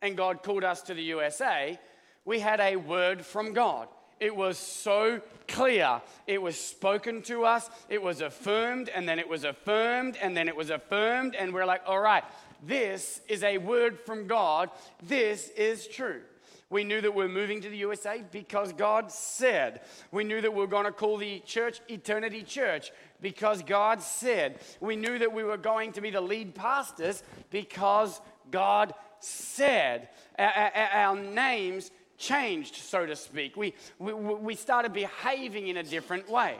and 0.00 0.16
God 0.16 0.42
called 0.42 0.64
us 0.64 0.82
to 0.82 0.94
the 0.94 1.02
USA, 1.02 1.78
we 2.24 2.40
had 2.40 2.58
a 2.60 2.76
word 2.76 3.24
from 3.24 3.52
God. 3.52 3.88
It 4.20 4.34
was 4.34 4.56
so 4.56 5.20
clear. 5.48 6.00
It 6.26 6.40
was 6.40 6.58
spoken 6.58 7.20
to 7.22 7.44
us, 7.44 7.68
it 7.90 8.00
was 8.00 8.22
affirmed, 8.22 8.88
and 8.88 9.06
then 9.06 9.18
it 9.18 9.28
was 9.28 9.44
affirmed, 9.44 10.16
and 10.16 10.34
then 10.34 10.48
it 10.48 10.56
was 10.56 10.70
affirmed, 10.70 11.34
and 11.34 11.52
we're 11.52 11.66
like, 11.66 11.82
all 11.86 12.00
right, 12.00 12.24
this 12.66 13.20
is 13.28 13.42
a 13.42 13.58
word 13.58 14.00
from 14.00 14.26
God. 14.26 14.70
This 15.02 15.50
is 15.50 15.86
true. 15.86 16.22
We 16.70 16.84
knew 16.84 17.00
that 17.02 17.14
we 17.14 17.24
are 17.24 17.28
moving 17.28 17.60
to 17.60 17.68
the 17.68 17.76
USA 17.76 18.24
because 18.32 18.72
God 18.72 19.12
said. 19.12 19.82
We 20.10 20.24
knew 20.24 20.40
that 20.40 20.54
we 20.54 20.64
are 20.64 20.66
going 20.66 20.86
to 20.86 20.92
call 20.92 21.18
the 21.18 21.40
church 21.40 21.80
Eternity 21.88 22.42
Church 22.42 22.90
because 23.24 23.62
God 23.62 24.02
said. 24.02 24.60
We 24.80 24.94
knew 24.94 25.18
that 25.18 25.32
we 25.32 25.42
were 25.42 25.56
going 25.56 25.92
to 25.92 26.02
be 26.02 26.10
the 26.10 26.20
lead 26.20 26.54
pastors 26.54 27.24
because 27.50 28.20
God 28.50 28.94
said. 29.18 30.10
Our, 30.38 30.46
our, 30.46 30.88
our 30.92 31.16
names 31.16 31.90
changed, 32.18 32.76
so 32.76 33.06
to 33.06 33.16
speak. 33.16 33.56
We, 33.56 33.74
we, 33.98 34.12
we 34.12 34.54
started 34.54 34.92
behaving 34.92 35.68
in 35.68 35.78
a 35.78 35.82
different 35.82 36.28
way. 36.28 36.56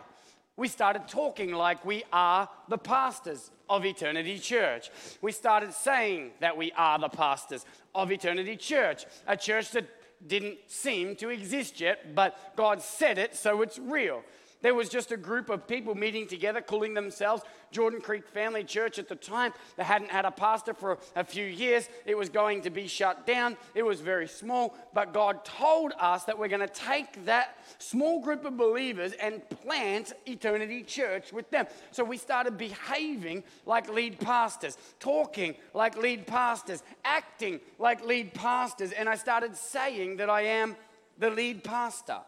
We 0.57 0.69
started 0.69 1.07
talking 1.07 1.53
like 1.53 1.85
we 1.85 2.03
are 2.13 2.49
the 2.69 2.79
pastors 2.79 3.51
of 3.69 3.85
Eternity 3.85 4.39
Church. 4.39 4.91
We 5.21 5.33
started 5.33 5.75
saying 5.75 6.31
that 6.41 6.57
we 6.57 6.73
are 6.73 6.99
the 6.99 7.11
pastors 7.11 7.67
of 7.95 8.11
Eternity 8.11 8.57
Church, 8.57 9.05
a 9.27 9.37
church 9.37 9.73
that 9.73 9.87
didn't 10.27 10.59
seem 10.67 11.15
to 11.17 11.29
exist 11.29 11.79
yet, 11.81 12.15
but 12.15 12.57
God 12.57 12.81
said 12.81 13.19
it, 13.19 13.37
so 13.37 13.61
it's 13.61 13.79
real. 13.79 14.23
There 14.65 14.75
was 14.75 14.89
just 14.89 15.13
a 15.13 15.19
group 15.19 15.51
of 15.51 15.69
people 15.69 15.95
meeting 15.95 16.27
together, 16.27 16.63
calling 16.63 16.95
themselves 16.95 17.43
Jordan 17.71 18.01
Creek 18.01 18.27
Family 18.27 18.65
Church 18.65 18.99
at 18.99 19.11
the 19.11 19.15
time. 19.15 19.53
They 19.77 19.85
hadn't 19.85 20.11
had 20.11 20.25
a 20.25 20.31
pastor 20.31 20.73
for 20.73 20.97
a 21.15 21.23
few 21.23 21.45
years. 21.45 21.87
It 22.07 22.17
was 22.17 22.31
going 22.31 22.63
to 22.63 22.71
be 22.71 22.87
shut 22.87 23.27
down. 23.27 23.59
It 23.75 23.83
was 23.83 24.01
very 24.01 24.27
small. 24.27 24.75
But 24.95 25.13
God 25.13 25.45
told 25.45 25.93
us 26.01 26.25
that 26.25 26.39
we're 26.39 26.49
going 26.49 26.67
to 26.67 26.67
take 26.67 27.27
that 27.27 27.59
small 27.77 28.21
group 28.21 28.47
of 28.47 28.57
believers 28.57 29.13
and 29.21 29.47
plant 29.51 30.15
Eternity 30.25 30.83
Church 30.83 31.31
with 31.31 31.51
them. 31.51 31.67
So 31.91 32.03
we 32.03 32.17
started 32.17 32.57
behaving 32.57 33.45
like 33.67 33.93
lead 33.93 34.19
pastors, 34.19 34.79
talking 34.99 35.57
like 35.75 35.99
lead 35.99 36.27
pastors, 36.27 36.83
acting 37.05 37.61
like 37.79 38.03
lead 38.03 38.33
pastors. 38.33 38.93
And 38.93 39.11
I 39.11 39.17
started 39.17 39.57
saying 39.57 40.17
that 40.17 40.31
I 40.31 40.41
am 40.41 40.75
the 41.19 41.29
lead 41.29 41.65
pastor. 41.65 42.21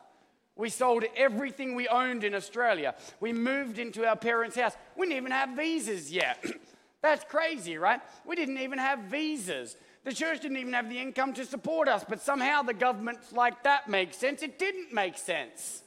We 0.56 0.70
sold 0.70 1.04
everything 1.16 1.74
we 1.74 1.86
owned 1.86 2.24
in 2.24 2.34
Australia. 2.34 2.94
We 3.20 3.32
moved 3.32 3.78
into 3.78 4.06
our 4.06 4.16
parents' 4.16 4.56
house. 4.56 4.74
We 4.96 5.06
didn't 5.06 5.18
even 5.18 5.32
have 5.32 5.50
visas 5.50 6.10
yet. 6.10 6.44
That's 7.02 7.24
crazy, 7.24 7.76
right? 7.76 8.00
We 8.24 8.36
didn't 8.36 8.58
even 8.58 8.78
have 8.78 9.00
visas. 9.00 9.76
The 10.04 10.14
church 10.14 10.40
didn't 10.40 10.56
even 10.56 10.72
have 10.72 10.88
the 10.88 10.98
income 10.98 11.34
to 11.34 11.44
support 11.44 11.88
us, 11.88 12.04
but 12.08 12.20
somehow 12.20 12.62
the 12.62 12.74
government's 12.74 13.32
like 13.32 13.62
that 13.64 13.88
makes 13.88 14.16
sense. 14.16 14.42
It 14.42 14.58
didn't 14.58 14.92
make 14.92 15.18
sense. 15.18 15.82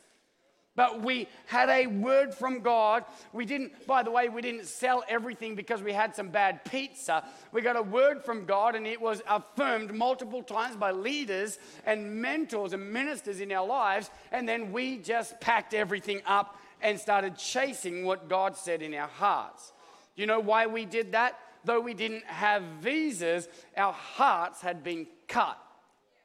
But 0.79 1.01
we 1.03 1.27
had 1.45 1.67
a 1.67 1.87
word 1.87 2.33
from 2.33 2.61
God. 2.61 3.03
We 3.33 3.43
didn't, 3.43 3.85
by 3.85 4.01
the 4.01 4.11
way, 4.11 4.29
we 4.29 4.41
didn't 4.41 4.63
sell 4.63 5.03
everything 5.09 5.53
because 5.53 5.83
we 5.83 5.91
had 5.91 6.15
some 6.15 6.29
bad 6.29 6.63
pizza. 6.63 7.25
We 7.51 7.61
got 7.61 7.75
a 7.75 7.81
word 7.81 8.23
from 8.23 8.45
God, 8.45 8.75
and 8.75 8.87
it 8.87 9.01
was 9.01 9.21
affirmed 9.27 9.93
multiple 9.93 10.41
times 10.41 10.77
by 10.77 10.91
leaders 10.91 11.59
and 11.85 12.21
mentors 12.21 12.71
and 12.71 12.93
ministers 12.93 13.41
in 13.41 13.51
our 13.51 13.67
lives. 13.67 14.09
And 14.31 14.47
then 14.47 14.71
we 14.71 14.99
just 14.99 15.41
packed 15.41 15.73
everything 15.73 16.21
up 16.25 16.57
and 16.81 16.97
started 16.97 17.37
chasing 17.37 18.05
what 18.05 18.29
God 18.29 18.55
said 18.55 18.81
in 18.81 18.93
our 18.93 19.09
hearts. 19.09 19.73
Do 20.15 20.21
you 20.21 20.27
know 20.27 20.39
why 20.39 20.67
we 20.67 20.85
did 20.85 21.11
that? 21.11 21.37
Though 21.65 21.81
we 21.81 21.93
didn't 21.93 22.23
have 22.23 22.63
visas, 22.79 23.49
our 23.75 23.91
hearts 23.91 24.61
had 24.61 24.81
been 24.81 25.07
cut 25.27 25.61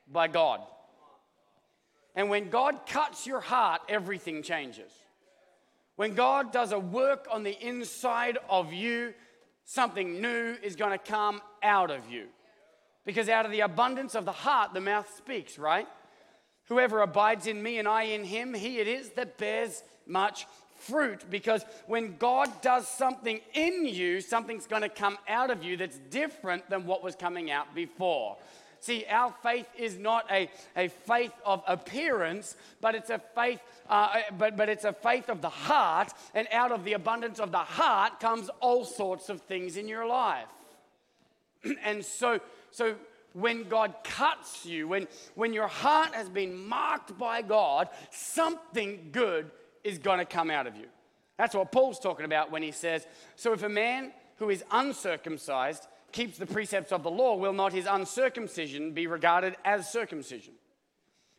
by 0.07 0.29
God. 0.29 0.61
And 2.15 2.31
when 2.31 2.51
God 2.51 2.87
cuts 2.87 3.27
your 3.27 3.41
heart, 3.41 3.83
everything 3.89 4.43
changes. 4.43 4.91
When 5.97 6.15
God 6.15 6.53
does 6.53 6.73
a 6.73 6.79
work 6.79 7.27
on 7.31 7.43
the 7.43 7.59
inside 7.67 8.39
of 8.49 8.73
you, 8.73 9.15
something 9.65 10.21
new 10.21 10.57
is 10.63 10.77
going 10.77 10.93
to 10.93 10.99
come 10.99 11.41
out 11.63 11.91
of 11.91 12.11
you. 12.11 12.27
Because 13.05 13.29
out 13.29 13.45
of 13.45 13.53
the 13.53 13.61
abundance 13.61 14.15
of 14.15 14.25
the 14.25 14.33
heart, 14.33 14.73
the 14.73 14.81
mouth 14.81 15.13
speaks, 15.17 15.59
right? 15.59 15.87
Whoever 16.69 17.03
abides 17.03 17.47
in 17.47 17.63
me 17.63 17.79
and 17.79 17.87
I 17.87 18.05
in 18.05 18.25
him, 18.25 18.55
he 18.55 18.79
it 18.79 18.89
is 18.89 19.11
that 19.11 19.37
bears 19.37 19.83
much 20.07 20.47
fruit. 20.79 21.25
Because 21.31 21.65
when 21.87 22.17
God 22.17 22.51
does 22.63 22.89
something 22.89 23.41
in 23.53 23.87
you, 23.87 24.21
something's 24.21 24.67
going 24.67 24.83
to 24.83 24.89
come 24.89 25.19
out 25.29 25.51
of 25.51 25.63
you 25.63 25.77
that's 25.77 25.99
different 26.11 26.69
than 26.71 26.87
what 26.87 27.03
was 27.03 27.15
coming 27.15 27.51
out 27.51 27.75
before. 27.75 28.37
See, 28.85 29.07
our 29.09 29.33
faith 29.43 29.67
is 29.79 29.97
not 29.97 30.31
a, 30.31 30.51
a 30.77 30.89
faith 30.89 31.33
of 31.43 31.63
appearance, 31.67 32.55
but 32.83 32.95
it's 32.95 33.09
a 33.09 33.19
faith, 33.35 33.59
uh, 33.89 34.21
but, 34.37 34.59
but 34.59 34.69
it's 34.69 34.85
a 34.85 34.93
faith 34.93 35.31
of 35.31 35.41
the 35.41 35.49
heart, 35.49 36.13
and 36.35 36.47
out 36.53 36.71
of 36.71 36.85
the 36.85 36.93
abundance 36.93 37.41
of 37.41 37.51
the 37.51 37.57
heart 37.57 38.21
comes 38.21 38.51
all 38.61 38.85
sorts 38.85 39.31
of 39.31 39.41
things 39.41 39.79
in 39.79 39.89
your 39.89 40.07
life. 40.07 40.49
and 41.83 42.05
so, 42.05 42.41
so 42.73 42.97
when 43.33 43.71
God 43.71 43.95
cuts 44.05 44.67
you, 44.67 44.87
when, 44.87 45.09
when 45.35 45.55
your 45.55 45.67
heart 45.67 46.15
has 46.15 46.29
been 46.29 46.55
marked 46.55 47.17
by 47.17 47.41
God, 47.41 47.89
something 48.11 49.09
good 49.13 49.51
is 49.83 49.97
going 49.97 50.19
to 50.19 50.27
come 50.27 50.51
out 50.51 50.67
of 50.67 50.77
you. 50.77 50.89
That's 51.39 51.55
what 51.55 51.73
Paul's 51.73 51.99
talking 51.99 52.27
about 52.27 52.51
when 52.51 52.63
he 52.63 52.71
says, 52.71 53.07
So 53.35 53.55
if 53.55 53.63
a 53.63 53.69
man 53.71 54.13
who 54.37 54.51
is 54.51 54.63
uncircumcised 54.71 55.87
keeps 56.15 56.39
the 56.39 56.47
precepts 56.47 56.93
of 56.93 57.03
the 57.03 57.11
law, 57.11 57.37
will 57.37 57.53
not 57.53 57.73
his 57.73 57.87
uncircumcision 57.87 58.93
be 58.93 59.07
regarded 59.07 59.57
as 59.65 59.91
circumcision? 59.91 60.55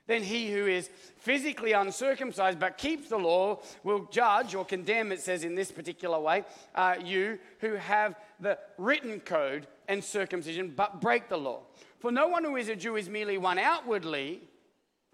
Then 0.06 0.22
he 0.22 0.52
who 0.52 0.68
is 0.68 0.90
physically 1.18 1.72
uncircumcised 1.72 2.60
but 2.60 2.78
keeps 2.78 3.10
the 3.10 3.18
law 3.18 3.62
will 3.84 4.06
judge 4.12 4.54
or 4.54 4.64
condemn, 4.66 5.12
it 5.12 5.22
says 5.22 5.44
in 5.44 5.56
this 5.56 5.72
particular 5.72 6.20
way, 6.20 6.44
uh, 6.76 6.96
you 7.04 7.40
who 7.60 7.74
have 7.74 8.16
the 8.40 8.60
written 8.78 9.20
code 9.22 9.66
and 9.88 10.04
circumcision 10.04 10.74
but 10.76 11.02
break 11.02 11.30
the 11.30 11.38
law. 11.38 11.62
For 12.00 12.12
no 12.12 12.28
one 12.28 12.44
who 12.44 12.58
is 12.58 12.70
a 12.70 12.76
Jew 12.76 12.98
is 12.98 13.10
merely 13.10 13.38
one 13.38 13.58
outwardly, 13.58 14.42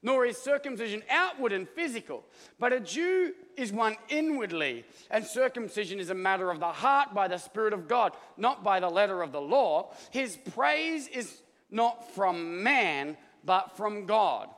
nor 0.02 0.26
is 0.26 0.38
circumcision 0.38 1.04
outward 1.10 1.54
and 1.54 1.70
physical, 1.70 2.26
but 2.60 2.74
a 2.74 2.80
Jew 2.80 3.34
is 3.58 3.72
one 3.72 3.96
inwardly, 4.10 4.86
and 5.10 5.26
circumcision 5.26 6.00
is 6.00 6.10
a 6.10 6.16
matter 6.16 6.50
of 6.50 6.60
the 6.60 6.72
heart 6.72 7.14
by 7.14 7.28
the 7.28 7.38
Spirit 7.38 7.74
of 7.74 7.88
God, 7.88 8.14
not 8.38 8.64
by 8.64 8.80
the 8.80 8.90
letter 8.90 9.22
of 9.22 9.32
the 9.32 9.42
law. 9.42 9.94
His 10.12 10.38
praise 10.54 11.08
is 11.08 11.42
not 11.70 12.14
from 12.14 12.64
man, 12.64 13.18
but 13.44 13.78
from 13.78 14.06
God. 14.06 14.50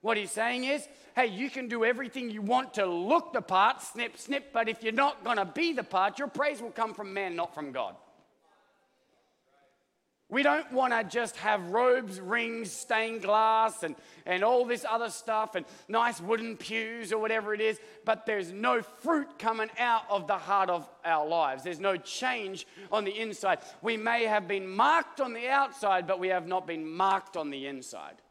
What 0.00 0.16
he's 0.16 0.30
saying 0.30 0.64
is, 0.64 0.88
hey, 1.14 1.26
you 1.26 1.50
can 1.50 1.68
do 1.68 1.84
everything 1.84 2.30
you 2.30 2.40
want 2.40 2.74
to 2.74 2.86
look 2.86 3.32
the 3.32 3.42
part, 3.42 3.82
snip, 3.82 4.16
snip, 4.16 4.52
but 4.52 4.68
if 4.68 4.82
you're 4.82 4.92
not 4.92 5.24
going 5.24 5.36
to 5.36 5.44
be 5.44 5.72
the 5.72 5.82
part, 5.82 6.18
your 6.18 6.28
praise 6.28 6.62
will 6.62 6.70
come 6.70 6.94
from 6.94 7.12
man, 7.12 7.36
not 7.36 7.54
from 7.54 7.72
God. 7.72 7.96
We 10.30 10.44
don't 10.44 10.72
want 10.72 10.92
to 10.92 11.02
just 11.02 11.36
have 11.38 11.70
robes, 11.70 12.20
rings, 12.20 12.70
stained 12.70 13.22
glass, 13.22 13.82
and, 13.82 13.96
and 14.24 14.44
all 14.44 14.64
this 14.64 14.86
other 14.88 15.10
stuff, 15.10 15.56
and 15.56 15.66
nice 15.88 16.20
wooden 16.20 16.56
pews 16.56 17.12
or 17.12 17.18
whatever 17.18 17.52
it 17.52 17.60
is, 17.60 17.80
but 18.04 18.26
there's 18.26 18.52
no 18.52 18.80
fruit 18.80 19.40
coming 19.40 19.70
out 19.76 20.04
of 20.08 20.28
the 20.28 20.38
heart 20.38 20.70
of 20.70 20.88
our 21.04 21.26
lives. 21.26 21.64
There's 21.64 21.80
no 21.80 21.96
change 21.96 22.64
on 22.92 23.04
the 23.04 23.18
inside. 23.18 23.58
We 23.82 23.96
may 23.96 24.24
have 24.24 24.46
been 24.46 24.68
marked 24.68 25.20
on 25.20 25.32
the 25.32 25.48
outside, 25.48 26.06
but 26.06 26.20
we 26.20 26.28
have 26.28 26.46
not 26.46 26.64
been 26.64 26.88
marked 26.88 27.36
on 27.36 27.50
the 27.50 27.66
inside. 27.66 28.22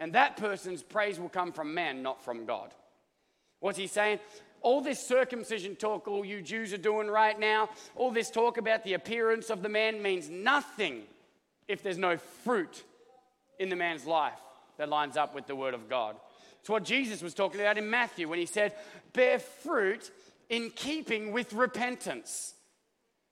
And 0.00 0.14
that 0.14 0.36
person's 0.36 0.82
praise 0.82 1.20
will 1.20 1.28
come 1.28 1.52
from 1.52 1.74
man, 1.74 2.02
not 2.02 2.24
from 2.24 2.44
God. 2.44 2.74
What's 3.60 3.78
he 3.78 3.86
saying? 3.86 4.18
All 4.62 4.80
this 4.80 5.06
circumcision 5.06 5.76
talk 5.76 6.08
all 6.08 6.24
you 6.24 6.42
Jews 6.42 6.72
are 6.72 6.78
doing 6.78 7.08
right 7.08 7.38
now, 7.38 7.68
all 7.96 8.10
this 8.10 8.30
talk 8.30 8.56
about 8.56 8.84
the 8.84 8.94
appearance 8.94 9.50
of 9.50 9.62
the 9.62 9.68
man 9.68 10.02
means 10.02 10.28
nothing 10.30 11.02
if 11.68 11.82
there's 11.82 11.98
no 11.98 12.16
fruit 12.16 12.84
in 13.58 13.68
the 13.68 13.76
man's 13.76 14.06
life 14.06 14.38
that 14.78 14.88
lines 14.88 15.16
up 15.16 15.34
with 15.34 15.46
the 15.46 15.56
word 15.56 15.74
of 15.74 15.88
God. 15.88 16.16
It's 16.60 16.68
what 16.68 16.84
Jesus 16.84 17.22
was 17.22 17.34
talking 17.34 17.60
about 17.60 17.78
in 17.78 17.90
Matthew 17.90 18.28
when 18.28 18.38
he 18.38 18.46
said, 18.46 18.74
bear 19.12 19.38
fruit 19.38 20.10
in 20.48 20.70
keeping 20.70 21.32
with 21.32 21.52
repentance. 21.52 22.54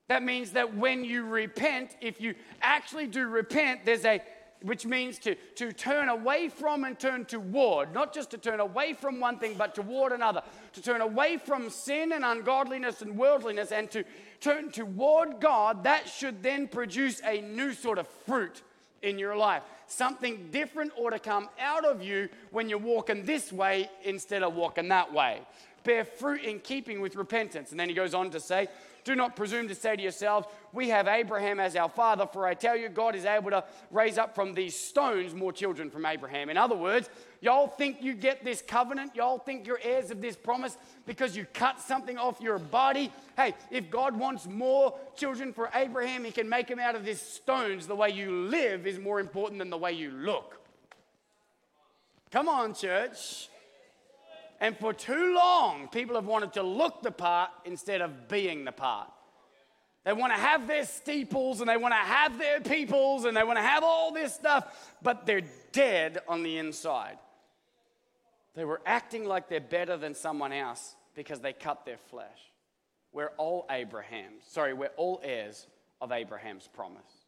That 0.09 0.25
means 0.25 0.53
that 0.53 0.77
when 0.77 1.05
you 1.05 1.25
repent, 1.25 1.97
if 2.01 2.21
you 2.21 2.35
actually 2.61 3.07
do 3.07 3.29
repent, 3.29 3.85
there's 3.85 4.05
a 4.05 4.21
which 4.63 4.85
means 4.85 5.19
to, 5.19 5.35
to 5.55 5.73
turn 5.73 6.09
away 6.09 6.49
from 6.49 6.85
and 6.85 6.99
turn 6.99 7.25
toward, 7.25 7.95
not 7.95 8.13
just 8.13 8.31
to 8.31 8.39
turn 8.39 8.61
away 8.61 8.93
from 8.93 9.21
one 9.21 9.39
thing, 9.39 9.55
but 9.57 9.75
toward 9.75 10.13
another, 10.13 10.43
to 10.75 10.83
turn 10.83 11.01
away 11.01 11.39
from 11.39 11.71
sin 11.71 12.13
and 12.13 12.25
ungodliness 12.25 13.01
and 13.03 13.17
worldliness 13.17 13.73
and 13.73 13.91
to 13.91 14.05
turn 14.41 14.71
toward 14.71 15.41
God, 15.41 15.85
that 15.85 16.09
should 16.09 16.43
then 16.43 16.69
produce 16.69 17.21
a 17.25 17.41
new 17.41 17.73
sort 17.73 17.99
of 17.99 18.07
fruit 18.27 18.63
in 19.03 19.19
your 19.19 19.37
life. 19.37 19.63
Something 19.87 20.49
different 20.51 20.93
ought 20.97 21.11
to 21.11 21.19
come 21.19 21.49
out 21.59 21.85
of 21.85 22.03
you 22.03 22.29
when 22.51 22.69
you're 22.69 22.79
walking 22.79 23.25
this 23.25 23.53
way 23.53 23.91
instead 24.05 24.43
of 24.43 24.55
walking 24.55 24.89
that 24.89 25.13
way. 25.13 25.41
Bear 25.85 26.05
fruit 26.05 26.43
in 26.43 26.61
keeping 26.61 27.01
with 27.01 27.17
repentance. 27.17 27.71
And 27.71 27.81
then 27.81 27.89
he 27.89 27.95
goes 27.95 28.13
on 28.13 28.31
to 28.31 28.41
say, 28.41 28.69
do 29.05 29.15
not 29.15 29.37
presume 29.37 29.69
to 29.69 29.75
say 29.75 29.97
to 29.97 30.03
yourselves, 30.03 30.47
We 30.73 30.89
have 30.91 31.09
Abraham 31.09 31.61
as 31.61 31.77
our 31.77 31.89
father, 31.89 32.27
for 32.27 32.47
I 32.47 32.55
tell 32.55 32.77
you, 32.77 32.89
God 32.89 33.15
is 33.15 33.25
able 33.25 33.51
to 33.51 33.65
raise 33.91 34.19
up 34.19 34.35
from 34.35 34.55
these 34.55 34.79
stones 34.79 35.35
more 35.35 35.53
children 35.53 35.91
from 35.91 36.07
Abraham. 36.07 36.49
In 36.51 36.57
other 36.57 36.77
words, 36.77 37.09
y'all 37.41 37.67
think 37.67 38.03
you 38.03 38.15
get 38.15 38.45
this 38.45 38.63
covenant, 38.63 39.15
y'all 39.15 39.39
think 39.39 39.67
you're 39.67 39.81
heirs 39.83 40.11
of 40.11 40.21
this 40.21 40.37
promise 40.37 40.77
because 41.07 41.37
you 41.37 41.47
cut 41.53 41.81
something 41.81 42.19
off 42.19 42.41
your 42.41 42.59
body. 42.59 43.13
Hey, 43.37 43.55
if 43.71 43.91
God 43.91 44.17
wants 44.17 44.47
more 44.47 44.95
children 45.17 45.53
for 45.53 45.71
Abraham, 45.75 46.25
he 46.25 46.31
can 46.31 46.49
make 46.49 46.69
them 46.69 46.79
out 46.79 46.95
of 46.95 47.05
these 47.05 47.21
stones. 47.21 47.87
The 47.87 47.97
way 47.97 48.11
you 48.11 48.31
live 48.31 48.87
is 48.87 48.99
more 48.99 49.21
important 49.21 49.59
than 49.59 49.71
the 49.71 49.79
way 49.79 49.93
you 49.93 50.11
look. 50.11 50.61
Come 52.31 52.49
on, 52.49 52.75
church. 52.75 53.50
And 54.61 54.77
for 54.77 54.93
too 54.93 55.35
long, 55.35 55.89
people 55.89 56.17
have 56.17 56.27
wanted 56.27 56.53
to 56.55 56.63
look 56.63 57.03
the 57.03 57.11
part 57.11 57.51
instead 57.65 58.03
of 58.03 58.29
being 58.29 58.65
the 58.65 58.73
part. 58.73 59.09
They 60.05 60.13
want 60.13 60.33
to 60.33 60.39
have 60.39 60.67
their 60.67 60.85
steeples 60.85 61.61
and 61.61 61.69
they 61.69 61.77
want 61.77 61.93
to 61.93 61.97
have 61.97 62.39
their 62.39 62.61
peoples 62.61 63.25
and 63.25 63.37
they 63.37 63.43
want 63.45 63.59
to 63.59 63.63
have 63.63 63.83
all 63.83 64.13
this 64.13 64.35
stuff, 64.35 64.95
but 65.03 65.27
they're 65.27 65.43
dead 65.73 66.19
on 66.29 66.43
the 66.43 66.59
inside. 66.59 67.19
They 68.55 68.65
were 68.65 68.81
acting 68.85 69.25
like 69.25 69.49
they're 69.49 69.61
better 69.61 69.97
than 69.97 70.15
someone 70.15 70.53
else 70.53 70.95
because 71.15 71.41
they 71.41 71.53
cut 71.53 71.85
their 71.85 71.99
flesh. 71.99 72.39
We're 73.13 73.33
all 73.37 73.67
Abraham's. 73.71 74.45
Sorry, 74.49 74.73
we're 74.73 74.89
all 74.97 75.21
heirs 75.23 75.67
of 76.01 76.13
Abraham's 76.13 76.69
promise 76.69 77.20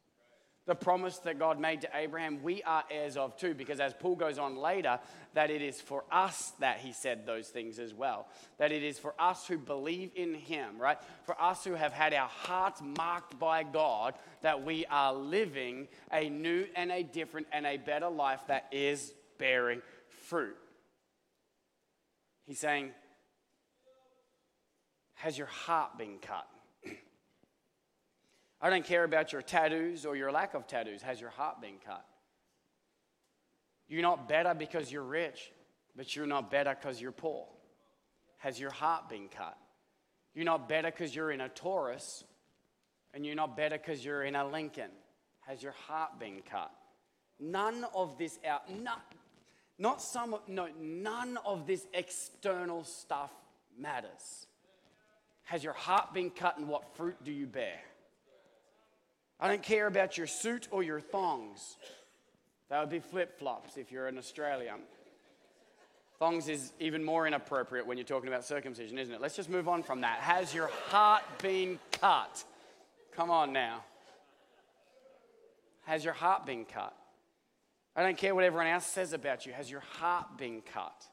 the 0.64 0.74
promise 0.76 1.18
that 1.18 1.40
God 1.40 1.58
made 1.58 1.80
to 1.80 1.88
Abraham, 1.92 2.40
we 2.42 2.62
are 2.62 2.84
heirs 2.88 3.16
of 3.16 3.36
too, 3.36 3.52
because 3.52 3.80
as 3.80 3.94
Paul 3.94 4.14
goes 4.14 4.38
on 4.38 4.56
later, 4.56 5.00
that 5.34 5.50
it 5.50 5.60
is 5.60 5.80
for 5.80 6.04
us 6.10 6.52
that 6.60 6.78
he 6.78 6.92
said 6.92 7.26
those 7.26 7.48
things 7.48 7.80
as 7.80 7.92
well. 7.92 8.28
That 8.58 8.70
it 8.70 8.84
is 8.84 8.96
for 8.96 9.12
us 9.18 9.44
who 9.46 9.58
believe 9.58 10.12
in 10.14 10.34
him, 10.34 10.78
right? 10.78 10.98
For 11.24 11.40
us 11.40 11.64
who 11.64 11.74
have 11.74 11.92
had 11.92 12.14
our 12.14 12.28
hearts 12.28 12.80
marked 12.80 13.40
by 13.40 13.64
God, 13.64 14.14
that 14.42 14.64
we 14.64 14.86
are 14.86 15.12
living 15.12 15.88
a 16.12 16.28
new 16.28 16.66
and 16.76 16.92
a 16.92 17.02
different 17.02 17.48
and 17.50 17.66
a 17.66 17.76
better 17.78 18.08
life 18.08 18.40
that 18.46 18.68
is 18.70 19.12
bearing 19.38 19.82
fruit. 20.28 20.56
He's 22.46 22.60
saying, 22.60 22.90
Has 25.14 25.36
your 25.36 25.48
heart 25.48 25.98
been 25.98 26.18
cut? 26.18 26.46
I 28.62 28.70
don't 28.70 28.84
care 28.84 29.02
about 29.02 29.32
your 29.32 29.42
tattoos 29.42 30.06
or 30.06 30.14
your 30.14 30.30
lack 30.30 30.54
of 30.54 30.68
tattoos. 30.68 31.02
Has 31.02 31.20
your 31.20 31.30
heart 31.30 31.60
been 31.60 31.78
cut? 31.84 32.06
You're 33.88 34.02
not 34.02 34.28
better 34.28 34.54
because 34.54 34.90
you're 34.92 35.02
rich, 35.02 35.50
but 35.96 36.14
you're 36.14 36.26
not 36.26 36.48
better 36.48 36.76
because 36.80 37.00
you're 37.00 37.10
poor. 37.10 37.48
Has 38.38 38.60
your 38.60 38.70
heart 38.70 39.08
been 39.08 39.28
cut? 39.28 39.58
You're 40.32 40.44
not 40.44 40.68
better 40.68 40.92
because 40.92 41.14
you're 41.14 41.32
in 41.32 41.40
a 41.40 41.48
Taurus, 41.48 42.22
and 43.12 43.26
you're 43.26 43.34
not 43.34 43.56
better 43.56 43.76
because 43.76 44.04
you're 44.04 44.22
in 44.22 44.36
a 44.36 44.48
Lincoln. 44.48 44.90
Has 45.40 45.60
your 45.60 45.72
heart 45.72 46.20
been 46.20 46.40
cut? 46.48 46.70
None 47.40 47.84
of 47.94 48.16
this 48.16 48.38
out, 48.46 48.72
not, 48.72 49.02
not 49.76 50.00
some, 50.00 50.36
no, 50.46 50.68
none 50.80 51.36
of 51.44 51.66
this 51.66 51.86
external 51.92 52.84
stuff 52.84 53.32
matters. 53.76 54.46
Has 55.42 55.64
your 55.64 55.72
heart 55.72 56.14
been 56.14 56.30
cut 56.30 56.58
and 56.58 56.68
what 56.68 56.96
fruit 56.96 57.16
do 57.24 57.32
you 57.32 57.46
bear? 57.46 57.80
I 59.42 59.48
don't 59.48 59.62
care 59.62 59.88
about 59.88 60.16
your 60.16 60.28
suit 60.28 60.68
or 60.70 60.84
your 60.84 61.00
thongs. 61.00 61.76
That 62.70 62.78
would 62.78 62.90
be 62.90 63.00
flip 63.00 63.40
flops 63.40 63.76
if 63.76 63.90
you're 63.90 64.06
an 64.06 64.16
Australian. 64.16 64.76
Thongs 66.20 66.48
is 66.48 66.72
even 66.78 67.02
more 67.02 67.26
inappropriate 67.26 67.84
when 67.84 67.98
you're 67.98 68.04
talking 68.04 68.28
about 68.28 68.44
circumcision, 68.44 68.98
isn't 68.98 69.12
it? 69.12 69.20
Let's 69.20 69.34
just 69.34 69.50
move 69.50 69.68
on 69.68 69.82
from 69.82 70.02
that. 70.02 70.20
Has 70.20 70.54
your 70.54 70.68
heart 70.88 71.24
been 71.42 71.80
cut? 71.90 72.44
Come 73.16 73.32
on 73.32 73.52
now. 73.52 73.82
Has 75.86 76.04
your 76.04 76.14
heart 76.14 76.46
been 76.46 76.64
cut? 76.64 76.94
I 77.96 78.04
don't 78.04 78.16
care 78.16 78.36
what 78.36 78.44
everyone 78.44 78.68
else 78.68 78.86
says 78.86 79.12
about 79.12 79.44
you. 79.44 79.52
Has 79.52 79.68
your 79.68 79.80
heart 79.98 80.38
been 80.38 80.62
cut? 80.72 81.04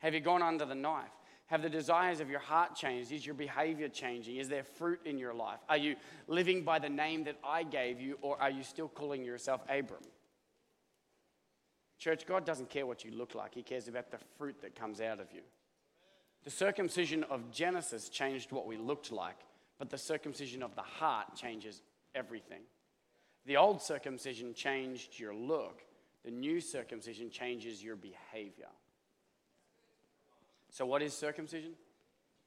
Have 0.00 0.14
you 0.14 0.20
gone 0.20 0.42
under 0.42 0.64
the 0.64 0.74
knife? 0.74 1.06
Have 1.48 1.62
the 1.62 1.70
desires 1.70 2.20
of 2.20 2.28
your 2.28 2.40
heart 2.40 2.74
changed? 2.74 3.10
Is 3.10 3.24
your 3.24 3.34
behavior 3.34 3.88
changing? 3.88 4.36
Is 4.36 4.48
there 4.48 4.62
fruit 4.62 5.00
in 5.06 5.18
your 5.18 5.32
life? 5.32 5.60
Are 5.68 5.78
you 5.78 5.96
living 6.26 6.62
by 6.62 6.78
the 6.78 6.90
name 6.90 7.24
that 7.24 7.36
I 7.42 7.62
gave 7.62 8.00
you, 8.00 8.18
or 8.20 8.40
are 8.40 8.50
you 8.50 8.62
still 8.62 8.88
calling 8.88 9.24
yourself 9.24 9.62
Abram? 9.68 10.02
Church, 11.98 12.26
God 12.26 12.44
doesn't 12.44 12.68
care 12.68 12.86
what 12.86 13.02
you 13.02 13.10
look 13.10 13.34
like, 13.34 13.54
He 13.54 13.62
cares 13.62 13.88
about 13.88 14.10
the 14.10 14.18
fruit 14.36 14.60
that 14.60 14.78
comes 14.78 15.00
out 15.00 15.20
of 15.20 15.32
you. 15.32 15.40
The 16.44 16.50
circumcision 16.50 17.24
of 17.24 17.50
Genesis 17.50 18.10
changed 18.10 18.52
what 18.52 18.66
we 18.66 18.76
looked 18.76 19.10
like, 19.10 19.38
but 19.78 19.88
the 19.88 19.98
circumcision 19.98 20.62
of 20.62 20.74
the 20.74 20.82
heart 20.82 21.34
changes 21.34 21.80
everything. 22.14 22.60
The 23.46 23.56
old 23.56 23.80
circumcision 23.80 24.52
changed 24.52 25.18
your 25.18 25.34
look, 25.34 25.80
the 26.26 26.30
new 26.30 26.60
circumcision 26.60 27.30
changes 27.30 27.82
your 27.82 27.96
behavior. 27.96 28.68
So, 30.70 30.86
what 30.86 31.02
is 31.02 31.14
circumcision? 31.14 31.72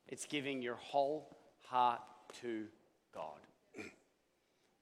It's 0.07 0.25
giving 0.25 0.61
your 0.61 0.75
whole 0.75 1.35
heart 1.67 2.01
to 2.41 2.65
God, 3.13 3.39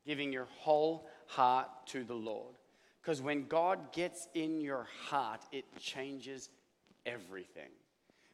giving 0.06 0.34
your 0.34 0.48
whole 0.60 1.08
heart 1.28 1.68
to 1.88 2.04
the 2.04 2.14
Lord. 2.14 2.56
Because 3.02 3.22
when 3.22 3.48
God 3.48 3.92
gets 3.92 4.28
in 4.34 4.62
your 4.62 4.88
heart, 5.08 5.42
it 5.52 5.66
changes 5.80 6.50
everything. 7.06 7.70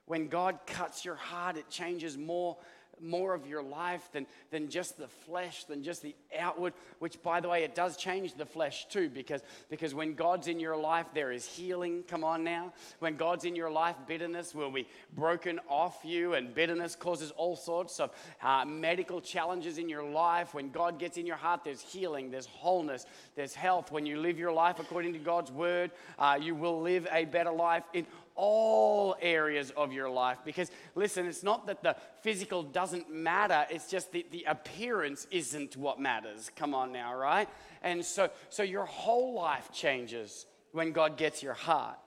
When 0.06 0.28
God 0.28 0.60
cuts 0.68 1.04
your 1.04 1.16
heart, 1.16 1.58
it 1.58 1.70
changes 1.70 2.18
more 2.18 2.58
more 3.02 3.34
of 3.34 3.48
your 3.48 3.64
life 3.64 4.10
than, 4.14 4.26
than 4.52 4.70
just 4.70 4.98
the 4.98 5.08
flesh, 5.08 5.66
than 5.66 5.84
just 5.84 6.02
the 6.02 6.16
outward, 6.38 6.74
which, 7.00 7.22
by 7.22 7.40
the 7.40 7.50
way, 7.50 7.64
it 7.64 7.76
does 7.76 7.98
change 7.98 8.34
the 8.34 8.46
flesh 8.46 8.88
too, 8.90 9.10
because, 9.10 9.42
because 9.70 9.94
when 9.94 10.14
God's 10.14 10.48
in 10.48 10.60
your 10.60 10.78
life, 10.78 11.08
there 11.14 11.32
is 11.32 11.46
healing. 11.46 12.04
Come 12.08 12.24
on 12.24 12.44
now. 12.44 12.74
When 13.00 13.16
God's 13.16 13.46
in 13.46 13.56
your 13.56 13.70
life, 13.70 13.96
bitterness 14.08 14.54
will 14.54 14.72
be 14.72 14.88
broken 15.16 15.60
off 15.70 16.00
you, 16.04 16.34
and 16.34 16.54
bitterness 16.54 16.96
causes 16.96 17.32
all 17.32 17.56
sorts 17.56 18.00
of 18.00 18.12
uh, 18.42 18.66
medical 18.66 19.22
challenges 19.22 19.78
in 19.78 19.90
your 19.90 20.04
life. 20.04 20.54
When 20.54 20.70
God 20.70 21.00
gets 21.00 21.18
in 21.18 21.26
your 21.26 21.38
heart, 21.38 21.64
there's 21.64 21.82
healing, 21.82 22.32
there's 22.32 22.46
wholeness, 22.48 23.06
there's 23.36 23.54
health. 23.54 23.92
When 23.92 24.06
you 24.06 24.20
live 24.20 24.38
your 24.38 24.52
life 24.52 24.80
according 24.80 25.14
to 25.14 25.20
God's 25.20 25.52
word, 25.52 25.92
uh, 26.20 26.38
you 26.42 26.56
will 26.56 26.82
live 26.82 27.08
a 27.12 27.26
better 27.26 27.52
life 27.52 27.84
in 27.94 28.06
all 28.36 29.16
areas 29.22 29.72
of 29.72 29.94
your 29.94 30.10
life. 30.10 30.40
Because, 30.46 30.70
listen, 30.94 31.26
it's 31.26 31.44
not 31.44 31.68
that 31.68 31.82
the 31.84 31.96
physical 32.22 32.64
doesn't 32.64 33.12
matter, 33.12 33.66
it's 33.70 33.90
just 33.90 34.12
that 34.12 34.32
the 34.32 34.46
appearance 34.48 35.28
isn't 35.32 35.78
what 35.78 36.00
matters. 36.00 36.52
Come 36.56 36.74
on 36.74 36.92
now, 36.92 37.16
right? 37.16 37.50
And 37.82 38.04
so, 38.04 38.30
so 38.50 38.64
your 38.64 38.86
whole 38.86 39.34
life 39.34 39.70
changes 39.74 40.46
when 40.72 40.92
God 40.92 41.18
gets 41.18 41.42
your 41.42 41.54
heart. 41.54 41.98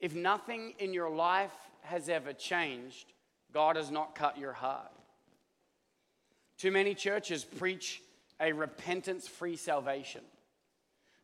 If 0.00 0.14
nothing 0.14 0.74
in 0.78 0.92
your 0.92 1.10
life 1.10 1.54
has 1.82 2.08
ever 2.08 2.32
changed, 2.32 3.12
God 3.52 3.76
has 3.76 3.90
not 3.90 4.14
cut 4.14 4.38
your 4.38 4.52
heart. 4.52 4.90
Too 6.58 6.70
many 6.70 6.94
churches 6.94 7.44
preach 7.44 8.02
a 8.40 8.52
repentance 8.52 9.28
free 9.28 9.56
salvation. 9.56 10.22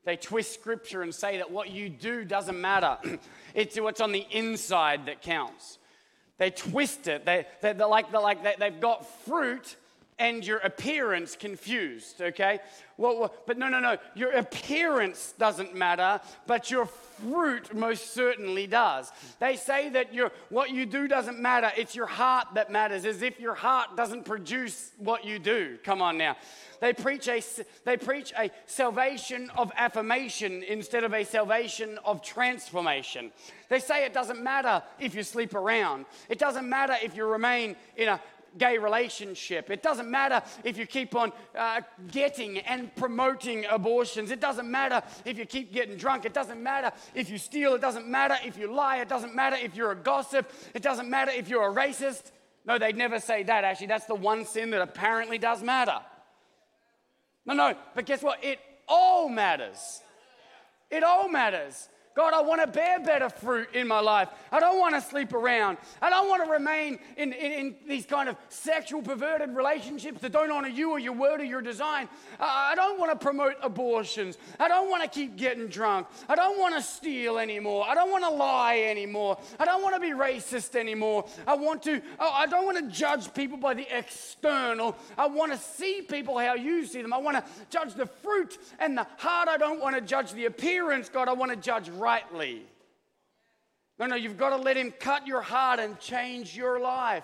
They 0.05 0.17
twist 0.17 0.53
scripture 0.55 1.03
and 1.03 1.15
say 1.15 1.39
that 1.39 1.51
what 1.51 1.71
you 1.71 1.89
do 1.89 2.25
doesn't 2.25 2.61
matter. 2.61 2.99
it's 3.55 3.79
what's 3.79 4.01
on 4.01 4.13
the 4.13 4.27
inside 4.31 5.07
that 5.07 5.23
counts. 5.23 5.79
They 6.39 6.51
twist 6.51 7.07
it. 7.07 7.25
They, 7.25 7.47
they, 7.61 7.71
are 7.71 7.89
like, 7.89 8.11
they're 8.11 8.21
like 8.21 8.43
they, 8.43 8.55
they've 8.59 8.81
got 8.81 9.07
fruit 9.25 9.77
and 10.19 10.47
your 10.47 10.59
appearance 10.59 11.37
confused, 11.37 12.21
okay? 12.21 12.61
Well, 12.97 13.19
well, 13.19 13.35
but 13.47 13.59
no, 13.59 13.69
no, 13.69 13.81
no. 13.81 13.97
Your 14.15 14.33
appearance 14.33 15.35
doesn't 15.39 15.75
matter, 15.75 16.21
but 16.47 16.71
your 16.71 16.87
fruit 16.87 17.75
most 17.75 18.13
certainly 18.13 18.67
does. 18.67 19.11
They 19.41 19.57
say 19.57 19.89
that 19.91 20.13
your, 20.13 20.31
what 20.51 20.71
you 20.71 20.87
do 20.87 21.09
doesn't 21.09 21.41
matter, 21.41 21.73
it's 21.77 21.97
your 21.97 22.07
heart 22.07 22.49
that 22.55 22.71
matters, 22.71 23.05
as 23.05 23.23
if 23.23 23.41
your 23.41 23.55
heart 23.55 23.97
doesn't 23.97 24.25
produce 24.25 24.93
what 24.99 25.25
you 25.25 25.39
do. 25.39 25.79
Come 25.83 26.03
on 26.03 26.19
now. 26.19 26.37
They 26.81 26.93
preach 26.93 27.29
a, 27.29 27.41
they 27.85 27.97
preach 27.97 28.33
a 28.37 28.51
salvation 28.67 29.51
of 29.57 29.71
affirmation 29.77 30.65
instead 30.65 31.05
of 31.05 31.15
a 31.15 31.25
salvation 31.25 31.99
of 32.05 32.23
transformation. 32.23 33.31
They 33.69 33.79
say 33.79 34.05
it 34.05 34.13
doesn't 34.13 34.43
matter 34.43 34.83
if 34.99 35.15
you 35.15 35.23
sleep 35.23 35.55
around, 35.55 36.07
it 36.29 36.39
doesn't 36.39 36.69
matter 36.69 36.97
if 37.01 37.17
you 37.17 37.25
remain 37.25 37.77
in 37.97 38.09
a 38.09 38.21
gay 38.59 38.79
relationship. 38.79 39.71
It 39.71 39.83
doesn't 39.83 40.11
matter 40.11 40.43
if 40.65 40.77
you 40.79 40.87
keep 40.87 41.15
on 41.15 41.33
uh, 41.57 41.81
getting 42.11 42.59
and 42.59 42.95
promoting 42.97 43.65
abortions. 43.71 44.31
It 44.31 44.41
doesn't 44.41 44.71
matter 44.71 45.03
if 45.25 45.39
you 45.39 45.47
keep 45.47 45.73
getting 45.73 45.97
drunk. 45.97 46.25
It 46.25 46.35
doesn't 46.35 46.63
matter 46.63 46.93
if 47.15 47.31
you 47.31 47.39
steal. 47.39 47.75
It 47.75 47.81
doesn't 47.81 48.07
matter 48.07 48.37
if 48.45 48.59
you 48.59 48.73
lie. 48.73 48.99
It 48.99 49.09
doesn't 49.09 49.35
matter 49.35 49.57
if 49.57 49.75
you're 49.75 49.93
a 49.93 49.97
gossip. 49.97 50.51
It 50.75 50.83
doesn't 50.83 51.09
matter 51.09 51.31
if 51.31 51.49
you're 51.49 51.71
a 51.71 51.75
racist. 51.75 52.31
No, 52.65 52.79
they'd 52.79 52.97
never 52.97 53.19
say 53.19 53.43
that, 53.43 53.65
actually. 53.65 53.89
That's 53.89 54.07
the 54.07 54.15
one 54.15 54.45
sin 54.45 54.71
that 54.71 54.83
apparently 54.83 55.39
does 55.39 55.63
matter. 55.63 55.99
No, 57.45 57.55
no, 57.55 57.75
but 57.95 58.07
guess 58.07 58.23
what? 58.23 58.43
It 58.45 58.61
all 58.87 59.29
matters. 59.29 60.01
It 60.91 61.03
all 61.03 61.29
matters. 61.29 61.89
God, 62.15 62.35
I 62.35 62.43
want 62.43 62.61
to 62.61 62.67
bear 62.67 63.01
better 63.01 63.31
fruit 63.31 63.69
in 63.75 63.89
my 63.89 64.01
life. 64.01 64.29
I 64.51 64.61
don't 64.61 64.79
want 64.79 64.95
to 64.95 65.01
sleep 65.01 65.33
around. 65.33 65.79
I 66.01 66.11
don't 66.11 66.29
want 66.29 66.45
to 66.45 66.51
remain 66.51 66.99
in, 67.17 67.33
in, 67.33 67.53
in 67.53 67.75
these 67.89 68.05
kind 68.05 68.29
of 68.29 68.37
sexual 68.51 69.01
perverted 69.01 69.57
relationships 69.57 70.21
that 70.21 70.33
don't 70.33 70.51
honor 70.51 70.69
you 70.69 70.91
or 70.91 70.99
your 70.99 71.15
word 71.15 71.41
or 71.41 71.45
your 71.45 71.63
design. 71.63 72.09
I 72.39 72.75
don't 72.75 72.99
want 72.99 73.13
to 73.13 73.25
promote 73.25 73.55
abortions. 73.63 74.37
I 74.61 74.69
don't 74.69 74.91
want 74.91 75.03
to 75.03 75.09
keep 75.09 75.37
getting 75.37 75.69
drunk. 75.69 76.07
I 76.29 76.35
don't 76.35 76.59
want 76.59 76.75
to 76.75 76.83
steal 76.83 77.39
anymore. 77.39 77.87
I 77.89 77.95
don't 77.95 78.11
want 78.11 78.25
to 78.25 78.31
lie 78.31 78.81
anymore. 78.81 79.39
I 79.59 79.65
don't 79.65 79.83
want 79.83 79.95
to 79.95 80.01
be 80.01 80.11
racist 80.11 80.77
anymore. 80.77 81.27
I 81.47 81.55
want 81.55 81.83
to, 81.85 82.03
oh, 82.19 82.31
I 82.33 82.47
don't 82.47 82.67
want 82.67 82.79
to 82.79 82.95
judge 82.95 83.33
people 83.33 83.57
by 83.57 83.75
the 83.75 83.87
external. 83.97 84.97
I 85.17 85.27
want 85.27 85.53
to 85.53 85.59
see 85.59 86.03
people 86.03 86.39
how 86.39 86.55
you 86.55 86.85
see 86.85 87.01
them. 87.01 87.13
I 87.13 87.19
want 87.19 87.39
to 87.39 87.45
judge 87.71 87.95
the 87.95 88.07
fruit 88.07 88.59
and 88.79 88.99
the 88.99 89.07
heart. 89.17 89.49
I 89.49 89.57
don't 89.57 89.81
want 89.81 89.95
to 89.95 90.03
judge 90.03 90.33
the 90.33 90.45
appearance, 90.45 91.09
God. 91.09 91.29
I 91.29 91.33
want 91.33 91.51
to 91.53 91.57
judge 91.57 91.89
rightly. 92.03 92.67
No, 93.99 94.07
no, 94.07 94.17
you've 94.17 94.37
got 94.37 94.51
to 94.51 94.57
let 94.57 94.77
Him 94.77 94.93
cut 94.99 95.27
your 95.27 95.41
heart 95.41 95.79
and 95.79 95.99
change 96.01 96.57
your 96.57 96.81
life. 96.81 97.23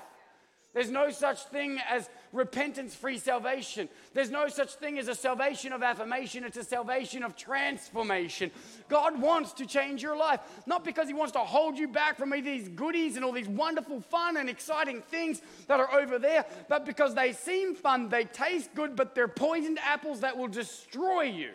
There's 0.74 0.90
no 0.90 1.10
such 1.10 1.42
thing 1.46 1.80
as 1.90 2.08
repentance 2.32 2.94
free 2.94 3.18
salvation. 3.18 3.88
There's 4.12 4.30
no 4.30 4.48
such 4.48 4.74
thing 4.74 4.98
as 4.98 5.08
a 5.08 5.14
salvation 5.14 5.72
of 5.72 5.82
affirmation. 5.82 6.44
It's 6.44 6.58
a 6.58 6.62
salvation 6.62 7.24
of 7.24 7.34
transformation. 7.34 8.52
God 8.88 9.20
wants 9.20 9.54
to 9.54 9.66
change 9.66 10.02
your 10.02 10.16
life, 10.16 10.40
not 10.66 10.84
because 10.84 11.08
He 11.08 11.14
wants 11.14 11.32
to 11.32 11.40
hold 11.40 11.78
you 11.78 11.88
back 11.88 12.16
from 12.16 12.32
all 12.32 12.40
these 12.40 12.68
goodies 12.68 13.16
and 13.16 13.24
all 13.24 13.32
these 13.32 13.48
wonderful, 13.48 14.00
fun, 14.00 14.36
and 14.36 14.48
exciting 14.48 15.02
things 15.02 15.40
that 15.66 15.80
are 15.80 15.92
over 15.98 16.18
there, 16.18 16.44
but 16.68 16.86
because 16.86 17.14
they 17.14 17.32
seem 17.32 17.74
fun, 17.74 18.08
they 18.08 18.24
taste 18.24 18.72
good, 18.76 18.94
but 18.94 19.14
they're 19.16 19.26
poisoned 19.26 19.80
apples 19.82 20.20
that 20.20 20.36
will 20.36 20.48
destroy 20.48 21.22
you. 21.22 21.50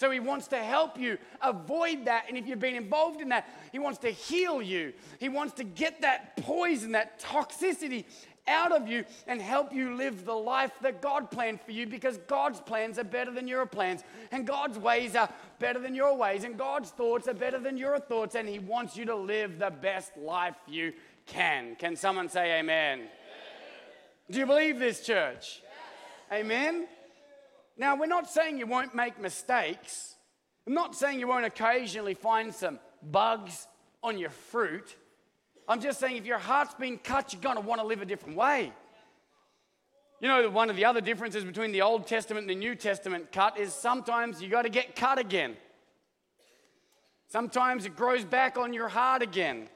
So 0.00 0.10
he 0.10 0.18
wants 0.18 0.48
to 0.48 0.56
help 0.56 0.98
you 0.98 1.18
avoid 1.42 2.06
that. 2.06 2.24
And 2.26 2.38
if 2.38 2.46
you've 2.46 2.58
been 2.58 2.74
involved 2.74 3.20
in 3.20 3.28
that, 3.28 3.46
he 3.70 3.78
wants 3.78 3.98
to 3.98 4.08
heal 4.08 4.62
you. 4.62 4.94
He 5.18 5.28
wants 5.28 5.52
to 5.56 5.62
get 5.62 6.00
that 6.00 6.38
poison, 6.38 6.92
that 6.92 7.20
toxicity 7.20 8.06
out 8.48 8.72
of 8.72 8.88
you 8.88 9.04
and 9.26 9.42
help 9.42 9.74
you 9.74 9.94
live 9.96 10.24
the 10.24 10.32
life 10.32 10.72
that 10.80 11.02
God 11.02 11.30
planned 11.30 11.60
for 11.60 11.72
you 11.72 11.86
because 11.86 12.16
God's 12.26 12.60
plans 12.62 12.98
are 12.98 13.04
better 13.04 13.30
than 13.30 13.46
your 13.46 13.66
plans 13.66 14.02
and 14.32 14.46
God's 14.46 14.78
ways 14.78 15.14
are 15.14 15.28
better 15.58 15.78
than 15.78 15.94
your 15.94 16.16
ways 16.16 16.44
and 16.44 16.56
God's 16.56 16.88
thoughts 16.88 17.28
are 17.28 17.34
better 17.34 17.58
than 17.58 17.76
your 17.76 17.98
thoughts 17.98 18.36
and 18.36 18.48
He 18.48 18.58
wants 18.58 18.96
you 18.96 19.04
to 19.04 19.14
live 19.14 19.58
the 19.58 19.70
best 19.70 20.16
life 20.16 20.56
you 20.66 20.94
can. 21.26 21.76
Can 21.76 21.94
someone 21.94 22.30
say 22.30 22.58
amen? 22.58 23.00
amen. 23.00 23.08
Do 24.30 24.38
you 24.38 24.46
believe 24.46 24.78
this, 24.78 25.04
church? 25.04 25.60
Yes. 26.30 26.40
Amen? 26.40 26.88
Now, 27.80 27.96
we're 27.96 28.04
not 28.04 28.28
saying 28.28 28.58
you 28.58 28.66
won't 28.66 28.94
make 28.94 29.18
mistakes. 29.18 30.14
I'm 30.66 30.74
not 30.74 30.94
saying 30.94 31.18
you 31.18 31.26
won't 31.26 31.46
occasionally 31.46 32.12
find 32.12 32.54
some 32.54 32.78
bugs 33.02 33.66
on 34.02 34.18
your 34.18 34.28
fruit. 34.28 34.94
I'm 35.66 35.80
just 35.80 35.98
saying 35.98 36.18
if 36.18 36.26
your 36.26 36.36
heart's 36.36 36.74
been 36.74 36.98
cut, 36.98 37.32
you're 37.32 37.40
going 37.40 37.56
to 37.56 37.62
want 37.62 37.80
to 37.80 37.86
live 37.86 38.02
a 38.02 38.04
different 38.04 38.36
way. 38.36 38.70
You 40.20 40.28
know, 40.28 40.50
one 40.50 40.68
of 40.68 40.76
the 40.76 40.84
other 40.84 41.00
differences 41.00 41.42
between 41.42 41.72
the 41.72 41.80
Old 41.80 42.06
Testament 42.06 42.42
and 42.42 42.50
the 42.50 42.54
New 42.54 42.74
Testament 42.74 43.32
cut 43.32 43.58
is 43.58 43.72
sometimes 43.72 44.42
you 44.42 44.50
got 44.50 44.62
to 44.62 44.68
get 44.68 44.94
cut 44.94 45.18
again. 45.18 45.56
Sometimes 47.28 47.86
it 47.86 47.96
grows 47.96 48.26
back 48.26 48.58
on 48.58 48.74
your 48.74 48.88
heart 48.88 49.22
again. 49.22 49.70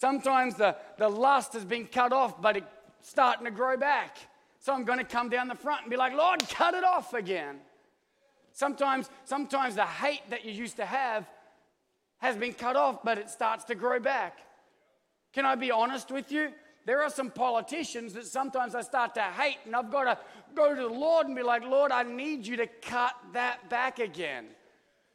Sometimes 0.00 0.54
the, 0.54 0.76
the 0.96 1.10
lust 1.10 1.52
has 1.52 1.66
been 1.66 1.86
cut 1.86 2.14
off, 2.14 2.40
but 2.40 2.56
it's 2.56 2.66
starting 3.02 3.44
to 3.44 3.50
grow 3.50 3.76
back. 3.76 4.16
So 4.64 4.72
I'm 4.72 4.84
going 4.84 4.98
to 4.98 5.04
come 5.04 5.28
down 5.28 5.48
the 5.48 5.54
front 5.54 5.82
and 5.82 5.90
be 5.90 5.96
like, 5.98 6.14
Lord, 6.14 6.42
cut 6.48 6.72
it 6.72 6.84
off 6.84 7.12
again. 7.12 7.56
Sometimes, 8.54 9.10
sometimes 9.26 9.74
the 9.74 9.84
hate 9.84 10.22
that 10.30 10.46
you 10.46 10.52
used 10.52 10.76
to 10.76 10.86
have 10.86 11.26
has 12.16 12.34
been 12.34 12.54
cut 12.54 12.74
off, 12.74 13.02
but 13.04 13.18
it 13.18 13.28
starts 13.28 13.64
to 13.64 13.74
grow 13.74 14.00
back. 14.00 14.38
Can 15.34 15.44
I 15.44 15.54
be 15.54 15.70
honest 15.70 16.10
with 16.10 16.32
you? 16.32 16.48
There 16.86 17.02
are 17.02 17.10
some 17.10 17.30
politicians 17.30 18.14
that 18.14 18.24
sometimes 18.24 18.74
I 18.74 18.80
start 18.80 19.14
to 19.16 19.20
hate, 19.20 19.58
and 19.66 19.76
I've 19.76 19.90
got 19.90 20.04
to 20.04 20.18
go 20.54 20.74
to 20.74 20.80
the 20.80 20.88
Lord 20.88 21.26
and 21.26 21.36
be 21.36 21.42
like, 21.42 21.62
Lord, 21.62 21.92
I 21.92 22.02
need 22.02 22.46
you 22.46 22.56
to 22.56 22.66
cut 22.66 23.14
that 23.34 23.68
back 23.68 23.98
again. 23.98 24.46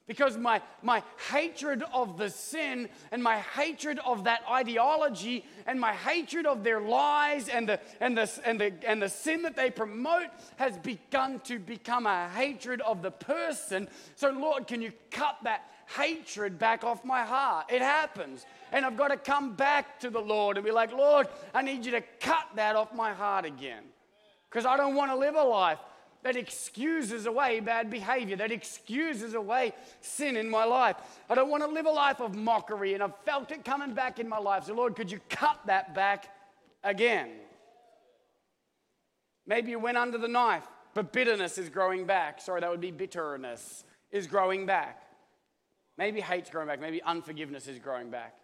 Because 0.09 0.39
my, 0.39 0.59
my 0.81 1.03
hatred 1.29 1.83
of 1.93 2.17
the 2.17 2.31
sin 2.31 2.89
and 3.11 3.21
my 3.21 3.37
hatred 3.37 3.99
of 4.03 4.23
that 4.23 4.41
ideology 4.49 5.45
and 5.67 5.79
my 5.79 5.93
hatred 5.93 6.47
of 6.47 6.63
their 6.63 6.81
lies 6.81 7.47
and 7.47 7.69
the, 7.69 7.79
and, 8.01 8.17
the, 8.17 8.27
and, 8.43 8.59
the, 8.59 8.73
and 8.87 8.99
the 8.99 9.07
sin 9.07 9.43
that 9.43 9.55
they 9.55 9.69
promote 9.69 10.25
has 10.55 10.75
begun 10.79 11.39
to 11.41 11.59
become 11.59 12.07
a 12.07 12.27
hatred 12.29 12.81
of 12.81 13.03
the 13.03 13.11
person. 13.11 13.87
So, 14.15 14.31
Lord, 14.31 14.65
can 14.65 14.81
you 14.81 14.93
cut 15.11 15.37
that 15.43 15.69
hatred 15.95 16.57
back 16.57 16.83
off 16.83 17.05
my 17.05 17.21
heart? 17.21 17.67
It 17.69 17.83
happens. 17.83 18.47
And 18.71 18.87
I've 18.87 18.97
got 18.97 19.09
to 19.09 19.17
come 19.17 19.53
back 19.53 19.99
to 19.99 20.09
the 20.09 20.21
Lord 20.21 20.57
and 20.57 20.65
be 20.65 20.71
like, 20.71 20.91
Lord, 20.91 21.27
I 21.53 21.61
need 21.61 21.85
you 21.85 21.91
to 21.91 22.01
cut 22.19 22.47
that 22.55 22.75
off 22.75 22.95
my 22.95 23.13
heart 23.13 23.45
again. 23.45 23.83
Because 24.49 24.65
I 24.65 24.75
don't 24.75 24.95
want 24.95 25.11
to 25.11 25.17
live 25.17 25.35
a 25.35 25.43
life 25.43 25.77
that 26.23 26.36
excuses 26.36 27.25
away 27.25 27.60
bad 27.60 27.89
behavior, 27.89 28.36
that 28.36 28.51
excuses 28.51 29.34
away 29.34 29.73
sin 30.01 30.36
in 30.36 30.49
my 30.49 30.65
life. 30.65 30.97
I 31.29 31.36
don't 31.36 31.49
want 31.49 31.63
to 31.63 31.69
live 31.69 31.86
a 31.86 31.91
life 31.91 32.19
of 32.19 32.36
mockery, 32.36 32.93
and 32.93 33.01
I've 33.01 33.17
felt 33.25 33.51
it 33.51 33.63
coming 33.63 33.93
back 33.93 34.19
in 34.19 34.27
my 34.27 34.38
life. 34.38 34.65
So, 34.65 34.73
Lord, 34.73 34.95
could 34.95 35.12
you 35.12 35.19
cut 35.29 35.60
that 35.65 35.95
back 35.95 36.34
again? 36.84 37.29
Maybe 39.47 39.71
you 39.71 39.79
went 39.79 39.97
under 39.97 40.17
the 40.17 40.27
knife, 40.27 40.67
but 40.93 41.13
bitterness 41.13 41.58
is 41.58 41.69
growing 41.69 42.05
back. 42.05 42.41
Sorry, 42.41 42.62
that 42.62 42.69
would 42.69 42.82
be 42.82 42.91
bitterness 42.91 43.84
is 44.12 44.27
growing 44.27 44.65
back. 44.65 45.03
Maybe 45.97 46.21
hate's 46.21 46.49
growing 46.49 46.67
back. 46.67 46.79
Maybe 46.79 47.01
unforgiveness 47.01 47.67
is 47.67 47.79
growing 47.79 48.10
back. 48.10 48.36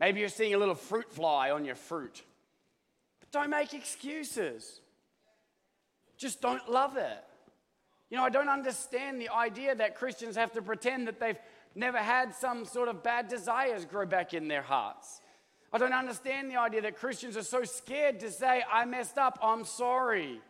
Maybe 0.00 0.20
you're 0.20 0.28
seeing 0.28 0.54
a 0.54 0.58
little 0.58 0.74
fruit 0.74 1.10
fly 1.12 1.50
on 1.50 1.64
your 1.64 1.76
fruit. 1.76 2.22
But 3.20 3.30
don't 3.30 3.50
make 3.50 3.74
excuses. 3.74 4.80
Just 6.16 6.40
don't 6.40 6.70
love 6.70 6.96
it. 6.96 7.24
You 8.10 8.16
know, 8.16 8.24
I 8.24 8.30
don't 8.30 8.48
understand 8.48 9.20
the 9.20 9.30
idea 9.30 9.74
that 9.74 9.96
Christians 9.96 10.36
have 10.36 10.52
to 10.52 10.62
pretend 10.62 11.08
that 11.08 11.18
they've 11.18 11.38
never 11.74 11.98
had 11.98 12.34
some 12.34 12.64
sort 12.64 12.88
of 12.88 13.02
bad 13.02 13.28
desires 13.28 13.84
grow 13.84 14.06
back 14.06 14.34
in 14.34 14.48
their 14.48 14.62
hearts. 14.62 15.20
I 15.72 15.78
don't 15.78 15.92
understand 15.92 16.50
the 16.50 16.56
idea 16.56 16.82
that 16.82 16.96
Christians 16.96 17.36
are 17.36 17.42
so 17.42 17.64
scared 17.64 18.20
to 18.20 18.30
say, 18.30 18.62
I 18.72 18.84
messed 18.84 19.18
up, 19.18 19.38
I'm 19.42 19.64
sorry. 19.64 20.40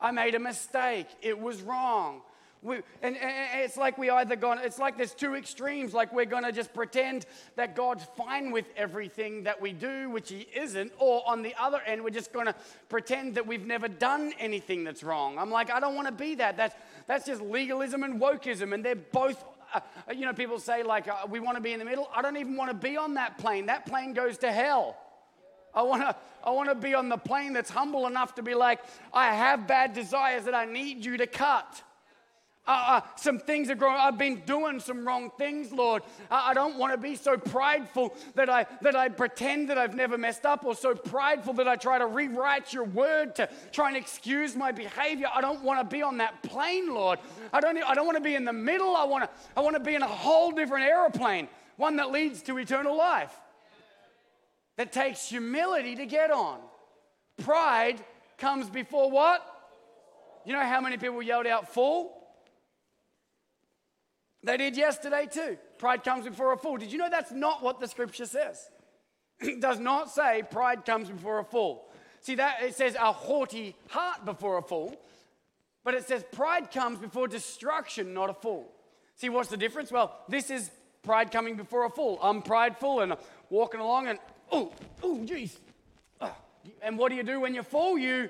I 0.00 0.12
made 0.12 0.34
a 0.36 0.38
mistake, 0.38 1.08
it 1.20 1.38
was 1.38 1.60
wrong. 1.60 2.22
We, 2.62 2.76
and, 3.00 3.16
and, 3.16 3.62
it's 3.62 3.78
like 3.78 3.96
we 3.96 4.10
either 4.10 4.36
gone, 4.36 4.58
it's 4.62 4.78
like 4.78 4.98
there's 4.98 5.14
two 5.14 5.34
extremes. 5.34 5.94
Like 5.94 6.12
we're 6.12 6.26
going 6.26 6.44
to 6.44 6.52
just 6.52 6.74
pretend 6.74 7.24
that 7.56 7.74
God's 7.74 8.04
fine 8.16 8.50
with 8.50 8.66
everything 8.76 9.44
that 9.44 9.60
we 9.60 9.72
do, 9.72 10.10
which 10.10 10.28
He 10.28 10.46
isn't. 10.54 10.92
Or 10.98 11.22
on 11.26 11.40
the 11.40 11.54
other 11.58 11.80
end, 11.86 12.04
we're 12.04 12.10
just 12.10 12.32
going 12.32 12.46
to 12.46 12.54
pretend 12.90 13.36
that 13.36 13.46
we've 13.46 13.64
never 13.64 13.88
done 13.88 14.34
anything 14.38 14.84
that's 14.84 15.02
wrong. 15.02 15.38
I'm 15.38 15.50
like, 15.50 15.70
I 15.70 15.80
don't 15.80 15.94
want 15.94 16.08
to 16.08 16.12
be 16.12 16.34
that. 16.36 16.58
That's, 16.58 16.74
that's 17.06 17.26
just 17.26 17.40
legalism 17.40 18.02
and 18.02 18.20
wokeism. 18.20 18.74
And 18.74 18.84
they're 18.84 18.94
both, 18.94 19.42
uh, 19.72 19.80
you 20.14 20.26
know, 20.26 20.34
people 20.34 20.58
say, 20.58 20.82
like, 20.82 21.08
uh, 21.08 21.26
we 21.30 21.40
want 21.40 21.56
to 21.56 21.62
be 21.62 21.72
in 21.72 21.78
the 21.78 21.86
middle. 21.86 22.10
I 22.14 22.20
don't 22.20 22.36
even 22.36 22.56
want 22.56 22.70
to 22.70 22.76
be 22.76 22.98
on 22.98 23.14
that 23.14 23.38
plane. 23.38 23.66
That 23.66 23.86
plane 23.86 24.12
goes 24.12 24.36
to 24.38 24.52
hell. 24.52 24.98
I 25.72 25.82
want 25.82 26.02
to 26.02 26.16
I 26.42 26.50
want 26.50 26.68
to 26.68 26.74
be 26.74 26.94
on 26.94 27.08
the 27.08 27.16
plane 27.16 27.52
that's 27.52 27.70
humble 27.70 28.06
enough 28.06 28.34
to 28.36 28.42
be 28.42 28.54
like, 28.54 28.80
I 29.12 29.34
have 29.34 29.66
bad 29.66 29.92
desires 29.92 30.44
that 30.44 30.54
I 30.54 30.64
need 30.64 31.04
you 31.04 31.16
to 31.18 31.26
cut. 31.26 31.82
Uh, 32.66 32.84
uh, 32.86 33.00
some 33.16 33.38
things 33.38 33.70
are 33.70 33.74
growing. 33.74 33.96
I've 33.98 34.18
been 34.18 34.42
doing 34.46 34.80
some 34.80 35.06
wrong 35.06 35.30
things, 35.38 35.72
Lord. 35.72 36.02
Uh, 36.30 36.42
I 36.44 36.54
don't 36.54 36.76
want 36.76 36.92
to 36.92 36.98
be 36.98 37.16
so 37.16 37.36
prideful 37.36 38.14
that 38.34 38.50
I 38.50 38.66
that 38.82 38.94
I 38.94 39.08
pretend 39.08 39.70
that 39.70 39.78
I've 39.78 39.96
never 39.96 40.18
messed 40.18 40.44
up, 40.44 40.64
or 40.64 40.74
so 40.74 40.94
prideful 40.94 41.54
that 41.54 41.66
I 41.66 41.76
try 41.76 41.98
to 41.98 42.06
rewrite 42.06 42.72
Your 42.72 42.84
word 42.84 43.34
to 43.36 43.48
try 43.72 43.88
and 43.88 43.96
excuse 43.96 44.54
my 44.54 44.72
behavior. 44.72 45.26
I 45.34 45.40
don't 45.40 45.62
want 45.62 45.80
to 45.80 45.84
be 45.84 46.02
on 46.02 46.18
that 46.18 46.42
plane, 46.42 46.94
Lord. 46.94 47.18
I 47.52 47.60
don't. 47.60 47.76
I 47.82 47.94
don't 47.94 48.06
want 48.06 48.18
to 48.18 48.24
be 48.24 48.34
in 48.34 48.44
the 48.44 48.52
middle. 48.52 48.94
I 48.94 49.04
want 49.04 49.24
to. 49.24 49.30
I 49.56 49.60
want 49.60 49.74
to 49.74 49.82
be 49.82 49.94
in 49.94 50.02
a 50.02 50.06
whole 50.06 50.52
different 50.52 50.84
aeroplane, 50.84 51.48
one 51.76 51.96
that 51.96 52.12
leads 52.12 52.42
to 52.42 52.58
eternal 52.58 52.96
life. 52.96 53.32
That 54.76 54.92
takes 54.92 55.28
humility 55.28 55.96
to 55.96 56.06
get 56.06 56.30
on. 56.30 56.58
Pride 57.42 58.04
comes 58.38 58.68
before 58.68 59.10
what? 59.10 59.44
You 60.44 60.52
know 60.52 60.64
how 60.64 60.80
many 60.80 60.98
people 60.98 61.22
yelled 61.22 61.46
out 61.46 61.72
"full"? 61.72 62.19
They 64.42 64.56
did 64.56 64.76
yesterday 64.76 65.28
too. 65.30 65.58
Pride 65.78 66.02
comes 66.02 66.24
before 66.24 66.52
a 66.52 66.56
fall. 66.56 66.76
Did 66.76 66.92
you 66.92 66.98
know 66.98 67.10
that's 67.10 67.32
not 67.32 67.62
what 67.62 67.80
the 67.80 67.88
scripture 67.88 68.26
says? 68.26 68.70
it 69.40 69.60
does 69.60 69.78
not 69.78 70.10
say 70.10 70.42
pride 70.50 70.84
comes 70.84 71.08
before 71.08 71.38
a 71.38 71.44
fall. 71.44 71.90
See 72.20 72.34
that 72.36 72.62
it 72.62 72.74
says 72.74 72.94
a 72.94 73.12
haughty 73.12 73.74
heart 73.88 74.24
before 74.24 74.58
a 74.58 74.62
fall, 74.62 74.94
but 75.84 75.94
it 75.94 76.06
says 76.06 76.24
pride 76.32 76.70
comes 76.70 76.98
before 76.98 77.28
destruction, 77.28 78.12
not 78.12 78.28
a 78.28 78.34
fall. 78.34 78.70
See 79.16 79.28
what's 79.28 79.48
the 79.48 79.56
difference? 79.56 79.90
Well, 79.90 80.16
this 80.28 80.50
is 80.50 80.70
pride 81.02 81.30
coming 81.30 81.56
before 81.56 81.84
a 81.84 81.90
fall. 81.90 82.18
I'm 82.22 82.42
prideful 82.42 83.00
and 83.00 83.14
walking 83.48 83.80
along 83.80 84.08
and 84.08 84.18
oh, 84.52 84.72
oh, 85.02 85.18
jeez. 85.24 85.56
Ah, 86.20 86.36
and 86.82 86.98
what 86.98 87.10
do 87.10 87.16
you 87.16 87.22
do 87.22 87.40
when 87.40 87.54
you 87.54 87.62
fall? 87.62 87.98
You 87.98 88.28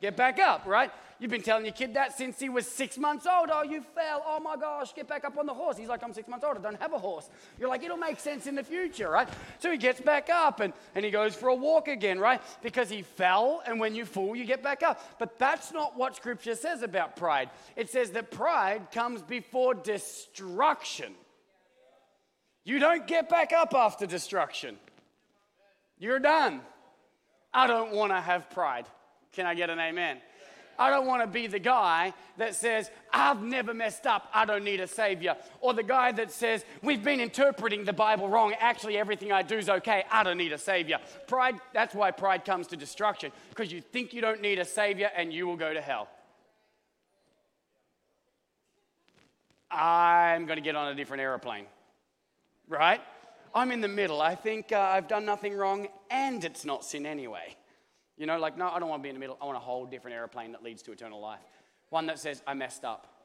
get 0.00 0.16
back 0.16 0.38
up, 0.38 0.66
right? 0.66 0.90
You've 1.20 1.32
been 1.32 1.42
telling 1.42 1.64
your 1.64 1.74
kid 1.74 1.94
that 1.94 2.16
since 2.16 2.38
he 2.38 2.48
was 2.48 2.64
six 2.64 2.96
months 2.96 3.26
old. 3.26 3.48
Oh, 3.52 3.64
you 3.64 3.82
fell. 3.94 4.22
Oh 4.24 4.38
my 4.38 4.56
gosh, 4.56 4.94
get 4.94 5.08
back 5.08 5.24
up 5.24 5.36
on 5.36 5.46
the 5.46 5.54
horse. 5.54 5.76
He's 5.76 5.88
like, 5.88 6.04
I'm 6.04 6.12
six 6.12 6.28
months 6.28 6.44
old. 6.44 6.56
I 6.56 6.60
don't 6.60 6.80
have 6.80 6.92
a 6.92 6.98
horse. 6.98 7.28
You're 7.58 7.68
like, 7.68 7.82
it'll 7.82 7.96
make 7.96 8.20
sense 8.20 8.46
in 8.46 8.54
the 8.54 8.62
future, 8.62 9.10
right? 9.10 9.28
So 9.58 9.72
he 9.72 9.78
gets 9.78 10.00
back 10.00 10.30
up 10.30 10.60
and, 10.60 10.72
and 10.94 11.04
he 11.04 11.10
goes 11.10 11.34
for 11.34 11.48
a 11.48 11.54
walk 11.54 11.88
again, 11.88 12.20
right? 12.20 12.40
Because 12.62 12.88
he 12.88 13.02
fell, 13.02 13.62
and 13.66 13.80
when 13.80 13.96
you 13.96 14.04
fall, 14.04 14.36
you 14.36 14.44
get 14.44 14.62
back 14.62 14.84
up. 14.84 15.18
But 15.18 15.38
that's 15.40 15.72
not 15.72 15.96
what 15.96 16.14
scripture 16.14 16.54
says 16.54 16.82
about 16.82 17.16
pride. 17.16 17.50
It 17.74 17.90
says 17.90 18.12
that 18.12 18.30
pride 18.30 18.92
comes 18.92 19.20
before 19.22 19.74
destruction. 19.74 21.14
You 22.64 22.78
don't 22.78 23.08
get 23.08 23.28
back 23.28 23.52
up 23.52 23.74
after 23.74 24.06
destruction. 24.06 24.76
You're 25.98 26.20
done. 26.20 26.60
I 27.52 27.66
don't 27.66 27.92
want 27.92 28.12
to 28.12 28.20
have 28.20 28.50
pride. 28.50 28.86
Can 29.32 29.46
I 29.46 29.54
get 29.54 29.68
an 29.70 29.80
amen? 29.80 30.18
I 30.78 30.90
don't 30.90 31.06
want 31.06 31.22
to 31.22 31.26
be 31.26 31.48
the 31.48 31.58
guy 31.58 32.14
that 32.36 32.54
says, 32.54 32.90
I've 33.12 33.42
never 33.42 33.74
messed 33.74 34.06
up, 34.06 34.28
I 34.32 34.44
don't 34.44 34.64
need 34.64 34.80
a 34.80 34.86
savior. 34.86 35.36
Or 35.60 35.74
the 35.74 35.82
guy 35.82 36.12
that 36.12 36.30
says, 36.30 36.64
We've 36.82 37.02
been 37.02 37.20
interpreting 37.20 37.84
the 37.84 37.92
Bible 37.92 38.28
wrong, 38.28 38.54
actually, 38.60 38.96
everything 38.96 39.32
I 39.32 39.42
do 39.42 39.56
is 39.56 39.68
okay, 39.68 40.04
I 40.10 40.22
don't 40.22 40.38
need 40.38 40.52
a 40.52 40.58
savior. 40.58 40.98
Pride, 41.26 41.56
that's 41.74 41.94
why 41.94 42.12
pride 42.12 42.44
comes 42.44 42.68
to 42.68 42.76
destruction, 42.76 43.32
because 43.50 43.72
you 43.72 43.80
think 43.80 44.12
you 44.12 44.20
don't 44.20 44.40
need 44.40 44.58
a 44.58 44.64
savior 44.64 45.10
and 45.16 45.32
you 45.32 45.46
will 45.46 45.56
go 45.56 45.74
to 45.74 45.80
hell. 45.80 46.08
I'm 49.70 50.46
going 50.46 50.56
to 50.56 50.62
get 50.62 50.76
on 50.76 50.88
a 50.88 50.94
different 50.94 51.20
aeroplane, 51.20 51.66
right? 52.68 53.02
I'm 53.54 53.70
in 53.70 53.80
the 53.80 53.88
middle. 53.88 54.22
I 54.22 54.34
think 54.34 54.72
uh, 54.72 54.78
I've 54.78 55.08
done 55.08 55.24
nothing 55.24 55.54
wrong 55.54 55.88
and 56.10 56.44
it's 56.44 56.64
not 56.64 56.84
sin 56.84 57.04
anyway. 57.04 57.57
You 58.18 58.26
know, 58.26 58.38
like, 58.38 58.58
no, 58.58 58.68
I 58.68 58.80
don't 58.80 58.88
want 58.88 59.00
to 59.00 59.04
be 59.04 59.08
in 59.08 59.14
the 59.14 59.20
middle. 59.20 59.38
I 59.40 59.46
want 59.46 59.56
a 59.56 59.60
whole 59.60 59.86
different 59.86 60.16
airplane 60.16 60.52
that 60.52 60.62
leads 60.62 60.82
to 60.82 60.92
eternal 60.92 61.20
life. 61.20 61.38
One 61.90 62.06
that 62.06 62.18
says, 62.18 62.42
I 62.46 62.54
messed 62.54 62.84
up. 62.84 63.17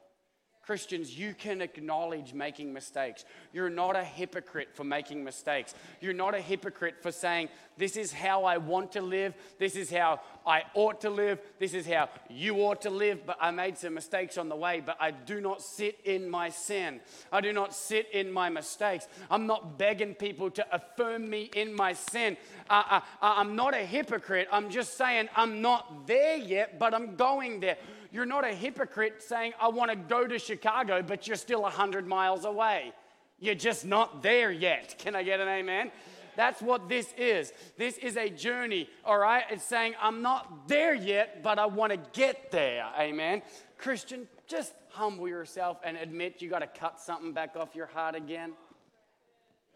Christians, 0.66 1.18
you 1.18 1.34
can 1.34 1.60
acknowledge 1.60 2.32
making 2.32 2.72
mistakes. 2.72 3.26
You're 3.52 3.68
not 3.68 3.96
a 3.96 4.04
hypocrite 4.04 4.68
for 4.72 4.82
making 4.82 5.22
mistakes. 5.22 5.74
You're 6.00 6.14
not 6.14 6.34
a 6.34 6.40
hypocrite 6.40 7.02
for 7.02 7.12
saying, 7.12 7.50
This 7.76 7.96
is 7.96 8.12
how 8.12 8.44
I 8.44 8.56
want 8.56 8.92
to 8.92 9.02
live. 9.02 9.34
This 9.58 9.76
is 9.76 9.90
how 9.90 10.20
I 10.46 10.62
ought 10.72 11.02
to 11.02 11.10
live. 11.10 11.38
This 11.58 11.74
is 11.74 11.86
how 11.86 12.08
you 12.30 12.56
ought 12.56 12.80
to 12.82 12.90
live. 12.90 13.26
But 13.26 13.36
I 13.40 13.50
made 13.50 13.76
some 13.76 13.92
mistakes 13.92 14.38
on 14.38 14.48
the 14.48 14.56
way. 14.56 14.80
But 14.80 14.96
I 14.98 15.10
do 15.10 15.38
not 15.38 15.60
sit 15.60 15.98
in 16.04 16.30
my 16.30 16.48
sin. 16.48 17.00
I 17.30 17.42
do 17.42 17.52
not 17.52 17.74
sit 17.74 18.08
in 18.12 18.32
my 18.32 18.48
mistakes. 18.48 19.06
I'm 19.30 19.46
not 19.46 19.78
begging 19.78 20.14
people 20.14 20.50
to 20.52 20.66
affirm 20.74 21.28
me 21.28 21.50
in 21.54 21.74
my 21.74 21.92
sin. 21.92 22.38
Uh, 22.70 22.82
uh, 22.90 23.00
uh 23.20 23.34
I'm 23.36 23.54
not 23.54 23.74
a 23.74 23.84
hypocrite. 23.84 24.48
I'm 24.50 24.70
just 24.70 24.96
saying 24.96 25.28
I'm 25.36 25.60
not 25.60 26.06
there 26.06 26.36
yet, 26.36 26.78
but 26.78 26.94
I'm 26.94 27.16
going 27.16 27.60
there. 27.60 27.76
You're 28.14 28.26
not 28.26 28.44
a 28.44 28.54
hypocrite 28.54 29.20
saying, 29.24 29.54
I 29.60 29.66
want 29.70 29.90
to 29.90 29.96
go 29.96 30.24
to 30.24 30.38
Chicago, 30.38 31.02
but 31.02 31.26
you're 31.26 31.36
still 31.36 31.62
100 31.62 32.06
miles 32.06 32.44
away. 32.44 32.92
You're 33.40 33.56
just 33.56 33.84
not 33.84 34.22
there 34.22 34.52
yet. 34.52 34.94
Can 34.98 35.16
I 35.16 35.24
get 35.24 35.40
an 35.40 35.48
amen? 35.48 35.90
That's 36.36 36.62
what 36.62 36.88
this 36.88 37.12
is. 37.18 37.52
This 37.76 37.98
is 37.98 38.16
a 38.16 38.30
journey, 38.30 38.88
all 39.04 39.18
right? 39.18 39.42
It's 39.50 39.64
saying, 39.64 39.94
I'm 40.00 40.22
not 40.22 40.68
there 40.68 40.94
yet, 40.94 41.42
but 41.42 41.58
I 41.58 41.66
want 41.66 41.90
to 41.90 41.98
get 42.12 42.52
there. 42.52 42.86
Amen. 42.96 43.42
Christian, 43.78 44.28
just 44.46 44.74
humble 44.90 45.26
yourself 45.26 45.78
and 45.82 45.96
admit 45.96 46.40
you 46.40 46.48
got 46.48 46.60
to 46.60 46.68
cut 46.68 47.00
something 47.00 47.32
back 47.32 47.56
off 47.56 47.74
your 47.74 47.86
heart 47.86 48.14
again. 48.14 48.52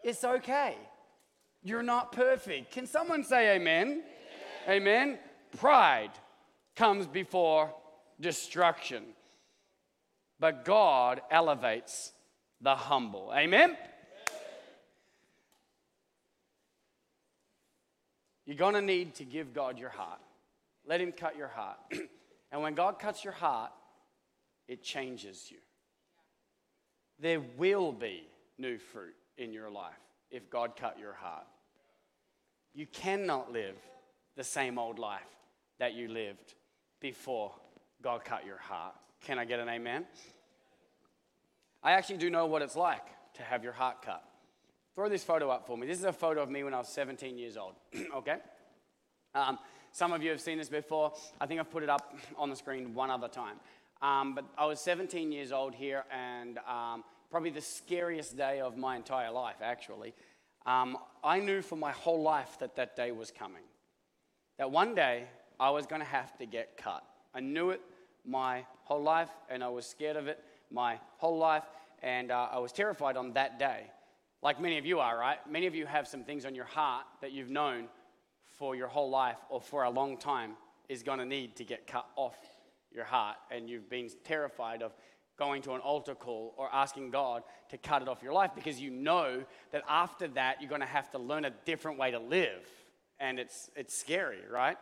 It's 0.01 0.23
okay. 0.23 0.77
You're 1.61 1.83
not 1.83 2.13
perfect. 2.13 2.71
Can 2.71 2.87
someone 2.87 3.25
say 3.25 3.57
amen? 3.57 4.01
Amen. 4.65 4.81
amen. 5.09 5.19
Pride 5.57 6.11
comes 6.77 7.05
before 7.05 7.73
destruction, 8.19 9.03
but 10.39 10.65
God 10.65 11.21
elevates 11.31 12.11
the 12.61 12.75
humble. 12.75 13.31
Amen. 13.35 13.77
You're 18.45 18.57
going 18.57 18.73
to 18.73 18.81
need 18.81 19.15
to 19.15 19.25
give 19.25 19.53
God 19.53 19.77
your 19.77 19.89
heart. 19.89 20.19
Let 20.85 21.01
Him 21.01 21.11
cut 21.11 21.37
your 21.37 21.49
heart. 21.49 21.77
and 22.51 22.61
when 22.61 22.73
God 22.73 22.97
cuts 22.97 23.23
your 23.23 23.33
heart, 23.33 23.71
it 24.67 24.83
changes 24.83 25.47
you. 25.49 25.57
There 27.19 27.41
will 27.57 27.91
be 27.91 28.27
new 28.57 28.77
fruit 28.77 29.15
in 29.37 29.53
your 29.53 29.69
life 29.69 29.93
if 30.31 30.49
God 30.49 30.75
cut 30.75 30.97
your 30.99 31.13
heart. 31.13 31.45
You 32.73 32.85
cannot 32.87 33.51
live 33.51 33.75
the 34.35 34.43
same 34.43 34.77
old 34.77 34.99
life 34.99 35.21
that 35.79 35.93
you 35.93 36.07
lived 36.07 36.53
before 37.01 37.51
God 38.01 38.23
cut 38.23 38.45
your 38.45 38.57
heart. 38.57 38.95
Can 39.25 39.37
I 39.37 39.45
get 39.45 39.59
an 39.59 39.69
amen? 39.69 40.05
I 41.83 41.93
actually 41.93 42.17
do 42.17 42.29
know 42.29 42.45
what 42.45 42.61
it's 42.61 42.75
like 42.75 43.05
to 43.35 43.43
have 43.43 43.63
your 43.63 43.73
heart 43.73 44.01
cut. 44.01 44.23
Throw 44.95 45.09
this 45.09 45.23
photo 45.23 45.49
up 45.49 45.65
for 45.65 45.77
me. 45.77 45.87
This 45.87 45.97
is 45.97 46.05
a 46.05 46.13
photo 46.13 46.41
of 46.41 46.49
me 46.49 46.63
when 46.63 46.73
I 46.73 46.77
was 46.77 46.89
17 46.89 47.37
years 47.37 47.57
old, 47.57 47.75
okay? 48.15 48.37
Um, 49.33 49.59
some 49.91 50.11
of 50.11 50.21
you 50.21 50.29
have 50.31 50.41
seen 50.41 50.57
this 50.57 50.69
before. 50.69 51.13
I 51.39 51.45
think 51.45 51.59
I've 51.59 51.71
put 51.71 51.83
it 51.83 51.89
up 51.89 52.15
on 52.37 52.49
the 52.49 52.55
screen 52.55 52.93
one 52.93 53.09
other 53.09 53.27
time. 53.27 53.57
Um, 54.01 54.35
but 54.35 54.45
I 54.57 54.65
was 54.65 54.79
17 54.79 55.31
years 55.31 55.51
old 55.51 55.75
here, 55.75 56.05
and 56.11 56.57
um, 56.59 57.03
probably 57.29 57.49
the 57.49 57.61
scariest 57.61 58.37
day 58.37 58.59
of 58.59 58.77
my 58.77 58.95
entire 58.95 59.31
life, 59.31 59.57
actually. 59.61 60.13
Um, 60.65 60.97
I 61.23 61.39
knew 61.39 61.61
for 61.61 61.75
my 61.75 61.91
whole 61.91 62.21
life 62.21 62.57
that 62.59 62.75
that 62.75 62.95
day 62.95 63.11
was 63.11 63.31
coming. 63.31 63.63
That 64.57 64.71
one 64.71 64.95
day 64.95 65.25
I 65.59 65.69
was 65.69 65.85
going 65.85 66.01
to 66.01 66.07
have 66.07 66.37
to 66.37 66.45
get 66.45 66.77
cut. 66.77 67.03
I 67.33 67.39
knew 67.39 67.69
it 67.71 67.81
my 68.25 68.65
whole 68.83 69.01
life, 69.03 69.29
and 69.49 69.63
I 69.63 69.69
was 69.69 69.85
scared 69.85 70.15
of 70.15 70.27
it 70.27 70.43
my 70.71 70.99
whole 71.17 71.37
life, 71.37 71.63
and 72.01 72.31
uh, 72.31 72.49
I 72.51 72.59
was 72.59 72.71
terrified 72.71 73.17
on 73.17 73.33
that 73.33 73.59
day 73.59 73.85
like 74.41 74.61
many 74.61 74.77
of 74.77 74.85
you 74.85 74.99
are, 74.99 75.17
right? 75.17 75.37
Many 75.49 75.67
of 75.67 75.75
you 75.75 75.85
have 75.85 76.07
some 76.07 76.23
things 76.23 76.45
on 76.45 76.55
your 76.55 76.65
heart 76.65 77.05
that 77.21 77.31
you've 77.31 77.49
known 77.49 77.87
for 78.57 78.75
your 78.75 78.87
whole 78.87 79.09
life 79.09 79.37
or 79.49 79.61
for 79.61 79.83
a 79.83 79.89
long 79.89 80.17
time 80.17 80.53
is 80.87 81.03
going 81.03 81.19
to 81.19 81.25
need 81.25 81.55
to 81.57 81.63
get 81.63 81.87
cut 81.87 82.05
off 82.15 82.37
your 82.91 83.03
heart. 83.03 83.35
And 83.51 83.69
you've 83.69 83.89
been 83.89 84.09
terrified 84.23 84.81
of 84.81 84.93
going 85.37 85.61
to 85.63 85.73
an 85.73 85.81
altar 85.81 86.15
call 86.15 86.53
or 86.57 86.69
asking 86.73 87.11
God 87.11 87.43
to 87.69 87.77
cut 87.77 88.01
it 88.01 88.07
off 88.07 88.23
your 88.23 88.33
life 88.33 88.51
because 88.55 88.79
you 88.79 88.91
know 88.91 89.43
that 89.71 89.83
after 89.87 90.27
that 90.29 90.61
you're 90.61 90.69
going 90.69 90.81
to 90.81 90.87
have 90.87 91.09
to 91.11 91.17
learn 91.17 91.45
a 91.45 91.51
different 91.65 91.97
way 91.97 92.11
to 92.11 92.19
live. 92.19 92.65
And 93.19 93.39
it's, 93.39 93.69
it's 93.75 93.93
scary, 93.93 94.39
right? 94.49 94.77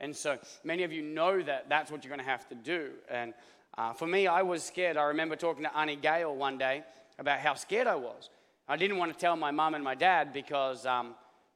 And 0.00 0.16
so 0.16 0.38
many 0.64 0.82
of 0.82 0.92
you 0.92 1.02
know 1.02 1.42
that 1.42 1.68
that's 1.68 1.90
what 1.90 2.02
you're 2.04 2.14
going 2.14 2.24
to 2.24 2.30
have 2.30 2.48
to 2.48 2.54
do. 2.54 2.90
And 3.08 3.34
uh, 3.76 3.92
for 3.92 4.06
me, 4.06 4.26
I 4.26 4.42
was 4.42 4.62
scared. 4.62 4.96
I 4.96 5.04
remember 5.04 5.36
talking 5.36 5.64
to 5.64 5.76
Auntie 5.76 5.96
Gail 5.96 6.34
one 6.34 6.58
day 6.58 6.82
about 7.18 7.38
how 7.40 7.54
scared 7.54 7.86
I 7.86 7.96
was. 7.96 8.30
I 8.66 8.76
didn't 8.76 8.96
want 8.96 9.12
to 9.12 9.18
tell 9.18 9.36
my 9.36 9.50
mom 9.50 9.74
and 9.74 9.84
my 9.84 9.94
dad 9.94 10.32
because, 10.32 10.86
um, 10.86 11.14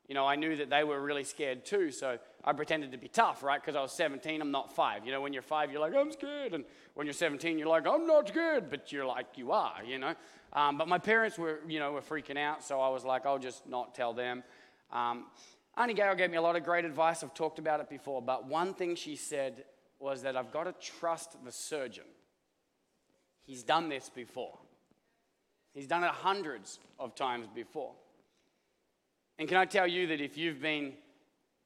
you 0.09 0.15
know, 0.15 0.27
I 0.27 0.37
knew 0.37 0.57
that 0.57 0.69
they 0.69 0.85
were 0.85 1.01
really 1.01 1.25
scared 1.25 1.65
too. 1.65 1.91
So 1.91 2.19
I 2.45 2.53
pretended 2.53 2.93
to 2.93 2.99
be 2.99 3.09
tough, 3.09 3.43
right? 3.43 3.61
Because 3.61 3.77
I 3.77 3.81
was 3.81 3.93
17, 3.93 4.43
I'm 4.43 4.51
not 4.51 4.75
five. 4.75 5.07
You 5.07 5.13
know, 5.13 5.23
when 5.23 5.33
you're 5.33 5.43
five, 5.43 5.71
you're 5.73 5.81
like, 5.81 5.95
I'm 5.95 6.13
scared. 6.13 6.53
And 6.53 6.65
when 6.95 7.07
you're 7.07 7.15
17, 7.15 7.59
you're 7.59 7.69
like, 7.69 7.87
I'm 7.87 8.07
not 8.07 8.29
scared. 8.29 8.69
But 8.69 8.93
you're 8.93 9.07
like, 9.07 9.27
you 9.37 9.53
are, 9.53 9.83
you 9.87 9.99
know. 9.99 10.15
Um, 10.53 10.77
but 10.77 10.87
my 10.87 10.99
parents 10.99 11.39
were, 11.39 11.61
you 11.67 11.79
know, 11.79 11.93
were 11.93 12.03
freaking 12.03 12.37
out. 12.37 12.63
So 12.63 12.81
I 12.81 12.91
was 12.91 13.05
like, 13.05 13.25
I'll 13.25 13.39
just 13.39 13.67
not 13.67 13.95
tell 13.95 14.13
them. 14.13 14.45
Um, 14.93 15.27
Auntie 15.77 15.95
Gail 15.95 16.15
gave 16.15 16.31
me 16.31 16.37
a 16.37 16.43
lot 16.43 16.57
of 16.57 16.65
great 16.65 16.85
advice. 16.85 17.23
I've 17.23 17.35
talked 17.35 17.59
about 17.59 17.81
it 17.81 17.89
before. 17.89 18.23
But 18.23 18.47
one 18.47 18.75
thing 18.75 18.95
she 18.95 19.17
said 19.17 19.65
was 19.99 20.23
that 20.23 20.37
I've 20.37 20.53
got 20.53 20.65
to 20.65 20.75
trust 20.99 21.37
the 21.45 21.51
surgeon. 21.51 22.05
He's 23.45 23.63
done 23.63 23.89
this 23.89 24.09
before. 24.09 24.59
He's 25.73 25.87
done 25.87 26.05
it 26.05 26.11
hundreds 26.11 26.79
of 26.99 27.15
times 27.15 27.49
before. 27.53 27.93
And 29.39 29.49
can 29.49 29.57
I 29.57 29.65
tell 29.65 29.87
you 29.87 30.07
that 30.09 30.21
if 30.21 30.39
you've 30.39 30.63
been 30.63 30.93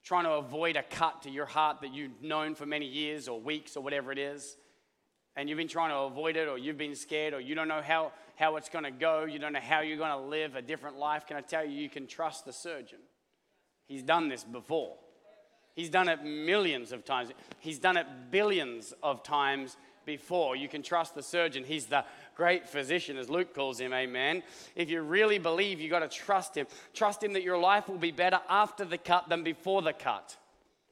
trying 0.03 0.25
to 0.25 0.33
avoid 0.33 0.77
a 0.77 0.83
cut 0.83 1.23
to 1.23 1.31
your 1.31 1.45
heart 1.45 1.83
that 1.83 1.93
you've 1.93 2.23
known 2.23 2.55
for 2.55 2.65
many 2.65 2.87
years 2.87 3.29
or 3.29 3.39
weeks 3.39 3.77
or 3.77 3.83
whatever 3.83 4.11
it 4.11 4.19
is, 4.19 4.57
and 5.37 5.49
you've 5.49 5.59
been 5.59 5.69
trying 5.69 5.91
to 5.91 5.99
avoid 5.99 6.37
it 6.37 6.49
or 6.49 6.57
you've 6.57 6.79
been 6.79 6.95
scared 6.95 7.35
or 7.35 7.41
you 7.41 7.55
don't 7.55 7.69
know 7.69 7.83
how, 7.83 8.13
how 8.37 8.57
it's 8.57 8.71
going 8.71 8.85
to 8.85 8.91
go, 8.91 9.25
you 9.25 9.39
don't 9.39 9.53
know 9.53 9.61
how 9.61 9.81
you're 9.81 9.99
going 9.99 10.11
to 10.11 10.29
live 10.29 10.57
a 10.57 10.63
different 10.63 10.97
life, 10.97 11.27
can 11.27 11.37
I 11.37 11.43
tell 11.43 11.65
you, 11.65 11.73
you 11.73 11.91
can 11.91 12.07
trust 12.07 12.47
the 12.47 12.53
surgeon. 12.53 12.99
He's 13.89 14.03
done 14.03 14.29
this 14.29 14.45
before. 14.45 14.95
He's 15.75 15.91
done 15.91 16.09
it 16.09 16.25
millions 16.25 16.93
of 16.93 17.05
times. 17.05 17.31
He's 17.61 17.79
done 17.79 17.97
it 17.97 18.07
billions 18.31 18.93
of 19.03 19.23
times 19.23 19.77
before. 20.05 20.57
You 20.57 20.69
can 20.69 20.83
trust 20.83 21.15
the 21.15 21.23
surgeon. 21.23 21.65
He's 21.65 21.87
the 21.87 22.05
great 22.35 22.69
physician, 22.69 23.17
as 23.17 23.29
Luke 23.31 23.55
calls 23.55 23.79
him, 23.79 23.93
amen. 23.93 24.43
If 24.75 24.91
you 24.91 25.03
really 25.03 25.39
believe, 25.39 25.81
you've 25.81 25.91
got 25.91 26.01
to 26.01 26.09
trust 26.09 26.57
him. 26.57 26.67
Trust 26.95 27.23
him 27.23 27.33
that 27.35 27.43
your 27.43 27.59
life 27.59 27.89
will 27.89 27.99
be 27.99 28.11
better 28.11 28.41
after 28.49 28.85
the 28.85 28.99
cut 28.99 29.29
than 29.29 29.43
before 29.43 29.83
the 29.83 29.93
cut. 29.93 30.37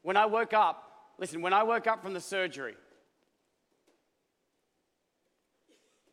When 0.03 0.17
I 0.17 0.27
woke 0.27 0.53
up, 0.53 0.85
listen, 1.19 1.43
when 1.43 1.53
I 1.53 1.63
woke 1.63 1.87
up 1.87 2.03
from 2.03 2.15
the 2.15 2.21
surgery, 2.21 2.77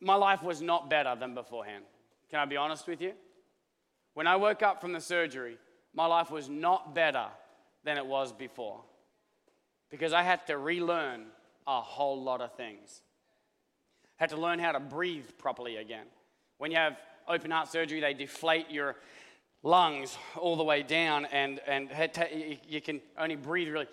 my 0.00 0.14
life 0.16 0.42
was 0.42 0.60
not 0.60 0.90
better 0.90 1.14
than 1.14 1.34
beforehand. 1.34 1.84
Can 2.30 2.40
I 2.40 2.44
be 2.44 2.56
honest 2.56 2.86
with 2.86 3.00
you? 3.00 3.12
When 4.14 4.26
I 4.26 4.36
woke 4.36 4.62
up 4.62 4.80
from 4.80 4.92
the 4.92 5.00
surgery, 5.00 5.58
my 5.94 6.06
life 6.06 6.30
was 6.30 6.48
not 6.48 6.94
better 6.94 7.26
than 7.84 7.96
it 7.96 8.06
was 8.06 8.32
before 8.32 8.80
because 9.90 10.12
I 10.12 10.22
had 10.22 10.46
to 10.48 10.58
relearn 10.58 11.26
a 11.66 11.80
whole 11.80 12.22
lot 12.22 12.40
of 12.40 12.54
things 12.56 13.02
had 14.16 14.30
to 14.30 14.36
learn 14.36 14.58
how 14.58 14.72
to 14.72 14.80
breathe 14.80 15.26
properly 15.38 15.76
again. 15.76 16.06
When 16.58 16.70
you 16.70 16.76
have 16.76 16.96
open 17.28 17.50
heart 17.50 17.68
surgery, 17.68 18.00
they 18.00 18.14
deflate 18.14 18.70
your 18.70 18.96
lungs 19.62 20.16
all 20.36 20.56
the 20.56 20.64
way 20.64 20.82
down, 20.82 21.26
and, 21.26 21.60
and 21.66 21.90
you 22.68 22.80
can 22.80 23.00
only 23.18 23.36
breathe 23.36 23.68
really, 23.68 23.86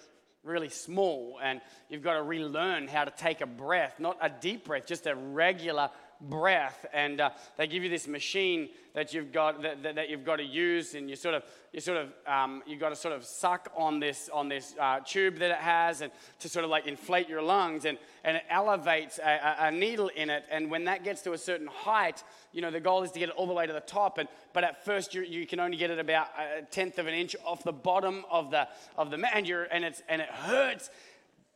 really 0.44 0.70
small. 0.70 1.40
And 1.42 1.62
you've 1.90 2.04
got 2.04 2.14
to 2.14 2.24
relearn 2.24 2.88
how 2.88 3.06
to 3.06 3.12
take 3.12 3.42
a 3.42 3.46
breath, 3.46 3.96
not 4.00 4.18
a 4.22 4.30
deep 4.30 4.66
breath, 4.66 4.86
just 4.86 5.08
a 5.08 5.16
regular 5.16 5.90
breath. 6.22 6.86
And 6.94 7.20
uh, 7.20 7.32
they 7.58 7.68
give 7.68 7.84
you 7.84 7.90
this 7.90 8.08
machine 8.08 8.70
that 8.94 9.14
you've 9.14 9.32
got 9.32 9.62
that, 9.62 9.84
that, 9.84 9.96
that, 9.96 10.10
you've 10.10 10.26
got 10.26 10.38
to 10.38 10.44
use, 10.44 10.96
and 10.96 11.10
you 11.10 11.16
sort 11.16 11.36
of 11.36 11.44
you 11.72 11.80
sort 11.80 11.98
of 11.98 12.10
um, 12.28 12.62
you've 12.68 12.80
got 12.80 12.90
to 12.90 12.96
sort 12.96 13.14
of 13.14 13.24
suck 13.24 13.72
on 13.76 14.00
this 14.00 14.30
on 14.34 14.50
this 14.50 14.76
uh, 14.80 15.00
tube 15.00 15.38
that 15.38 15.52
it 15.52 15.58
has, 15.58 16.02
and 16.02 16.12
to 16.40 16.50
sort 16.50 16.66
of 16.66 16.72
like 16.72 16.88
inflate 16.88 17.30
your 17.30 17.42
lungs, 17.42 17.86
and 17.86 17.98
and 18.24 18.38
it 18.38 18.44
elevates 18.50 19.18
a, 19.20 19.56
a, 19.60 19.72
needle 19.72 20.10
in 20.10 20.30
it. 20.30 20.44
And 20.52 20.70
when 20.70 20.86
that 20.86 21.04
gets 21.04 21.22
to 21.22 21.34
a 21.34 21.38
certain 21.38 21.68
height, 21.68 22.24
you 22.52 22.62
know 22.62 22.72
the 22.72 22.82
goal 22.82 23.04
is 23.04 23.12
to 23.12 23.20
get 23.20 23.30
it 23.30 23.36
all 23.36 23.48
the 23.48 23.54
way 23.54 23.66
to 23.66 23.74
the 23.74 23.80
top. 23.80 24.18
And 24.18 24.28
but 24.54 24.64
at 24.64 24.84
first 24.84 25.14
you 25.14 25.22
you 25.22 25.48
can 25.48 25.60
only 25.60 25.78
get 25.78 25.90
it 25.90 26.00
about 26.00 26.28
a 26.38 26.64
tenth 26.64 27.00
of 27.00 27.08
an 27.08 27.14
inch 27.14 27.36
off 27.46 27.64
the 27.64 27.72
bottom 27.72 28.26
of 28.30 28.52
the 28.52 28.68
of 28.98 29.10
the 29.10 29.24
and 29.34 29.48
you're 29.48 29.64
and 29.64 29.86
it's 29.86 30.04
and 30.10 30.22
it 30.22 30.30
hurts 30.30 30.90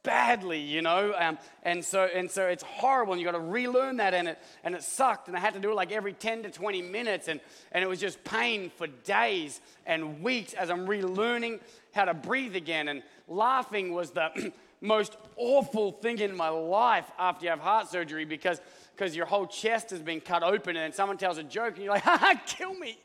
badly, 0.05 0.61
you 0.61 0.81
know. 0.81 1.13
Um, 1.17 1.37
and 1.63 1.83
so 1.83 2.03
and 2.03 2.31
so 2.31 2.47
it's 2.47 2.63
horrible, 2.63 3.13
and 3.13 3.21
you 3.21 3.25
got 3.25 3.33
to 3.33 3.39
relearn 3.39 3.97
that, 3.97 4.13
and 4.13 4.29
it 4.29 4.39
and 4.63 4.75
it 4.75 4.83
sucked, 4.83 5.27
and 5.27 5.35
I 5.35 5.39
had 5.41 5.55
to 5.55 5.59
do 5.59 5.71
it 5.71 5.75
like 5.75 5.91
every 5.91 6.13
10 6.13 6.43
to 6.43 6.51
20 6.51 6.81
minutes, 6.83 7.27
and 7.27 7.41
and 7.71 7.83
it 7.83 7.87
was 7.87 7.99
just 7.99 8.23
pain 8.23 8.69
for 8.69 8.87
days 8.87 9.59
and 9.85 10.21
weeks 10.23 10.53
as 10.53 10.69
I'm 10.69 10.87
relearning 10.87 11.59
how 11.93 12.05
to 12.05 12.13
breathe 12.13 12.55
again. 12.55 12.87
And 12.87 13.03
laughing 13.27 13.91
was 13.91 14.11
the 14.11 14.53
most 14.81 15.17
awful 15.35 15.91
thing 15.91 16.19
in 16.19 16.37
my 16.37 16.49
life 16.49 17.09
after 17.17 17.45
you 17.45 17.49
have 17.49 17.59
heart 17.59 17.89
surgery 17.89 18.23
because 18.23 18.61
because 18.95 19.15
your 19.15 19.25
whole 19.25 19.47
chest 19.47 19.89
has 19.89 20.01
been 20.01 20.21
cut 20.21 20.43
open, 20.43 20.77
and 20.77 20.93
someone 20.93 21.17
tells 21.17 21.37
a 21.37 21.43
joke, 21.43 21.75
and 21.75 21.83
you're 21.83 21.93
like, 21.93 22.03
"Ha 22.11 22.17
ha, 22.17 22.41
kill 22.45 22.73
me." 22.75 22.97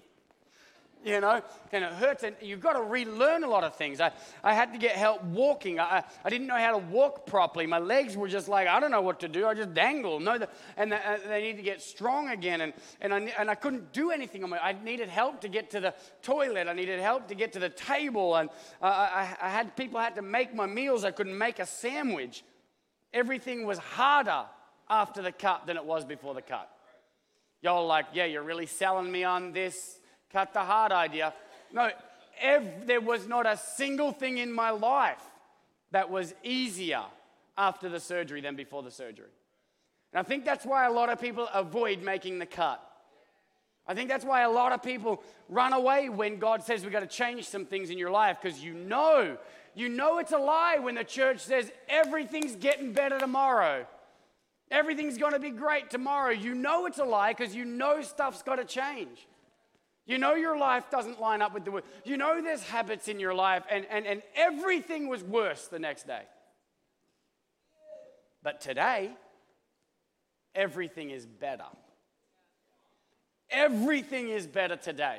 You 1.04 1.20
know, 1.20 1.42
and 1.72 1.84
it 1.84 1.92
hurts. 1.92 2.22
And 2.22 2.36
you've 2.40 2.60
got 2.60 2.74
to 2.74 2.82
relearn 2.82 3.44
a 3.44 3.48
lot 3.48 3.64
of 3.64 3.76
things. 3.76 4.00
I, 4.00 4.12
I 4.42 4.54
had 4.54 4.72
to 4.72 4.78
get 4.78 4.96
help 4.96 5.22
walking. 5.24 5.80
I, 5.80 6.04
I 6.24 6.30
didn't 6.30 6.46
know 6.46 6.56
how 6.56 6.72
to 6.72 6.78
walk 6.78 7.26
properly. 7.26 7.66
My 7.66 7.78
legs 7.78 8.16
were 8.16 8.28
just 8.28 8.48
like, 8.48 8.68
I 8.68 8.80
don't 8.80 8.90
know 8.90 9.00
what 9.00 9.20
to 9.20 9.28
do. 9.28 9.46
I 9.46 9.54
just 9.54 9.74
dangle. 9.74 10.20
No, 10.20 10.38
the, 10.38 10.48
and 10.76 10.92
the, 10.92 10.96
uh, 10.96 11.18
they 11.28 11.42
need 11.42 11.56
to 11.56 11.62
get 11.62 11.80
strong 11.80 12.28
again. 12.28 12.60
And, 12.60 12.72
and, 13.00 13.14
I, 13.14 13.18
and 13.38 13.50
I 13.50 13.54
couldn't 13.54 13.92
do 13.92 14.10
anything 14.10 14.44
on 14.44 14.50
my 14.50 14.58
I 14.58 14.72
needed 14.72 15.08
help 15.08 15.40
to 15.42 15.48
get 15.48 15.70
to 15.70 15.80
the 15.80 15.94
toilet. 16.22 16.68
I 16.68 16.72
needed 16.72 17.00
help 17.00 17.28
to 17.28 17.34
get 17.34 17.52
to 17.54 17.58
the 17.58 17.70
table. 17.70 18.36
And 18.36 18.50
uh, 18.82 18.86
I, 18.86 19.36
I 19.40 19.48
had 19.48 19.76
people 19.76 20.00
had 20.00 20.16
to 20.16 20.22
make 20.22 20.54
my 20.54 20.66
meals. 20.66 21.04
I 21.04 21.10
couldn't 21.10 21.36
make 21.36 21.58
a 21.58 21.66
sandwich. 21.66 22.44
Everything 23.12 23.66
was 23.66 23.78
harder 23.78 24.44
after 24.88 25.22
the 25.22 25.32
cut 25.32 25.66
than 25.66 25.76
it 25.76 25.84
was 25.84 26.04
before 26.04 26.34
the 26.34 26.42
cut. 26.42 26.68
Y'all 27.62 27.86
like, 27.86 28.06
yeah, 28.14 28.24
you're 28.24 28.42
really 28.42 28.66
selling 28.66 29.10
me 29.10 29.22
on 29.22 29.52
this 29.52 29.99
cut 30.32 30.52
the 30.52 30.60
heart 30.60 30.92
idea. 30.92 31.32
No, 31.72 31.90
ev- 32.40 32.86
there 32.86 33.00
was 33.00 33.26
not 33.26 33.46
a 33.46 33.56
single 33.56 34.12
thing 34.12 34.38
in 34.38 34.52
my 34.52 34.70
life 34.70 35.22
that 35.92 36.10
was 36.10 36.34
easier 36.42 37.02
after 37.56 37.88
the 37.88 38.00
surgery 38.00 38.40
than 38.40 38.56
before 38.56 38.82
the 38.82 38.90
surgery. 38.90 39.30
And 40.12 40.20
I 40.20 40.22
think 40.22 40.44
that's 40.44 40.64
why 40.64 40.86
a 40.86 40.92
lot 40.92 41.08
of 41.08 41.20
people 41.20 41.48
avoid 41.52 42.02
making 42.02 42.38
the 42.38 42.46
cut. 42.46 42.84
I 43.86 43.94
think 43.94 44.08
that's 44.08 44.24
why 44.24 44.42
a 44.42 44.50
lot 44.50 44.72
of 44.72 44.82
people 44.82 45.22
run 45.48 45.72
away 45.72 46.08
when 46.08 46.38
God 46.38 46.62
says 46.62 46.82
we've 46.82 46.92
got 46.92 47.00
to 47.00 47.06
change 47.06 47.48
some 47.48 47.66
things 47.66 47.90
in 47.90 47.98
your 47.98 48.10
life 48.10 48.38
because 48.40 48.62
you 48.62 48.72
know, 48.72 49.36
you 49.74 49.88
know 49.88 50.18
it's 50.18 50.32
a 50.32 50.38
lie 50.38 50.78
when 50.78 50.94
the 50.94 51.04
church 51.04 51.40
says 51.40 51.72
everything's 51.88 52.56
getting 52.56 52.92
better 52.92 53.18
tomorrow. 53.18 53.86
Everything's 54.70 55.18
going 55.18 55.32
to 55.32 55.40
be 55.40 55.50
great 55.50 55.90
tomorrow. 55.90 56.30
You 56.30 56.54
know 56.54 56.86
it's 56.86 56.98
a 56.98 57.04
lie 57.04 57.32
because 57.32 57.54
you 57.54 57.64
know 57.64 58.00
stuff's 58.02 58.42
got 58.42 58.56
to 58.56 58.64
change. 58.64 59.26
You 60.06 60.18
know 60.18 60.34
your 60.34 60.58
life 60.58 60.90
doesn't 60.90 61.20
line 61.20 61.42
up 61.42 61.54
with 61.54 61.64
the 61.64 61.70
word. 61.70 61.84
You 62.04 62.16
know 62.16 62.42
there's 62.42 62.62
habits 62.62 63.08
in 63.08 63.20
your 63.20 63.34
life, 63.34 63.64
and, 63.70 63.86
and, 63.90 64.06
and 64.06 64.22
everything 64.34 65.08
was 65.08 65.22
worse 65.22 65.68
the 65.68 65.78
next 65.78 66.06
day. 66.06 66.22
But 68.42 68.60
today, 68.60 69.10
everything 70.54 71.10
is 71.10 71.26
better. 71.26 71.64
Everything 73.50 74.28
is 74.28 74.46
better 74.46 74.76
today. 74.76 75.18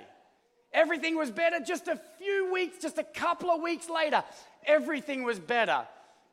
Everything 0.73 1.17
was 1.17 1.29
better 1.31 1.59
just 1.59 1.87
a 1.87 1.99
few 2.17 2.51
weeks, 2.51 2.77
just 2.81 2.97
a 2.97 3.03
couple 3.03 3.49
of 3.49 3.61
weeks 3.61 3.89
later. 3.89 4.23
Everything 4.65 5.23
was 5.23 5.37
better. 5.37 5.85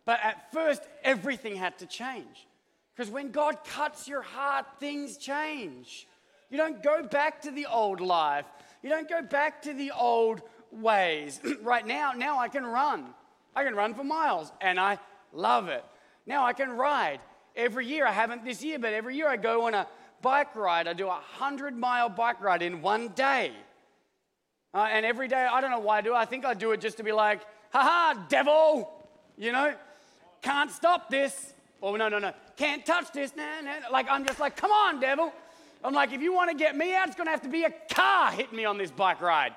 But 0.05 0.21
at 0.23 0.53
first, 0.53 0.83
everything 1.03 1.57
had 1.57 1.79
to 1.79 1.87
change. 1.87 2.47
Because 2.95 3.11
when 3.11 3.31
God 3.31 3.59
cuts 3.65 4.09
your 4.09 4.23
heart, 4.23 4.67
things 4.81 5.17
change. 5.17 6.07
You 6.51 6.57
don't 6.57 6.83
go 6.83 7.03
back 7.03 7.43
to 7.43 7.51
the 7.51 7.67
old 7.67 8.01
life. 8.01 8.47
You 8.83 8.89
don't 8.89 9.09
go 9.09 9.23
back 9.23 9.63
to 9.63 9.73
the 9.73 9.91
old 9.91 10.43
ways. 10.71 11.41
right 11.63 11.87
now, 11.87 12.13
now 12.13 12.39
I 12.39 12.49
can 12.49 12.65
run. 12.65 13.07
I 13.55 13.65
can 13.65 13.75
run 13.75 13.95
for 13.95 14.05
miles 14.05 14.53
and 14.61 14.79
I 14.79 14.99
love 15.33 15.69
it. 15.69 15.85
Now 16.27 16.47
I 16.47 16.53
can 16.53 16.71
ride. 16.71 17.21
Every 17.57 17.87
year, 17.87 18.07
I 18.07 18.13
haven't 18.13 18.45
this 18.45 18.63
year, 18.63 18.79
but 18.79 18.93
every 18.93 19.17
year 19.17 19.29
I 19.29 19.37
go 19.37 19.67
on 19.67 19.75
a 19.75 19.87
bike 20.23 20.55
ride. 20.55 20.87
I 20.87 20.93
do 20.93 21.07
a 21.07 21.09
100 21.09 21.77
mile 21.77 22.09
bike 22.09 22.41
ride 22.41 22.63
in 22.63 22.83
one 22.83 23.09
day. 23.09 23.53
Uh, 24.75 24.87
and 24.91 25.05
every 25.05 25.29
day, 25.29 25.49
I 25.51 25.61
don't 25.61 25.71
know 25.71 25.79
why 25.79 25.99
I 25.99 26.01
do 26.03 26.13
it. 26.13 26.17
I 26.17 26.25
think 26.25 26.45
I 26.45 26.55
do 26.55 26.73
it 26.73 26.81
just 26.81 26.99
to 26.99 27.03
be 27.03 27.13
like, 27.13 27.41
haha, 27.73 28.27
devil, 28.29 28.91
you 29.37 29.51
know, 29.51 29.75
can't 30.43 30.71
stop 30.71 31.11
this. 31.11 31.55
Oh, 31.83 31.97
no, 31.97 32.09
no, 32.09 32.19
no, 32.19 32.33
can't 32.57 32.85
touch 32.85 33.11
this. 33.13 33.35
Nah, 33.35 33.61
nah. 33.63 33.89
Like, 33.91 34.07
I'm 34.11 34.27
just 34.27 34.41
like, 34.41 34.57
come 34.57 34.71
on, 34.71 35.01
devil. 35.01 35.33
I'm 35.85 35.95
like, 35.95 36.13
if 36.13 36.21
you 36.21 36.33
want 36.33 36.51
to 36.51 36.57
get 36.57 36.77
me 36.77 36.95
out, 36.95 37.07
it's 37.07 37.17
going 37.17 37.27
to 37.27 37.31
have 37.31 37.43
to 37.43 37.49
be 37.49 37.65
a 37.65 37.73
car 37.93 38.33
hitting 38.33 38.57
me 38.57 38.65
on 38.65 38.79
this 38.79 38.91
bike 38.91 39.21
ride. 39.21 39.55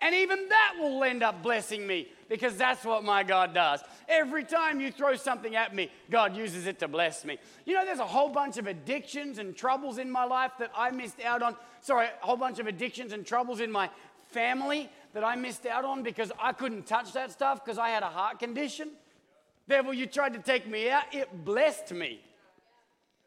And 0.00 0.16
even 0.16 0.48
that 0.48 0.74
will 0.80 1.04
end 1.04 1.22
up 1.22 1.44
blessing 1.44 1.86
me 1.86 2.08
because 2.28 2.56
that's 2.56 2.84
what 2.84 3.04
my 3.04 3.22
God 3.22 3.54
does. 3.54 3.80
Every 4.08 4.42
time 4.42 4.80
you 4.80 4.90
throw 4.90 5.14
something 5.14 5.54
at 5.54 5.76
me, 5.76 5.92
God 6.10 6.36
uses 6.36 6.66
it 6.66 6.80
to 6.80 6.88
bless 6.88 7.24
me. 7.24 7.38
You 7.66 7.74
know, 7.74 7.84
there's 7.84 8.00
a 8.00 8.06
whole 8.06 8.28
bunch 8.28 8.58
of 8.58 8.66
addictions 8.66 9.38
and 9.38 9.54
troubles 9.54 9.98
in 9.98 10.10
my 10.10 10.24
life 10.24 10.50
that 10.58 10.72
I 10.76 10.90
missed 10.90 11.20
out 11.20 11.40
on. 11.40 11.54
Sorry, 11.82 12.06
a 12.06 12.26
whole 12.26 12.36
bunch 12.36 12.58
of 12.58 12.66
addictions 12.66 13.12
and 13.12 13.24
troubles 13.24 13.60
in 13.60 13.70
my 13.70 13.90
family 14.32 14.90
that 15.14 15.22
I 15.22 15.36
missed 15.36 15.66
out 15.66 15.84
on 15.84 16.02
because 16.02 16.32
I 16.40 16.52
couldn't 16.52 16.86
touch 16.86 17.12
that 17.12 17.30
stuff 17.30 17.64
because 17.64 17.78
I 17.78 17.90
had 17.90 18.02
a 18.02 18.06
heart 18.06 18.40
condition. 18.40 18.90
Devil, 19.68 19.94
you 19.94 20.06
tried 20.06 20.32
to 20.32 20.40
take 20.40 20.66
me 20.66 20.90
out. 20.90 21.04
It 21.12 21.44
blessed 21.44 21.92
me. 21.92 22.20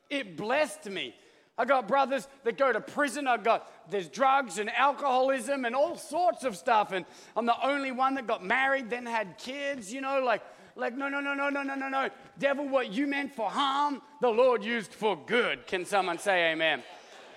It 0.10 0.36
blessed 0.36 0.88
me. 0.88 1.16
I 1.58 1.64
got 1.64 1.88
brothers 1.88 2.28
that 2.44 2.58
go 2.58 2.74
to 2.74 2.82
prison. 2.82 3.28
I 3.28 3.38
got 3.38 3.72
there's 3.90 4.10
drugs 4.10 4.58
and 4.58 4.70
alcoholism 4.70 5.64
and 5.66 5.74
all 5.76 5.96
sorts 5.96 6.44
of 6.44 6.58
stuff. 6.58 6.92
And 6.92 7.06
I'm 7.36 7.46
the 7.46 7.66
only 7.66 7.92
one 7.92 8.16
that 8.16 8.28
got 8.28 8.44
married, 8.44 8.90
then 8.90 9.06
had 9.06 9.38
kids, 9.38 9.94
you 9.94 10.02
know, 10.02 10.22
like, 10.22 10.42
like, 10.76 10.98
no, 10.98 11.08
no, 11.08 11.22
no, 11.22 11.34
no, 11.34 11.50
no, 11.50 11.64
no, 11.64 11.76
no, 11.76 11.88
no. 11.88 12.10
Devil, 12.38 12.68
what 12.68 12.92
you 12.92 13.08
meant 13.08 13.34
for 13.34 13.50
harm, 13.50 14.02
the 14.20 14.30
Lord 14.30 14.64
used 14.64 14.94
for 14.94 15.18
good. 15.26 15.66
Can 15.68 15.86
someone 15.86 16.18
say 16.18 16.52
amen? 16.52 16.84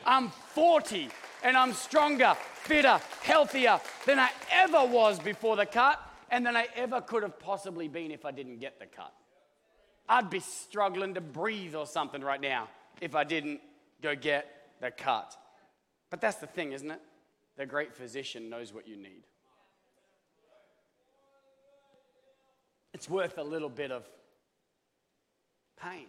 I'm 0.05 0.31
40 0.31 1.09
and 1.45 1.57
I'm 1.57 1.73
stronger, 1.73 2.35
fitter, 2.63 3.01
healthier 3.23 3.81
than 4.07 4.19
I 4.19 4.31
ever 4.51 4.85
was 4.85 5.21
before 5.21 5.55
the 5.55 5.67
cut 5.67 6.01
and 6.31 6.45
than 6.45 6.57
I 6.57 6.67
ever 6.75 7.01
could 7.01 7.23
have 7.23 7.39
possibly 7.39 7.87
been 7.87 8.11
if 8.11 8.25
I 8.25 8.33
didn't 8.33 8.59
get 8.59 8.81
the 8.81 8.87
cut. 8.87 9.13
I'd 10.09 10.31
be 10.31 10.41
struggling 10.41 11.15
to 11.15 11.21
breathe 11.21 11.77
or 11.77 11.87
something 11.87 12.23
right 12.23 12.41
now 12.41 12.69
if 13.01 13.15
I 13.15 13.23
didn't 13.23 13.61
go 14.03 14.15
get 14.15 14.47
the 14.81 14.91
cut. 14.91 15.37
But 16.11 16.21
that's 16.21 16.37
the 16.37 16.47
thing, 16.47 16.73
isn't 16.73 16.91
it? 16.91 17.01
The 17.57 17.67
great 17.67 17.95
physician 17.95 18.49
knows 18.49 18.73
what 18.73 18.87
you 18.87 18.97
need. 18.97 19.25
It's 22.95 23.09
worth 23.09 23.39
a 23.39 23.43
little 23.43 23.69
bit 23.69 23.93
of 23.93 24.05
pain 25.81 26.07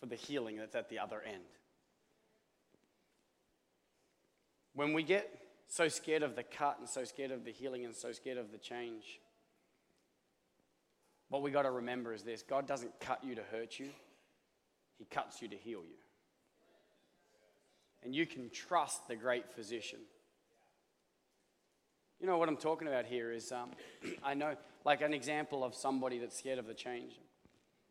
for 0.00 0.06
the 0.06 0.16
healing 0.16 0.56
that's 0.56 0.74
at 0.74 0.88
the 0.88 0.98
other 0.98 1.22
end. 1.24 1.44
When 4.74 4.92
we 4.92 5.02
get 5.02 5.30
so 5.68 5.88
scared 5.88 6.22
of 6.22 6.34
the 6.34 6.42
cut 6.42 6.78
and 6.80 6.88
so 6.88 7.04
scared 7.04 7.30
of 7.30 7.44
the 7.44 7.52
healing 7.52 7.84
and 7.84 7.94
so 7.94 8.10
scared 8.12 8.38
of 8.38 8.50
the 8.50 8.58
change, 8.58 9.20
what 11.28 11.42
we 11.42 11.50
got 11.50 11.62
to 11.62 11.70
remember 11.70 12.12
is 12.12 12.22
this 12.22 12.42
God 12.42 12.66
doesn't 12.66 12.98
cut 13.00 13.22
you 13.22 13.34
to 13.34 13.42
hurt 13.42 13.78
you, 13.78 13.90
he 14.98 15.04
cuts 15.04 15.42
you 15.42 15.48
to 15.48 15.56
heal 15.56 15.80
you. 15.80 15.96
And 18.04 18.14
you 18.14 18.26
can 18.26 18.50
trust 18.50 19.06
the 19.08 19.16
great 19.16 19.50
physician. 19.52 20.00
You 22.20 22.26
know 22.26 22.38
what 22.38 22.48
I'm 22.48 22.56
talking 22.56 22.88
about 22.88 23.06
here 23.06 23.32
is 23.32 23.52
um, 23.52 23.70
I 24.24 24.34
know, 24.34 24.56
like 24.84 25.02
an 25.02 25.14
example 25.14 25.64
of 25.64 25.74
somebody 25.74 26.18
that's 26.18 26.38
scared 26.38 26.58
of 26.58 26.66
the 26.66 26.74
change. 26.74 27.12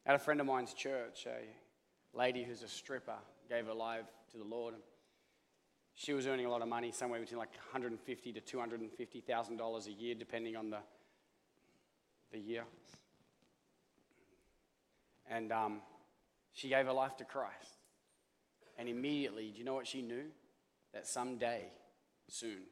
At 0.05 0.15
a 0.15 0.19
friend 0.19 0.39
of 0.39 0.47
mine's 0.47 0.73
church, 0.73 1.27
a 1.27 2.17
lady 2.17 2.43
who's 2.43 2.63
a 2.63 2.67
stripper 2.67 3.17
gave 3.49 3.65
her 3.67 3.73
life 3.73 4.05
to 4.31 4.37
the 4.37 4.43
Lord. 4.43 4.75
She 5.93 6.13
was 6.13 6.25
earning 6.27 6.45
a 6.45 6.49
lot 6.49 6.61
of 6.61 6.67
money, 6.67 6.91
somewhere 6.91 7.19
between 7.19 7.37
like 7.37 7.51
150 7.51 8.33
to 8.33 8.41
250 8.41 9.21
thousand 9.21 9.57
dollars 9.57 9.87
a 9.87 9.91
year, 9.91 10.15
depending 10.15 10.55
on 10.55 10.69
the 10.69 10.79
the 12.31 12.39
year. 12.39 12.63
And 15.29 15.51
um, 15.51 15.81
she 16.53 16.69
gave 16.69 16.85
her 16.85 16.93
life 16.93 17.17
to 17.17 17.25
Christ. 17.25 17.77
And 18.77 18.89
immediately, 18.89 19.51
do 19.51 19.59
you 19.59 19.65
know 19.65 19.73
what 19.73 19.87
she 19.87 20.01
knew? 20.01 20.25
That 20.93 21.07
someday, 21.07 21.65
soon, 22.27 22.63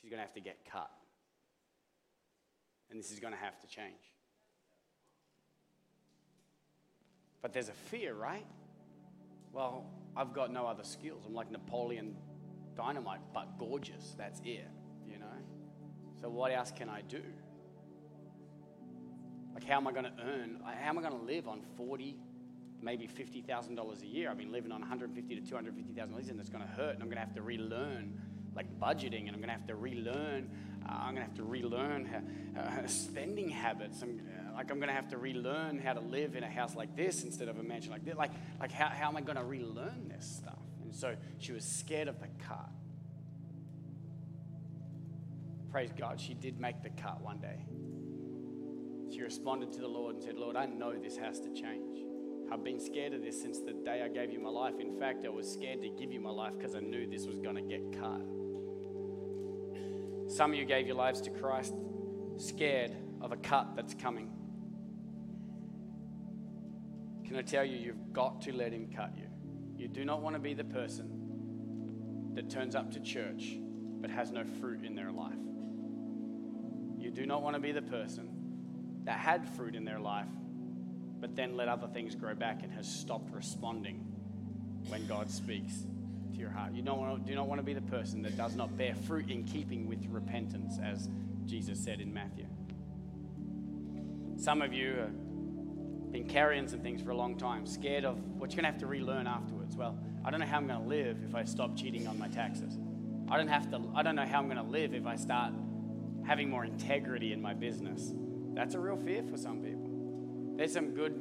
she's 0.00 0.10
going 0.10 0.18
to 0.18 0.24
have 0.24 0.34
to 0.34 0.40
get 0.40 0.58
cut. 0.70 0.90
And 2.90 2.98
this 2.98 3.10
is 3.10 3.20
going 3.20 3.32
to 3.32 3.38
have 3.38 3.58
to 3.60 3.66
change. 3.66 3.94
But 7.40 7.52
there's 7.52 7.68
a 7.68 7.72
fear, 7.72 8.14
right? 8.14 8.46
Well, 9.52 9.86
I've 10.16 10.34
got 10.34 10.52
no 10.52 10.66
other 10.66 10.84
skills. 10.84 11.22
I'm 11.26 11.34
like 11.34 11.50
Napoleon 11.50 12.16
Dynamite, 12.76 13.20
but 13.32 13.58
gorgeous. 13.58 14.14
That's 14.18 14.40
it, 14.40 14.68
you 15.06 15.18
know? 15.18 15.26
So, 16.20 16.28
what 16.28 16.52
else 16.52 16.72
can 16.76 16.88
I 16.88 17.02
do? 17.02 17.22
Like, 19.54 19.64
how 19.64 19.76
am 19.76 19.86
I 19.86 19.92
going 19.92 20.04
to 20.04 20.12
earn? 20.22 20.60
How 20.64 20.88
am 20.88 20.98
I 20.98 21.02
going 21.02 21.18
to 21.18 21.24
live 21.24 21.48
on 21.48 21.62
40, 21.76 22.16
maybe 22.82 23.06
$50,000 23.08 24.02
a 24.02 24.06
year. 24.06 24.30
I've 24.30 24.38
been 24.38 24.52
living 24.52 24.72
on 24.72 24.80
150 24.80 25.34
to 25.34 25.40
250,000 25.40 26.10
dollars, 26.10 26.28
and 26.28 26.40
it's 26.40 26.48
going 26.48 26.64
to 26.64 26.70
hurt, 26.70 26.94
and 26.94 27.02
I'm 27.02 27.08
going 27.08 27.16
to 27.16 27.24
have 27.24 27.34
to 27.34 27.42
relearn 27.42 28.20
like 28.54 28.66
budgeting, 28.80 29.28
and 29.28 29.30
I'm 29.30 29.36
going 29.36 29.48
to 29.48 29.52
have 29.52 29.66
to 29.68 29.76
relearn. 29.76 30.50
Uh, 30.84 30.92
I'm 30.92 31.14
going 31.14 31.16
to 31.16 31.30
have 31.30 31.34
to 31.34 31.44
relearn 31.44 32.06
how, 32.06 32.60
uh, 32.60 32.86
spending 32.88 33.48
habits. 33.48 34.02
I'm, 34.02 34.20
uh, 34.20 34.54
like 34.54 34.70
I'm 34.70 34.78
going 34.78 34.88
to 34.88 34.94
have 34.94 35.08
to 35.10 35.18
relearn 35.18 35.78
how 35.78 35.92
to 35.92 36.00
live 36.00 36.34
in 36.34 36.42
a 36.42 36.50
house 36.50 36.74
like 36.74 36.96
this 36.96 37.22
instead 37.22 37.48
of 37.48 37.58
a 37.58 37.62
mansion 37.62 37.92
like 37.92 38.04
this. 38.04 38.16
Like, 38.16 38.32
like 38.58 38.72
how, 38.72 38.88
how 38.88 39.08
am 39.08 39.16
I 39.16 39.20
going 39.20 39.36
to 39.36 39.44
relearn 39.44 40.08
this 40.08 40.26
stuff? 40.26 40.58
And 40.82 40.92
so 40.94 41.14
she 41.38 41.52
was 41.52 41.64
scared 41.64 42.08
of 42.08 42.18
the 42.18 42.28
cut. 42.46 42.68
Praise 45.70 45.90
God, 45.96 46.20
she 46.20 46.34
did 46.34 46.58
make 46.58 46.82
the 46.82 46.90
cut 46.90 47.20
one 47.20 47.38
day. 47.38 47.64
She 49.14 49.22
responded 49.22 49.72
to 49.74 49.80
the 49.80 49.88
Lord 49.88 50.16
and 50.16 50.24
said, 50.24 50.36
Lord, 50.36 50.56
I 50.56 50.66
know 50.66 50.94
this 50.98 51.16
has 51.16 51.38
to 51.40 51.52
change. 51.52 52.07
I've 52.50 52.64
been 52.64 52.80
scared 52.80 53.12
of 53.12 53.22
this 53.22 53.40
since 53.40 53.60
the 53.60 53.72
day 53.72 54.02
I 54.02 54.08
gave 54.08 54.32
you 54.32 54.40
my 54.40 54.48
life. 54.48 54.74
In 54.80 54.98
fact, 54.98 55.26
I 55.26 55.28
was 55.28 55.50
scared 55.50 55.82
to 55.82 55.88
give 55.90 56.12
you 56.12 56.20
my 56.20 56.30
life 56.30 56.54
because 56.56 56.74
I 56.74 56.80
knew 56.80 57.06
this 57.06 57.26
was 57.26 57.38
going 57.38 57.56
to 57.56 57.62
get 57.62 57.92
cut. 58.00 58.22
Some 60.34 60.52
of 60.52 60.58
you 60.58 60.64
gave 60.64 60.86
your 60.86 60.96
lives 60.96 61.20
to 61.22 61.30
Christ 61.30 61.74
scared 62.36 62.96
of 63.20 63.32
a 63.32 63.36
cut 63.36 63.76
that's 63.76 63.94
coming. 63.94 64.30
Can 67.26 67.36
I 67.36 67.42
tell 67.42 67.64
you, 67.64 67.76
you've 67.76 68.12
got 68.12 68.40
to 68.42 68.52
let 68.52 68.72
Him 68.72 68.88
cut 68.94 69.12
you. 69.16 69.26
You 69.76 69.88
do 69.88 70.04
not 70.04 70.22
want 70.22 70.34
to 70.34 70.40
be 70.40 70.54
the 70.54 70.64
person 70.64 72.32
that 72.34 72.48
turns 72.48 72.74
up 72.74 72.92
to 72.92 73.00
church 73.00 73.58
but 74.00 74.10
has 74.10 74.30
no 74.30 74.44
fruit 74.44 74.84
in 74.84 74.94
their 74.94 75.10
life. 75.10 75.34
You 76.98 77.10
do 77.10 77.26
not 77.26 77.42
want 77.42 77.56
to 77.56 77.60
be 77.60 77.72
the 77.72 77.82
person 77.82 78.28
that 79.04 79.18
had 79.18 79.46
fruit 79.56 79.74
in 79.74 79.84
their 79.84 79.98
life 79.98 80.28
but 81.20 81.34
then 81.36 81.56
let 81.56 81.68
other 81.68 81.86
things 81.88 82.14
grow 82.14 82.34
back 82.34 82.62
and 82.62 82.72
has 82.72 82.88
stopped 82.88 83.32
responding 83.34 84.04
when 84.88 85.06
God 85.06 85.30
speaks 85.30 85.84
to 86.32 86.38
your 86.38 86.50
heart. 86.50 86.72
You 86.72 86.82
don't 86.82 86.98
want 86.98 87.24
to, 87.24 87.30
do 87.30 87.34
not 87.34 87.48
want 87.48 87.58
to 87.58 87.64
be 87.64 87.74
the 87.74 87.80
person 87.82 88.22
that 88.22 88.36
does 88.36 88.54
not 88.54 88.76
bear 88.76 88.94
fruit 88.94 89.30
in 89.30 89.44
keeping 89.44 89.86
with 89.86 90.04
repentance, 90.08 90.78
as 90.82 91.08
Jesus 91.46 91.78
said 91.78 92.00
in 92.00 92.12
Matthew. 92.12 92.46
Some 94.36 94.62
of 94.62 94.72
you 94.72 94.94
have 95.00 96.12
been 96.12 96.28
carrying 96.28 96.68
some 96.68 96.80
things 96.80 97.02
for 97.02 97.10
a 97.10 97.16
long 97.16 97.36
time, 97.36 97.66
scared 97.66 98.04
of 98.04 98.16
what 98.38 98.50
you're 98.50 98.62
going 98.62 98.64
to 98.64 98.70
have 98.70 98.80
to 98.80 98.86
relearn 98.86 99.26
afterwards. 99.26 99.76
Well, 99.76 99.98
I 100.24 100.30
don't 100.30 100.40
know 100.40 100.46
how 100.46 100.58
I'm 100.58 100.66
going 100.66 100.80
to 100.80 100.88
live 100.88 101.18
if 101.26 101.34
I 101.34 101.44
stop 101.44 101.76
cheating 101.76 102.06
on 102.06 102.18
my 102.18 102.28
taxes. 102.28 102.78
I 103.30 103.36
don't 103.36 103.48
have 103.48 103.70
to. 103.72 103.80
I 103.94 104.02
don't 104.02 104.16
know 104.16 104.24
how 104.24 104.38
I'm 104.38 104.48
going 104.48 104.56
to 104.56 104.70
live 104.70 104.94
if 104.94 105.06
I 105.06 105.16
start 105.16 105.52
having 106.24 106.48
more 106.48 106.64
integrity 106.64 107.32
in 107.32 107.42
my 107.42 107.52
business. 107.54 108.12
That's 108.54 108.74
a 108.74 108.78
real 108.78 108.96
fear 108.96 109.22
for 109.22 109.36
some 109.36 109.60
people. 109.62 109.77
There's 110.58 110.72
some 110.72 110.90
good 110.90 111.14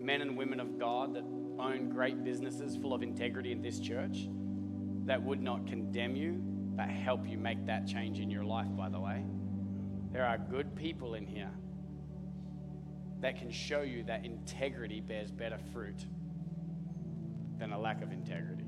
men 0.00 0.20
and 0.20 0.36
women 0.36 0.58
of 0.58 0.76
God 0.76 1.14
that 1.14 1.22
own 1.22 1.90
great 1.90 2.24
businesses 2.24 2.76
full 2.76 2.92
of 2.92 3.00
integrity 3.00 3.52
in 3.52 3.62
this 3.62 3.78
church 3.78 4.26
that 5.04 5.22
would 5.22 5.40
not 5.40 5.64
condemn 5.68 6.16
you, 6.16 6.40
but 6.74 6.88
help 6.88 7.28
you 7.28 7.38
make 7.38 7.64
that 7.66 7.86
change 7.86 8.18
in 8.18 8.32
your 8.32 8.42
life, 8.42 8.66
by 8.76 8.88
the 8.88 8.98
way. 8.98 9.24
There 10.10 10.26
are 10.26 10.38
good 10.38 10.74
people 10.74 11.14
in 11.14 11.24
here 11.24 11.52
that 13.20 13.38
can 13.38 13.48
show 13.52 13.82
you 13.82 14.02
that 14.04 14.24
integrity 14.24 15.00
bears 15.00 15.30
better 15.30 15.58
fruit 15.72 16.04
than 17.60 17.72
a 17.72 17.78
lack 17.78 18.02
of 18.02 18.10
integrity. 18.10 18.66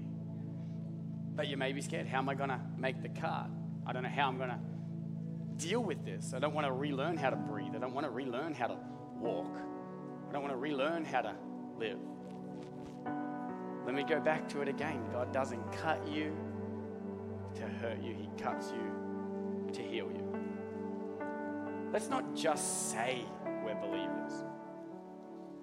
But 1.35 1.49
you 1.49 1.57
may 1.57 1.72
be 1.72 1.81
scared. 1.81 2.07
How 2.07 2.18
am 2.18 2.29
I 2.29 2.37
going 2.37 2.51
to 2.51 2.61
make 2.79 3.03
the 3.03 3.09
cut? 3.09 3.49
I 3.85 3.93
don't 3.93 4.05
know 4.05 4.09
how 4.09 4.29
I'm 4.29 4.37
going 4.39 4.51
to 4.51 4.61
deal 5.57 5.83
with 5.83 6.05
this. 6.05 6.33
I 6.33 6.39
don't 6.39 6.55
want 6.55 6.68
to 6.68 6.72
relearn 6.72 7.16
how 7.16 7.31
to 7.31 7.37
breathe. 7.37 7.75
I 7.75 7.79
don't 7.79 7.93
want 7.93 8.07
to 8.07 8.12
relearn 8.12 8.55
how 8.55 8.68
to 8.68 8.77
walk. 9.25 9.57
I 10.29 10.33
don't 10.33 10.43
want 10.43 10.53
to 10.53 10.59
relearn 10.59 11.05
how 11.05 11.22
to 11.22 11.35
live. 11.79 11.99
Let 13.87 13.95
me 13.95 14.05
go 14.05 14.20
back 14.20 14.49
to 14.51 14.61
it 14.61 14.68
again. 14.68 15.03
God 15.12 15.33
doesn't 15.33 15.72
cut 15.72 16.07
you 16.07 16.37
to 17.55 17.62
hurt 17.62 18.03
you, 18.03 18.14
He 18.14 18.29
cuts 18.43 18.72
you 18.72 19.72
to 19.72 19.83
heal 19.83 20.11
you. 20.11 20.25
Let's 21.93 22.09
not 22.09 22.35
just 22.35 22.91
say 22.91 23.20
we're 23.64 23.75
believers. 23.77 24.45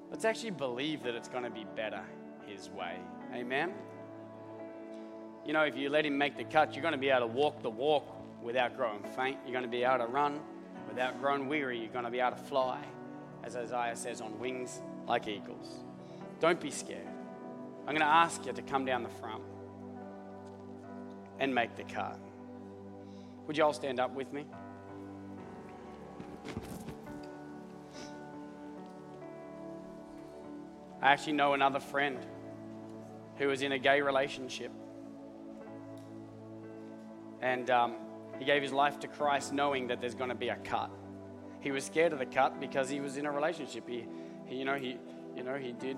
Let's 0.09 0.25
actually 0.25 0.51
believe 0.51 1.03
that 1.03 1.15
it's 1.15 1.29
going 1.29 1.43
to 1.43 1.49
be 1.49 1.65
better 1.75 2.01
His 2.45 2.69
way. 2.69 2.97
Amen? 3.33 3.73
You 5.45 5.53
know, 5.53 5.63
if 5.63 5.75
you 5.75 5.89
let 5.89 6.05
Him 6.05 6.17
make 6.17 6.37
the 6.37 6.43
cut, 6.43 6.73
you're 6.73 6.81
going 6.81 6.93
to 6.93 6.97
be 6.97 7.09
able 7.09 7.27
to 7.27 7.33
walk 7.33 7.61
the 7.61 7.69
walk 7.69 8.05
without 8.41 8.77
growing 8.77 9.03
faint. 9.15 9.37
You're 9.45 9.53
going 9.53 9.63
to 9.65 9.69
be 9.69 9.83
able 9.83 10.05
to 10.05 10.11
run 10.11 10.39
without 10.87 11.19
growing 11.19 11.47
weary. 11.47 11.79
You're 11.79 11.93
going 11.93 12.05
to 12.05 12.11
be 12.11 12.19
able 12.19 12.37
to 12.37 12.43
fly, 12.43 12.83
as 13.43 13.55
Isaiah 13.55 13.95
says, 13.95 14.21
on 14.21 14.39
wings 14.39 14.81
like 15.07 15.27
eagles. 15.27 15.79
Don't 16.39 16.59
be 16.59 16.71
scared. 16.71 17.07
I'm 17.87 17.95
going 17.95 17.99
to 17.99 18.05
ask 18.05 18.45
you 18.45 18.53
to 18.53 18.61
come 18.61 18.85
down 18.85 19.03
the 19.03 19.09
front 19.09 19.43
and 21.39 21.53
make 21.53 21.75
the 21.75 21.83
cut. 21.83 22.19
Would 23.47 23.57
you 23.57 23.63
all 23.63 23.73
stand 23.73 23.99
up 23.99 24.13
with 24.13 24.31
me? 24.31 24.45
I 31.01 31.11
actually 31.11 31.33
know 31.33 31.53
another 31.53 31.79
friend 31.79 32.19
who 33.37 33.47
was 33.47 33.63
in 33.63 33.71
a 33.71 33.79
gay 33.79 34.01
relationship. 34.01 34.71
And 37.41 37.71
um, 37.71 37.95
he 38.37 38.45
gave 38.45 38.61
his 38.61 38.71
life 38.71 38.99
to 38.99 39.07
Christ 39.07 39.51
knowing 39.51 39.87
that 39.87 39.99
there's 39.99 40.13
going 40.13 40.29
to 40.29 40.35
be 40.35 40.49
a 40.49 40.57
cut. 40.57 40.91
He 41.61 41.71
was 41.71 41.85
scared 41.85 42.11
of 42.11 42.19
the 42.19 42.25
cut 42.25 42.59
because 42.59 42.89
he 42.89 42.99
was 42.99 43.17
in 43.17 43.25
a 43.25 43.31
relationship. 43.31 43.87
He, 43.87 44.05
he 44.45 44.57
you 44.57 44.65
know, 44.65 44.75
he, 44.75 44.97
you 45.35 45.43
know, 45.43 45.55
he 45.55 45.71
did 45.71 45.97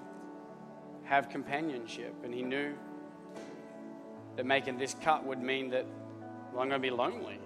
have 1.05 1.29
companionship, 1.29 2.13
and 2.23 2.33
he 2.33 2.43
knew 2.43 2.73
that 4.35 4.45
making 4.45 4.77
this 4.77 4.95
cut 5.01 5.25
would 5.25 5.41
mean 5.41 5.69
that 5.71 5.85
well, 6.51 6.61
I'm 6.61 6.69
going 6.69 6.81
to 6.81 6.87
be 6.87 6.91
lonely. 6.91 7.39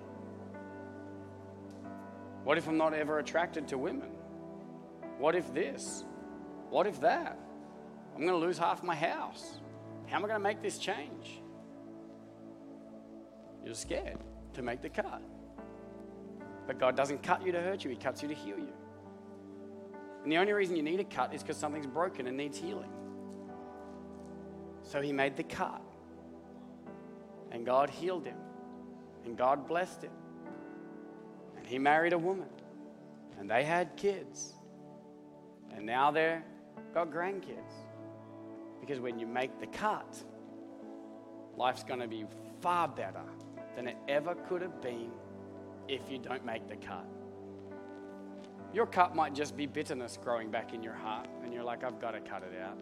What 2.44 2.58
if 2.58 2.68
I'm 2.68 2.78
not 2.78 2.94
ever 2.94 3.20
attracted 3.20 3.68
to 3.70 3.78
women? 3.78 4.10
What 5.18 5.36
if 5.36 5.54
this? 5.54 6.04
What 6.70 6.88
if 6.88 7.00
that? 7.02 7.40
I'm 8.16 8.22
going 8.22 8.40
to 8.40 8.46
lose 8.46 8.58
half 8.58 8.84
my 8.84 8.96
house. 8.96 9.60
How 10.08 10.18
am 10.18 10.26
I 10.26 10.28
going 10.28 10.40
to 10.40 10.44
make 10.44 10.62
this 10.62 10.78
change? 10.78 11.42
You're 13.64 13.76
scared 13.76 14.18
to 14.54 14.62
make 14.62 14.82
the 14.82 14.90
cut. 14.90 15.22
But 16.68 16.80
God 16.80 16.96
doesn't 16.96 17.24
cut 17.24 17.46
you 17.46 17.52
to 17.54 17.62
hurt 17.62 17.84
you, 17.84 17.90
He 17.90 17.96
cuts 17.96 18.22
you 18.22 18.28
to 18.28 18.36
heal 18.36 18.60
you. 18.60 18.74
And 20.28 20.32
the 20.32 20.40
only 20.40 20.52
reason 20.52 20.76
you 20.76 20.84
need 20.84 21.00
a 21.00 21.06
cut 21.06 21.34
is 21.34 21.42
because 21.42 21.56
something's 21.56 21.88
broken 21.88 22.28
and 22.28 22.36
needs 22.36 22.58
healing. 22.58 22.92
So 24.84 25.02
he 25.02 25.14
made 25.14 25.38
the 25.38 25.44
cut. 25.44 25.82
And 27.52 27.66
God 27.66 27.90
healed 27.90 28.26
him. 28.26 28.38
And 29.24 29.38
God 29.38 29.68
blessed 29.68 30.04
him. 30.04 30.12
And 31.58 31.66
he 31.66 31.80
married 31.80 32.12
a 32.12 32.18
woman. 32.18 32.50
And 33.40 33.50
they 33.50 33.64
had 33.64 33.96
kids. 33.96 34.54
And 35.74 35.86
now 35.86 36.12
they've 36.12 36.42
got 36.94 37.10
grandkids. 37.10 37.72
Because 38.82 39.00
when 39.00 39.20
you 39.20 39.28
make 39.28 39.62
the 39.62 39.68
cut, 39.68 40.24
life's 41.56 41.84
going 41.84 42.02
to 42.02 42.08
be 42.08 42.26
far 42.62 42.88
better 42.88 43.24
than 43.76 43.88
it 43.88 43.98
ever 44.08 44.36
could 44.36 44.62
have 44.62 44.82
been 44.82 45.12
if 45.88 46.10
you 46.10 46.18
don't 46.18 46.46
make 46.46 46.68
the 46.68 46.76
cut. 46.76 47.06
Your 48.74 48.86
cut 48.86 49.16
might 49.16 49.34
just 49.34 49.56
be 49.56 49.66
bitterness 49.66 50.18
growing 50.22 50.52
back 50.52 50.74
in 50.74 50.84
your 50.84 50.94
heart, 50.94 51.28
and 51.44 51.54
you're 51.54 51.64
like, 51.64 51.84
I've 51.84 52.00
got 52.00 52.12
to 52.12 52.20
cut 52.20 52.44
it 52.44 52.60
out. 52.62 52.80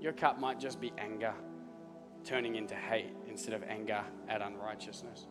Your 0.00 0.12
cut 0.12 0.40
might 0.40 0.60
just 0.60 0.80
be 0.80 0.92
anger 0.98 1.32
turning 2.24 2.56
into 2.56 2.74
hate 2.74 3.14
instead 3.28 3.54
of 3.54 3.62
anger 3.62 4.02
at 4.28 4.42
unrighteousness. 4.42 5.26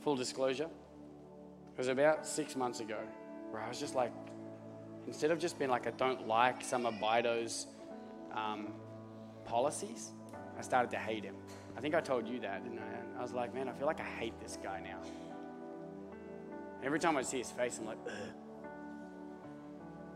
Full 0.00 0.16
disclosure, 0.16 0.64
it 0.64 1.78
was 1.78 1.88
about 1.88 2.26
six 2.26 2.56
months 2.56 2.80
ago 2.80 2.98
where 3.50 3.62
I 3.62 3.68
was 3.68 3.78
just 3.78 3.94
like, 3.94 4.12
instead 5.06 5.30
of 5.30 5.38
just 5.38 5.58
being 5.58 5.70
like, 5.70 5.86
I 5.86 5.92
don't 5.92 6.26
like 6.26 6.64
some 6.64 6.84
of 6.84 6.94
Biden's 6.94 7.68
um, 8.34 8.68
policies, 9.44 10.10
I 10.58 10.62
started 10.62 10.90
to 10.90 10.98
hate 10.98 11.22
him. 11.22 11.36
I 11.76 11.80
think 11.80 11.94
I 11.94 12.00
told 12.00 12.26
you 12.26 12.40
that, 12.40 12.64
didn't 12.64 12.78
I? 12.78 12.82
And 12.82 13.18
I 13.18 13.22
was 13.22 13.32
like, 13.32 13.54
man, 13.54 13.68
I 13.68 13.72
feel 13.72 13.86
like 13.86 14.00
I 14.00 14.04
hate 14.04 14.38
this 14.40 14.58
guy 14.62 14.80
now. 14.82 14.98
Every 16.86 17.00
time 17.00 17.16
I 17.16 17.22
see 17.22 17.38
his 17.38 17.50
face, 17.50 17.78
I'm 17.78 17.86
like, 17.86 17.98
Ugh. 18.06 18.12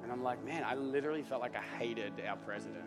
And 0.05 0.13
I'm 0.19 0.23
like, 0.23 0.45
man, 0.45 0.65
I 0.65 0.75
literally 0.75 1.23
felt 1.23 1.41
like 1.41 1.55
I 1.57 1.63
hated 1.79 2.13
our 2.27 2.37
president. 2.37 2.85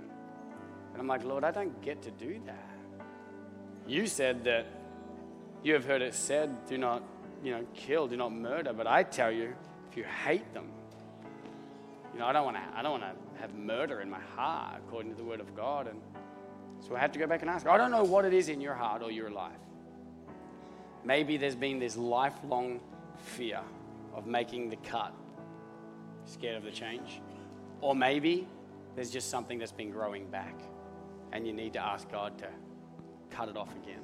And 0.92 1.02
I'm 1.02 1.08
like, 1.08 1.24
Lord, 1.24 1.44
I 1.44 1.52
don't 1.52 1.82
get 1.82 2.02
to 2.04 2.12
do 2.12 2.40
that. 2.46 3.06
You 3.88 4.08
said 4.08 4.46
that 4.46 4.68
you 5.64 5.74
have 5.74 5.86
heard 5.86 6.02
it 6.02 6.14
said, 6.14 6.66
do 6.68 6.78
not, 6.78 7.04
you 7.44 7.52
know, 7.52 7.66
kill, 7.74 8.08
do 8.08 8.18
not 8.18 8.32
murder. 8.34 8.74
But 8.74 8.88
I 8.88 9.04
tell 9.04 9.32
you, 9.32 9.54
if 9.90 9.98
you 9.98 10.04
hate 10.04 10.54
them, 10.54 10.70
you 12.14 12.20
know, 12.20 12.26
I 12.26 12.34
don't 12.34 12.46
want 12.46 12.58
to, 12.58 12.64
I 12.76 12.82
don't 12.82 13.00
want 13.00 13.04
to 13.04 13.42
have 13.42 13.54
murder 13.54 14.02
in 14.02 14.10
my 14.10 14.20
heart 14.36 14.82
according 14.86 15.12
to 15.12 15.18
the 15.18 15.24
word 15.24 15.40
of 15.40 15.56
God. 15.56 15.88
And 15.88 16.00
so 16.80 16.96
I 16.96 17.00
had 17.00 17.14
to 17.14 17.20
go 17.20 17.28
back 17.28 17.42
and 17.42 17.50
ask. 17.50 17.66
I 17.68 17.78
don't 17.78 17.92
know 17.92 18.04
what 18.04 18.26
it 18.26 18.34
is 18.34 18.50
in 18.50 18.62
your 18.62 18.76
heart 18.76 19.02
or 19.02 19.12
your 19.12 19.30
life. 19.30 19.52
Maybe 21.06 21.38
there's 21.38 21.56
been 21.56 21.80
this 21.80 21.98
lifelong 21.98 22.80
fear 23.24 23.60
of 24.14 24.28
making 24.28 24.70
the 24.70 24.76
cut 24.78 25.14
scared 26.26 26.58
of 26.58 26.64
the 26.64 26.72
change. 26.72 27.22
Or 27.82 27.96
maybe 27.96 28.48
there's 28.96 29.10
just 29.10 29.30
something 29.30 29.60
that's 29.60 29.72
been 29.72 29.90
growing 29.90 30.28
back 30.30 30.56
and 31.32 31.48
you 31.48 31.54
need 31.54 31.74
to 31.74 31.80
ask 31.80 32.10
God 32.12 32.38
to 32.38 32.48
cut 33.30 33.50
it 33.50 33.58
off 33.58 33.76
again. 33.76 34.02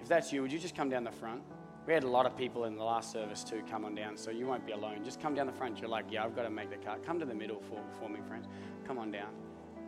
If 0.00 0.08
that's 0.08 0.32
you, 0.32 0.42
would 0.42 0.52
you 0.52 0.58
just 0.58 0.76
come 0.76 0.88
down 0.88 1.04
the 1.04 1.10
front? 1.10 1.42
We 1.86 1.92
had 1.92 2.04
a 2.04 2.08
lot 2.08 2.26
of 2.26 2.36
people 2.36 2.64
in 2.64 2.76
the 2.76 2.82
last 2.82 3.12
service 3.12 3.44
too 3.44 3.62
come 3.68 3.84
on 3.84 3.94
down, 3.94 4.16
so 4.16 4.30
you 4.30 4.46
won't 4.46 4.66
be 4.66 4.72
alone. 4.72 5.04
Just 5.04 5.20
come 5.20 5.34
down 5.34 5.46
the 5.46 5.52
front. 5.52 5.80
You're 5.80 5.88
like, 5.88 6.06
yeah, 6.10 6.24
I've 6.24 6.34
got 6.34 6.42
to 6.42 6.50
make 6.50 6.70
the 6.70 6.76
cut. 6.76 7.04
Come 7.04 7.18
to 7.20 7.26
the 7.26 7.34
middle 7.34 7.60
for, 7.60 7.80
for 7.98 8.08
me, 8.08 8.20
friends. 8.26 8.46
Come 8.86 8.98
on 8.98 9.10
down. 9.10 9.30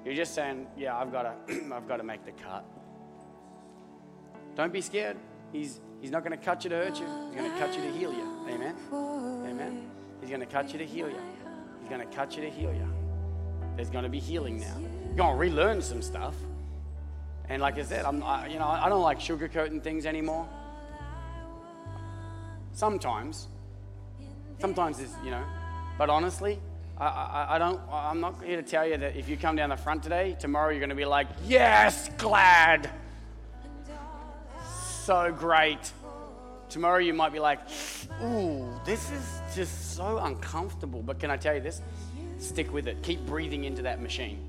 You're 0.04 0.14
just 0.14 0.34
saying, 0.34 0.66
yeah, 0.76 0.96
I've 0.96 1.12
got 1.12 1.46
to, 1.46 1.54
I've 1.74 1.88
got 1.88 1.96
to 1.96 2.04
make 2.04 2.24
the 2.24 2.32
cut. 2.32 2.64
Don't 4.54 4.72
be 4.72 4.80
scared. 4.80 5.16
He's, 5.52 5.80
he's 6.00 6.10
not 6.10 6.24
going 6.24 6.36
to 6.38 6.44
cut 6.44 6.64
you 6.64 6.70
to 6.70 6.76
hurt 6.76 6.98
you. 6.98 7.06
He's 7.06 7.40
going 7.40 7.50
to 7.52 7.58
cut 7.58 7.74
you 7.74 7.82
to 7.82 7.90
heal 7.90 8.12
you. 8.12 8.46
Amen. 8.48 8.74
Amen. 8.92 9.90
He's 10.20 10.30
going 10.30 10.40
to 10.40 10.46
cut 10.46 10.72
you 10.72 10.78
to 10.78 10.86
heal 10.86 11.08
you. 11.08 11.20
He's 11.80 11.88
going 11.88 12.06
to 12.06 12.14
cut 12.14 12.36
you 12.36 12.42
to 12.42 12.50
heal 12.50 12.72
you. 12.72 12.88
There's 13.76 13.90
going 13.90 14.04
to 14.04 14.10
be 14.10 14.18
healing 14.18 14.58
now. 14.58 14.76
You're 15.06 15.16
going 15.16 15.34
to 15.34 15.38
relearn 15.38 15.82
some 15.82 16.02
stuff. 16.02 16.34
And 17.48 17.62
like 17.62 17.78
I 17.78 17.82
said, 17.82 18.04
I'm, 18.04 18.22
I, 18.22 18.48
you 18.48 18.58
know, 18.58 18.66
I 18.66 18.88
don't 18.88 19.02
like 19.02 19.18
sugarcoating 19.20 19.82
things 19.82 20.04
anymore. 20.04 20.46
Sometimes, 22.72 23.48
sometimes 24.60 25.00
it's, 25.00 25.14
you 25.24 25.30
know, 25.30 25.42
but 25.96 26.10
honestly, 26.10 26.60
I, 26.98 27.06
I, 27.06 27.46
I, 27.56 27.58
don't, 27.58 27.80
I'm 27.90 28.20
not 28.20 28.44
here 28.44 28.56
to 28.56 28.62
tell 28.62 28.86
you 28.86 28.96
that 28.98 29.16
if 29.16 29.28
you 29.28 29.36
come 29.36 29.56
down 29.56 29.70
the 29.70 29.76
front 29.76 30.02
today, 30.02 30.36
tomorrow 30.38 30.70
you're 30.70 30.80
going 30.80 30.90
to 30.90 30.94
be 30.94 31.04
like, 31.04 31.28
yes, 31.46 32.10
glad. 32.18 32.90
So 35.08 35.32
great. 35.32 35.90
Tomorrow 36.68 36.98
you 36.98 37.14
might 37.14 37.32
be 37.32 37.38
like, 37.38 37.60
ooh, 38.22 38.68
this 38.84 39.10
is 39.10 39.40
just 39.54 39.96
so 39.96 40.18
uncomfortable. 40.18 41.00
But 41.00 41.18
can 41.18 41.30
I 41.30 41.38
tell 41.38 41.54
you 41.54 41.62
this? 41.62 41.80
Stick 42.36 42.70
with 42.74 42.86
it. 42.88 43.02
Keep 43.02 43.24
breathing 43.24 43.64
into 43.64 43.80
that 43.80 44.02
machine. 44.02 44.46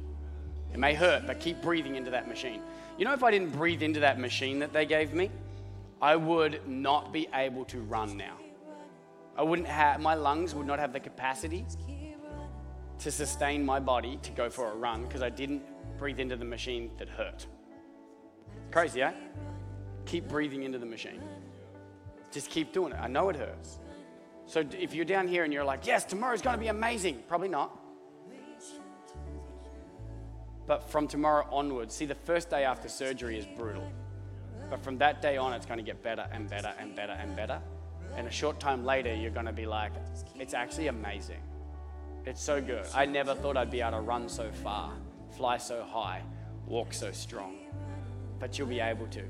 It 0.74 0.78
may 0.78 0.96
hurt, 0.96 1.26
but 1.26 1.40
keep 1.40 1.62
breathing 1.62 1.96
into 1.96 2.12
that 2.12 2.28
machine. 2.28 2.60
You 2.98 3.06
know, 3.06 3.14
if 3.14 3.24
I 3.24 3.32
didn't 3.32 3.54
breathe 3.54 3.82
into 3.82 4.02
that 4.02 4.20
machine 4.20 4.60
that 4.60 4.74
they 4.74 4.86
gave 4.86 5.14
me, 5.14 5.32
I 6.02 6.18
would 6.18 6.68
not 6.68 7.14
be 7.14 7.30
able 7.34 7.64
to 7.64 7.80
run 7.80 8.18
now. 8.18 8.36
I 9.38 9.44
wouldn't 9.44 9.70
have, 9.70 10.02
my 10.02 10.16
lungs 10.16 10.54
would 10.56 10.68
not 10.68 10.78
have 10.78 10.92
the 10.92 11.00
capacity 11.00 11.66
to 12.98 13.12
sustain 13.12 13.66
my 13.66 13.80
body 13.80 14.20
to 14.24 14.32
go 14.32 14.50
for 14.50 14.70
a 14.70 14.76
run 14.76 15.04
because 15.04 15.22
I 15.22 15.30
didn't 15.30 15.64
breathe 15.98 16.20
into 16.20 16.36
the 16.36 16.44
machine 16.44 16.92
that 16.98 17.08
hurt. 17.08 17.48
Crazy, 18.72 19.02
eh? 19.02 19.14
Keep 20.10 20.28
breathing 20.28 20.64
into 20.64 20.80
the 20.80 20.88
machine. 20.88 21.22
Just 22.32 22.50
keep 22.50 22.74
doing 22.74 22.94
it. 22.94 23.00
I 23.00 23.08
know 23.08 23.30
it 23.30 23.36
hurts. 23.36 23.78
So 24.48 24.64
if 24.72 24.96
you're 24.96 25.06
down 25.06 25.28
here 25.28 25.44
and 25.44 25.54
you're 25.54 25.64
like, 25.64 25.86
yes, 25.86 26.04
tomorrow's 26.04 26.42
going 26.42 26.56
to 26.56 26.60
be 26.60 26.70
amazing, 26.70 27.22
probably 27.28 27.48
not. 27.48 27.80
But 30.66 30.90
from 30.90 31.08
tomorrow 31.08 31.48
onwards, 31.52 31.94
see, 31.94 32.08
the 32.08 32.16
first 32.16 32.50
day 32.50 32.64
after 32.64 32.90
surgery 32.90 33.38
is 33.38 33.46
brutal. 33.46 33.88
But 34.72 34.84
from 34.84 34.98
that 34.98 35.22
day 35.22 35.38
on, 35.38 35.54
it's 35.54 35.68
going 35.68 35.78
to 35.78 35.86
get 35.86 36.02
better 36.02 36.28
and 36.32 36.50
better 36.50 36.74
and 36.80 36.96
better 36.96 37.14
and 37.14 37.36
better. 37.36 37.62
And 38.18 38.28
a 38.28 38.32
short 38.32 38.60
time 38.60 38.84
later, 38.84 39.14
you're 39.14 39.30
going 39.30 39.46
to 39.46 39.54
be 39.54 39.68
like, 39.68 39.92
it's 40.40 40.56
actually 40.56 40.88
amazing. 40.88 41.44
It's 42.26 42.42
so 42.42 42.60
good. 42.60 42.88
I 42.96 43.06
never 43.06 43.36
thought 43.36 43.58
I'd 43.58 43.70
be 43.70 43.82
able 43.82 44.00
to 44.00 44.02
run 44.02 44.28
so 44.28 44.50
far, 44.64 44.92
fly 45.38 45.58
so 45.58 45.84
high, 45.84 46.24
walk 46.66 46.94
so 46.94 47.12
strong. 47.12 47.58
But 48.40 48.58
you'll 48.58 48.68
be 48.68 48.80
able 48.80 49.06
to 49.08 49.24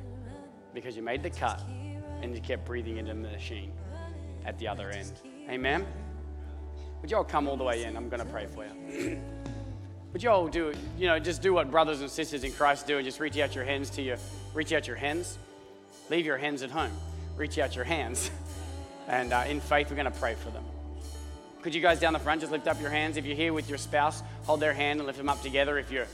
because 0.74 0.96
you 0.96 1.02
made 1.02 1.24
the 1.24 1.30
cut 1.30 1.62
and 2.22 2.36
you 2.36 2.42
kept 2.42 2.66
breathing 2.66 2.98
into 2.98 3.14
the 3.14 3.20
machine 3.20 3.72
at 4.46 4.58
the 4.60 4.68
other 4.68 4.90
end. 4.90 5.14
Amen? 5.50 5.86
Would 7.02 7.12
you 7.12 7.18
all 7.18 7.24
come 7.24 7.48
all 7.48 7.58
the 7.58 7.64
way 7.64 7.84
in? 7.84 7.96
I'm 7.96 8.10
going 8.10 8.20
to 8.20 8.26
pray 8.26 8.46
for 8.48 8.66
you. 8.66 9.22
Would 10.14 10.24
you 10.24 10.30
all 10.30 10.48
do, 10.48 10.74
you 10.98 11.08
know, 11.08 11.20
just 11.20 11.42
do 11.42 11.54
what 11.54 11.70
brothers 11.70 12.02
and 12.02 12.10
sisters 12.10 12.44
in 12.44 12.52
Christ 12.52 12.88
do 12.88 12.98
and 12.98 13.06
just 13.06 13.20
reach 13.20 13.38
out 13.38 13.54
your 13.54 13.64
hands 13.64 13.90
to 13.92 14.02
your, 14.02 14.18
reach 14.54 14.74
out 14.74 14.88
your 14.88 14.96
hands. 14.96 15.38
Leave 16.10 16.26
your 16.26 16.38
hands 16.38 16.64
at 16.64 16.72
home. 16.72 16.92
Reach 17.38 17.58
out 17.60 17.76
your 17.76 17.86
hands. 17.86 18.32
And 19.08 19.34
uh, 19.34 19.44
in 19.48 19.60
faith, 19.60 19.90
we're 19.90 19.96
going 19.96 20.06
to 20.06 20.20
pray 20.20 20.36
for 20.36 20.52
them. 20.52 20.64
Could 21.64 21.74
you 21.74 21.82
guys 21.82 22.00
down 22.00 22.14
the 22.14 22.20
front 22.20 22.42
just 22.42 22.52
lift 22.52 22.68
up 22.68 22.80
your 22.80 22.92
hands? 22.92 23.18
If 23.18 23.26
you're 23.26 23.36
here 23.36 23.54
with 23.54 23.68
your 23.68 23.80
spouse, 23.80 24.22
hold 24.44 24.60
their 24.60 24.72
hand 24.72 25.00
and 25.00 25.08
lift 25.08 25.18
them 25.18 25.28
up 25.28 25.42
together 25.42 25.80
if 25.80 25.92
you're 25.92 26.06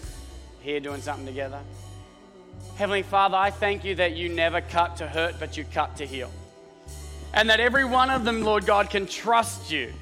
here 0.62 0.80
doing 0.80 1.02
something 1.02 1.26
together. 1.26 1.60
Heavenly 2.78 3.04
Father, 3.04 3.38
I 3.38 3.52
thank 3.52 3.84
you 3.84 3.96
that 3.96 4.16
you 4.16 4.30
never 4.30 4.62
cut 4.62 4.98
to 4.98 5.08
hurt, 5.08 5.36
but 5.40 5.58
you 5.58 5.66
cut 5.66 5.96
to 5.98 6.06
heal. 6.06 6.32
And 7.34 7.50
that 7.50 7.60
every 7.60 7.86
one 7.86 8.10
of 8.10 8.26
them, 8.26 8.44
Lord 8.44 8.66
God, 8.66 8.90
can 8.90 9.06
trust 9.08 9.72
you. 9.72 9.94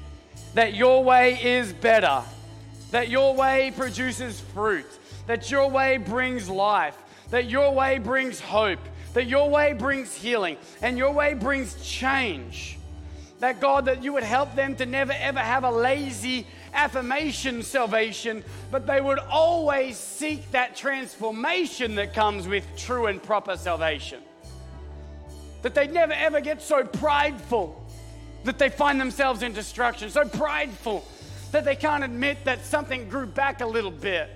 That 0.54 0.74
your 0.74 1.02
way 1.02 1.42
is 1.42 1.72
better 1.72 2.22
that 2.94 3.08
your 3.08 3.34
way 3.34 3.72
produces 3.76 4.38
fruit, 4.38 4.86
that 5.26 5.50
your 5.50 5.68
way 5.68 5.96
brings 5.96 6.48
life, 6.48 6.96
that 7.30 7.50
your 7.50 7.74
way 7.74 7.98
brings 7.98 8.38
hope, 8.38 8.78
that 9.14 9.26
your 9.26 9.50
way 9.50 9.72
brings 9.72 10.14
healing, 10.14 10.56
and 10.80 10.96
your 10.96 11.10
way 11.10 11.34
brings 11.34 11.74
change. 11.84 12.78
That 13.40 13.60
God, 13.60 13.86
that 13.86 14.02
you 14.02 14.12
would 14.12 14.22
help 14.22 14.54
them 14.54 14.76
to 14.76 14.86
never 14.86 15.12
ever 15.12 15.40
have 15.40 15.64
a 15.64 15.70
lazy 15.70 16.46
affirmation 16.72 17.62
salvation, 17.62 18.44
but 18.70 18.86
they 18.86 19.00
would 19.00 19.18
always 19.18 19.96
seek 19.96 20.50
that 20.52 20.76
transformation 20.76 21.94
that 21.96 22.14
comes 22.14 22.48
with 22.48 22.64
true 22.76 23.06
and 23.06 23.22
proper 23.22 23.56
salvation. 23.56 24.20
That 25.62 25.74
they'd 25.74 25.92
never 25.92 26.12
ever 26.12 26.40
get 26.40 26.62
so 26.62 26.84
prideful 26.84 27.80
that 28.44 28.58
they 28.58 28.68
find 28.68 29.00
themselves 29.00 29.42
in 29.42 29.52
destruction, 29.52 30.10
so 30.10 30.24
prideful 30.24 31.04
that 31.52 31.64
they 31.64 31.76
can't 31.76 32.04
admit 32.04 32.44
that 32.44 32.64
something 32.64 33.08
grew 33.08 33.26
back 33.26 33.60
a 33.60 33.66
little 33.66 33.90
bit. 33.90 34.28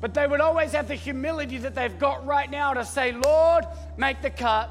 But 0.00 0.14
they 0.14 0.26
would 0.26 0.40
always 0.40 0.72
have 0.72 0.88
the 0.88 0.94
humility 0.94 1.58
that 1.58 1.74
they've 1.74 1.98
got 1.98 2.26
right 2.26 2.50
now 2.50 2.74
to 2.74 2.84
say, 2.84 3.12
Lord, 3.12 3.64
make 3.96 4.22
the 4.22 4.30
cut. 4.30 4.70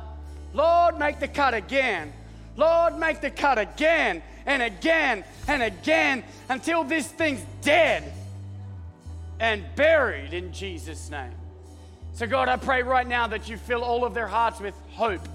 Lord, 0.53 0.99
make 0.99 1.19
the 1.19 1.27
cut 1.27 1.53
again. 1.53 2.13
Lord, 2.57 2.97
make 2.97 3.21
the 3.21 3.31
cut 3.31 3.57
again 3.57 4.21
and 4.45 4.61
again 4.61 5.23
and 5.47 5.61
again 5.63 6.23
until 6.49 6.83
this 6.83 7.07
thing's 7.07 7.43
dead 7.61 8.11
and 9.39 9.63
buried 9.75 10.33
in 10.33 10.53
Jesus' 10.53 11.09
name. 11.09 11.33
So, 12.13 12.25
God, 12.25 12.47
I 12.47 12.55
pray 12.55 12.81
right 12.81 13.07
now 13.07 13.27
that 13.27 13.49
you 13.49 13.57
fill 13.57 13.83
all 13.83 14.05
of 14.05 14.13
their 14.13 14.27
hearts 14.27 14.61
with 14.61 14.73
hope 14.91 15.27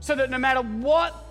so 0.00 0.14
that 0.14 0.30
no 0.30 0.38
matter 0.38 0.60
what 0.60 1.24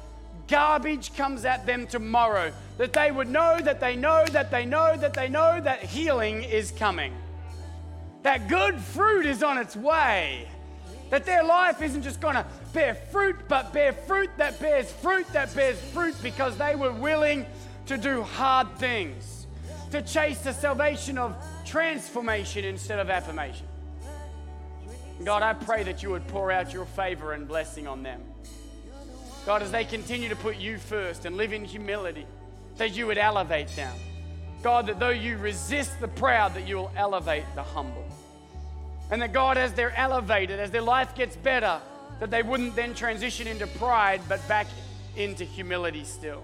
garbage 0.48 1.14
comes 1.16 1.46
at 1.46 1.66
them 1.66 1.86
tomorrow, 1.86 2.52
that 2.78 2.94
they 2.94 3.12
would 3.12 3.30
know 3.30 3.60
that 3.60 3.80
they 3.80 3.96
know 3.96 4.26
that 4.32 4.50
they 4.50 4.66
know 4.66 4.98
that 4.98 5.14
they 5.14 5.28
know 5.28 5.62
that 5.62 5.84
healing 5.84 6.44
is 6.44 6.72
coming. 6.72 7.14
That 8.24 8.48
good 8.48 8.80
fruit 8.80 9.26
is 9.26 9.44
on 9.44 9.58
its 9.58 9.76
way. 9.76 10.48
That 11.10 11.26
their 11.26 11.44
life 11.44 11.82
isn't 11.82 12.04
just 12.04 12.20
going 12.20 12.36
to 12.36 12.46
bear 12.74 12.96
fruit, 12.96 13.38
but 13.48 13.72
bear 13.72 13.94
fruit 13.94 14.30
that 14.38 14.60
bears 14.60 14.92
fruit 14.92 15.28
that 15.34 15.56
bears 15.56 15.80
fruit 15.94 16.16
because 16.22 16.58
they 16.58 16.76
were 16.76 16.92
willing 16.92 17.46
to 17.86 17.98
do 17.98 18.24
hard 18.24 18.78
things, 18.78 19.48
to 19.92 20.02
chase 20.02 20.40
the 20.40 20.52
salvation 20.52 21.18
of 21.18 21.36
transformation 21.66 22.66
instead 22.66 23.00
of 23.00 23.10
affirmation. 23.10 23.66
God, 25.24 25.42
I 25.42 25.54
pray 25.54 25.84
that 25.84 26.04
you 26.04 26.12
would 26.12 26.28
pour 26.28 26.52
out 26.52 26.74
your 26.74 26.86
favor 26.86 27.34
and 27.34 27.48
blessing 27.48 27.88
on 27.88 28.04
them. 28.04 28.22
God, 29.46 29.64
as 29.64 29.72
they 29.72 29.86
continue 29.86 30.28
to 30.30 30.36
put 30.36 30.58
you 30.58 30.78
first 30.78 31.26
and 31.26 31.38
live 31.38 31.54
in 31.54 31.64
humility, 31.64 32.28
that 32.76 32.96
you 32.96 33.08
would 33.08 33.18
elevate 33.18 33.70
them. 33.76 33.96
God, 34.62 34.88
that 34.88 35.00
though 35.00 35.10
you 35.10 35.38
resist 35.38 36.00
the 36.02 36.08
proud, 36.08 36.54
that 36.56 36.68
you 36.68 36.76
will 36.76 36.92
elevate 36.96 37.46
the 37.56 37.64
humble. 37.64 38.06
And 39.10 39.22
that 39.22 39.34
God, 39.34 39.58
as 39.58 39.74
they're 39.74 39.96
elevated, 39.96 40.60
as 40.60 40.72
their 40.72 40.82
life 40.82 41.16
gets 41.16 41.36
better, 41.36 41.80
that 42.20 42.32
they 42.32 42.44
wouldn't 42.44 42.76
then 42.76 42.94
transition 42.94 43.48
into 43.48 43.68
pride, 43.68 44.22
but 44.28 44.46
back 44.48 44.68
into 45.16 45.44
humility 45.44 46.04
still. 46.04 46.44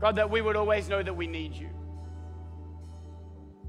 God, 0.00 0.16
that 0.16 0.30
we 0.30 0.40
would 0.40 0.56
always 0.56 0.88
know 0.88 1.02
that 1.02 1.14
we 1.14 1.26
need 1.26 1.54
you. 1.54 1.68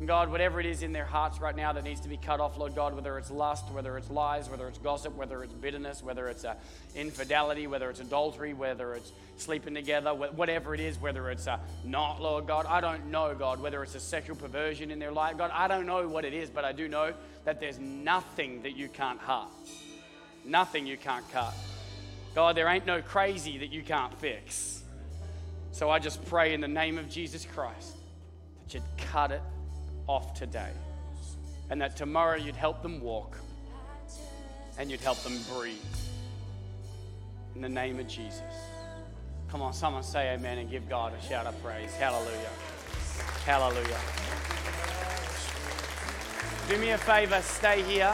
God, 0.05 0.29
whatever 0.29 0.59
it 0.59 0.67
is 0.67 0.83
in 0.83 0.91
their 0.91 1.05
hearts 1.05 1.41
right 1.41 1.55
now 1.55 1.73
that 1.73 1.83
needs 1.83 2.01
to 2.01 2.07
be 2.07 2.17
cut 2.17 2.39
off, 2.39 2.55
Lord 2.55 2.75
God, 2.75 2.93
whether 2.93 3.17
it's 3.17 3.31
lust, 3.31 3.71
whether 3.71 3.97
it's 3.97 4.11
lies, 4.11 4.47
whether 4.47 4.67
it's 4.67 4.77
gossip, 4.77 5.15
whether 5.15 5.43
it's 5.43 5.53
bitterness, 5.53 6.03
whether 6.03 6.27
it's 6.27 6.45
uh, 6.45 6.53
infidelity, 6.95 7.65
whether 7.65 7.89
it's 7.89 7.99
adultery, 7.99 8.53
whether 8.53 8.93
it's 8.93 9.11
sleeping 9.37 9.73
together, 9.73 10.13
whatever 10.13 10.75
it 10.75 10.79
is, 10.79 11.01
whether 11.01 11.31
it's 11.31 11.47
uh, 11.47 11.57
not, 11.83 12.21
Lord 12.21 12.45
God, 12.45 12.67
I 12.67 12.79
don't 12.79 13.07
know, 13.07 13.33
God, 13.33 13.59
whether 13.59 13.81
it's 13.81 13.95
a 13.95 13.99
sexual 13.99 14.35
perversion 14.35 14.91
in 14.91 14.99
their 14.99 15.11
life, 15.11 15.35
God, 15.35 15.49
I 15.51 15.67
don't 15.67 15.87
know 15.87 16.07
what 16.07 16.25
it 16.25 16.33
is, 16.33 16.51
but 16.51 16.63
I 16.63 16.73
do 16.73 16.87
know 16.87 17.11
that 17.45 17.59
there's 17.59 17.79
nothing 17.79 18.61
that 18.61 18.77
you 18.77 18.89
can't 18.89 19.19
hurt, 19.19 19.47
nothing 20.45 20.85
you 20.85 20.97
can't 20.97 21.27
cut. 21.31 21.55
God, 22.35 22.55
there 22.55 22.67
ain't 22.67 22.85
no 22.85 23.01
crazy 23.01 23.57
that 23.57 23.71
you 23.71 23.81
can't 23.81 24.13
fix. 24.19 24.83
So 25.71 25.89
I 25.89 25.97
just 25.97 26.23
pray 26.25 26.53
in 26.53 26.61
the 26.61 26.67
name 26.67 26.99
of 26.99 27.09
Jesus 27.09 27.47
Christ 27.51 27.95
that 28.63 28.75
you'd 28.75 28.83
cut 29.11 29.31
it 29.31 29.41
off 30.07 30.33
today. 30.33 30.71
And 31.69 31.81
that 31.81 31.95
tomorrow 31.95 32.35
you'd 32.35 32.55
help 32.55 32.81
them 32.81 33.01
walk 33.01 33.37
and 34.77 34.89
you'd 34.89 35.01
help 35.01 35.19
them 35.19 35.37
breathe. 35.53 35.77
In 37.55 37.61
the 37.61 37.69
name 37.69 37.99
of 37.99 38.07
Jesus. 38.07 38.41
Come 39.49 39.61
on, 39.61 39.73
someone 39.73 40.03
say 40.03 40.33
amen 40.33 40.57
and 40.57 40.69
give 40.69 40.87
God 40.89 41.13
a 41.13 41.27
shout 41.27 41.45
of 41.45 41.61
praise. 41.63 41.93
Hallelujah. 41.95 42.49
Hallelujah. 43.45 43.99
Do 46.69 46.77
me 46.77 46.89
a 46.89 46.97
favor, 46.97 47.41
stay 47.41 47.81
here. 47.83 48.13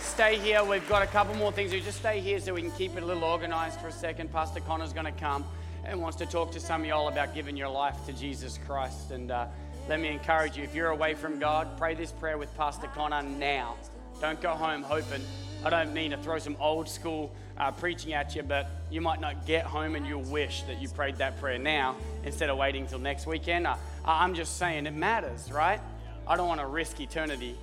Stay 0.00 0.38
here. 0.38 0.62
We've 0.62 0.88
got 0.88 1.02
a 1.02 1.06
couple 1.06 1.34
more 1.34 1.50
things. 1.50 1.72
You 1.72 1.80
just 1.80 1.98
stay 1.98 2.20
here 2.20 2.38
so 2.38 2.54
we 2.54 2.60
can 2.60 2.70
keep 2.72 2.96
it 2.96 3.02
a 3.02 3.06
little 3.06 3.24
organized 3.24 3.80
for 3.80 3.88
a 3.88 3.92
second. 3.92 4.30
Pastor 4.30 4.60
Connor's 4.60 4.92
going 4.92 5.06
to 5.06 5.12
come 5.12 5.44
and 5.84 6.00
wants 6.00 6.16
to 6.18 6.26
talk 6.26 6.52
to 6.52 6.60
some 6.60 6.82
of 6.82 6.86
y'all 6.86 7.08
about 7.08 7.34
giving 7.34 7.56
your 7.56 7.68
life 7.68 7.96
to 8.06 8.12
Jesus 8.12 8.58
Christ. 8.64 9.10
And 9.10 9.32
uh, 9.32 9.46
let 9.88 10.00
me 10.00 10.08
encourage 10.08 10.56
you 10.56 10.64
if 10.64 10.74
you're 10.74 10.88
away 10.88 11.12
from 11.14 11.38
God, 11.38 11.76
pray 11.76 11.94
this 11.94 12.10
prayer 12.10 12.38
with 12.38 12.54
Pastor 12.56 12.86
Connor 12.88 13.22
now. 13.22 13.76
Don't 14.20 14.40
go 14.40 14.50
home 14.50 14.82
hoping. 14.82 15.20
I 15.62 15.68
don't 15.68 15.92
mean 15.92 16.12
to 16.12 16.16
throw 16.16 16.38
some 16.38 16.56
old 16.58 16.88
school 16.88 17.34
uh, 17.58 17.70
preaching 17.70 18.14
at 18.14 18.34
you, 18.34 18.42
but 18.42 18.66
you 18.90 19.02
might 19.02 19.20
not 19.20 19.46
get 19.46 19.66
home 19.66 19.94
and 19.94 20.06
you'll 20.06 20.22
wish 20.22 20.62
that 20.62 20.80
you 20.80 20.88
prayed 20.88 21.16
that 21.16 21.38
prayer 21.38 21.58
now 21.58 21.96
instead 22.24 22.48
of 22.48 22.56
waiting 22.56 22.86
till 22.86 22.98
next 22.98 23.26
weekend. 23.26 23.66
Uh, 23.66 23.76
I'm 24.06 24.34
just 24.34 24.56
saying 24.56 24.86
it 24.86 24.94
matters, 24.94 25.52
right? 25.52 25.80
I 26.26 26.36
don't 26.36 26.48
want 26.48 26.60
to 26.60 26.66
risk 26.66 27.00
eternity 27.00 27.54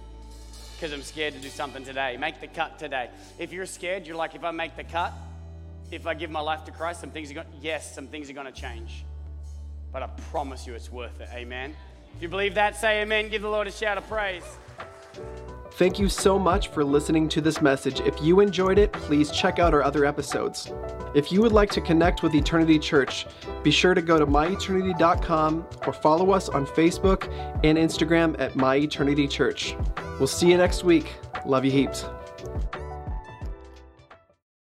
because 0.76 0.93
I'm 0.93 1.01
scared 1.01 1.34
to 1.34 1.39
do 1.39 1.49
something 1.49 1.84
today. 1.84 2.17
Make 2.17 2.39
the 2.39 2.47
cut 2.47 2.78
today. 2.78 3.09
If 3.39 3.51
you're 3.51 3.65
scared, 3.65 4.05
you're 4.05 4.15
like, 4.15 4.36
if 4.36 4.43
I 4.43 4.51
make 4.51 4.76
the 4.76 4.84
cut, 4.84 5.13
if 5.89 6.05
I 6.05 6.13
give 6.13 6.30
my 6.30 6.39
life 6.41 6.65
to 6.65 6.72
Christ, 6.72 7.01
some 7.01 7.09
things 7.09 7.32
are 7.32 7.36
going. 7.36 7.47
Yes, 7.61 7.93
some 7.95 8.07
things 8.07 8.30
are 8.30 8.34
going 8.34 8.45
to 8.45 8.51
change, 8.51 9.05
but 9.91 10.03
I 10.03 10.07
promise 10.32 10.67
you, 10.67 10.76
it's 10.76 10.91
worth 10.91 11.19
it. 11.19 11.30
Amen. 11.34 11.76
If 12.16 12.22
you 12.22 12.28
believe 12.30 12.55
that, 12.55 12.76
say 12.76 13.01
amen. 13.01 13.30
Give 13.30 13.41
the 13.41 13.49
Lord 13.49 13.68
a 13.68 13.72
shout 13.72 13.97
of 13.97 14.07
praise. 14.07 14.43
Thank 15.76 15.97
you 15.97 16.09
so 16.09 16.38
much 16.38 16.68
for 16.68 16.84
listening 16.84 17.28
to 17.30 17.41
this 17.41 17.62
message. 17.62 18.01
If 18.01 18.22
you 18.22 18.39
enjoyed 18.41 18.78
it, 18.78 18.91
please 18.91 19.32
check 19.32 19.57
out 19.57 19.74
our 19.74 19.82
other 19.82 20.05
episodes. 20.05 20.72
If 21.16 21.32
you 21.32 21.41
would 21.41 21.53
like 21.53 21.72
to 21.72 21.82
connect 21.82 22.22
with 22.22 22.36
Eternity 22.36 22.78
Church, 22.78 23.26
be 23.64 23.72
sure 23.72 23.93
to 23.93 24.01
go 24.01 24.20
to 24.20 24.28
myeternity.com 24.28 25.66
or 25.88 25.93
follow 25.93 26.32
us 26.32 26.49
on 26.49 26.68
Facebook 26.68 27.32
and 27.64 27.78
Instagram 27.78 28.39
at 28.39 28.55
My 28.55 28.76
Eternity 28.76 29.28
Church. 29.28 29.76
We'll 30.20 30.28
see 30.28 30.51
you 30.51 30.57
next 30.57 30.84
week. 30.84 31.16
Love 31.45 31.66
you 31.66 31.72
heaps. 31.72 32.05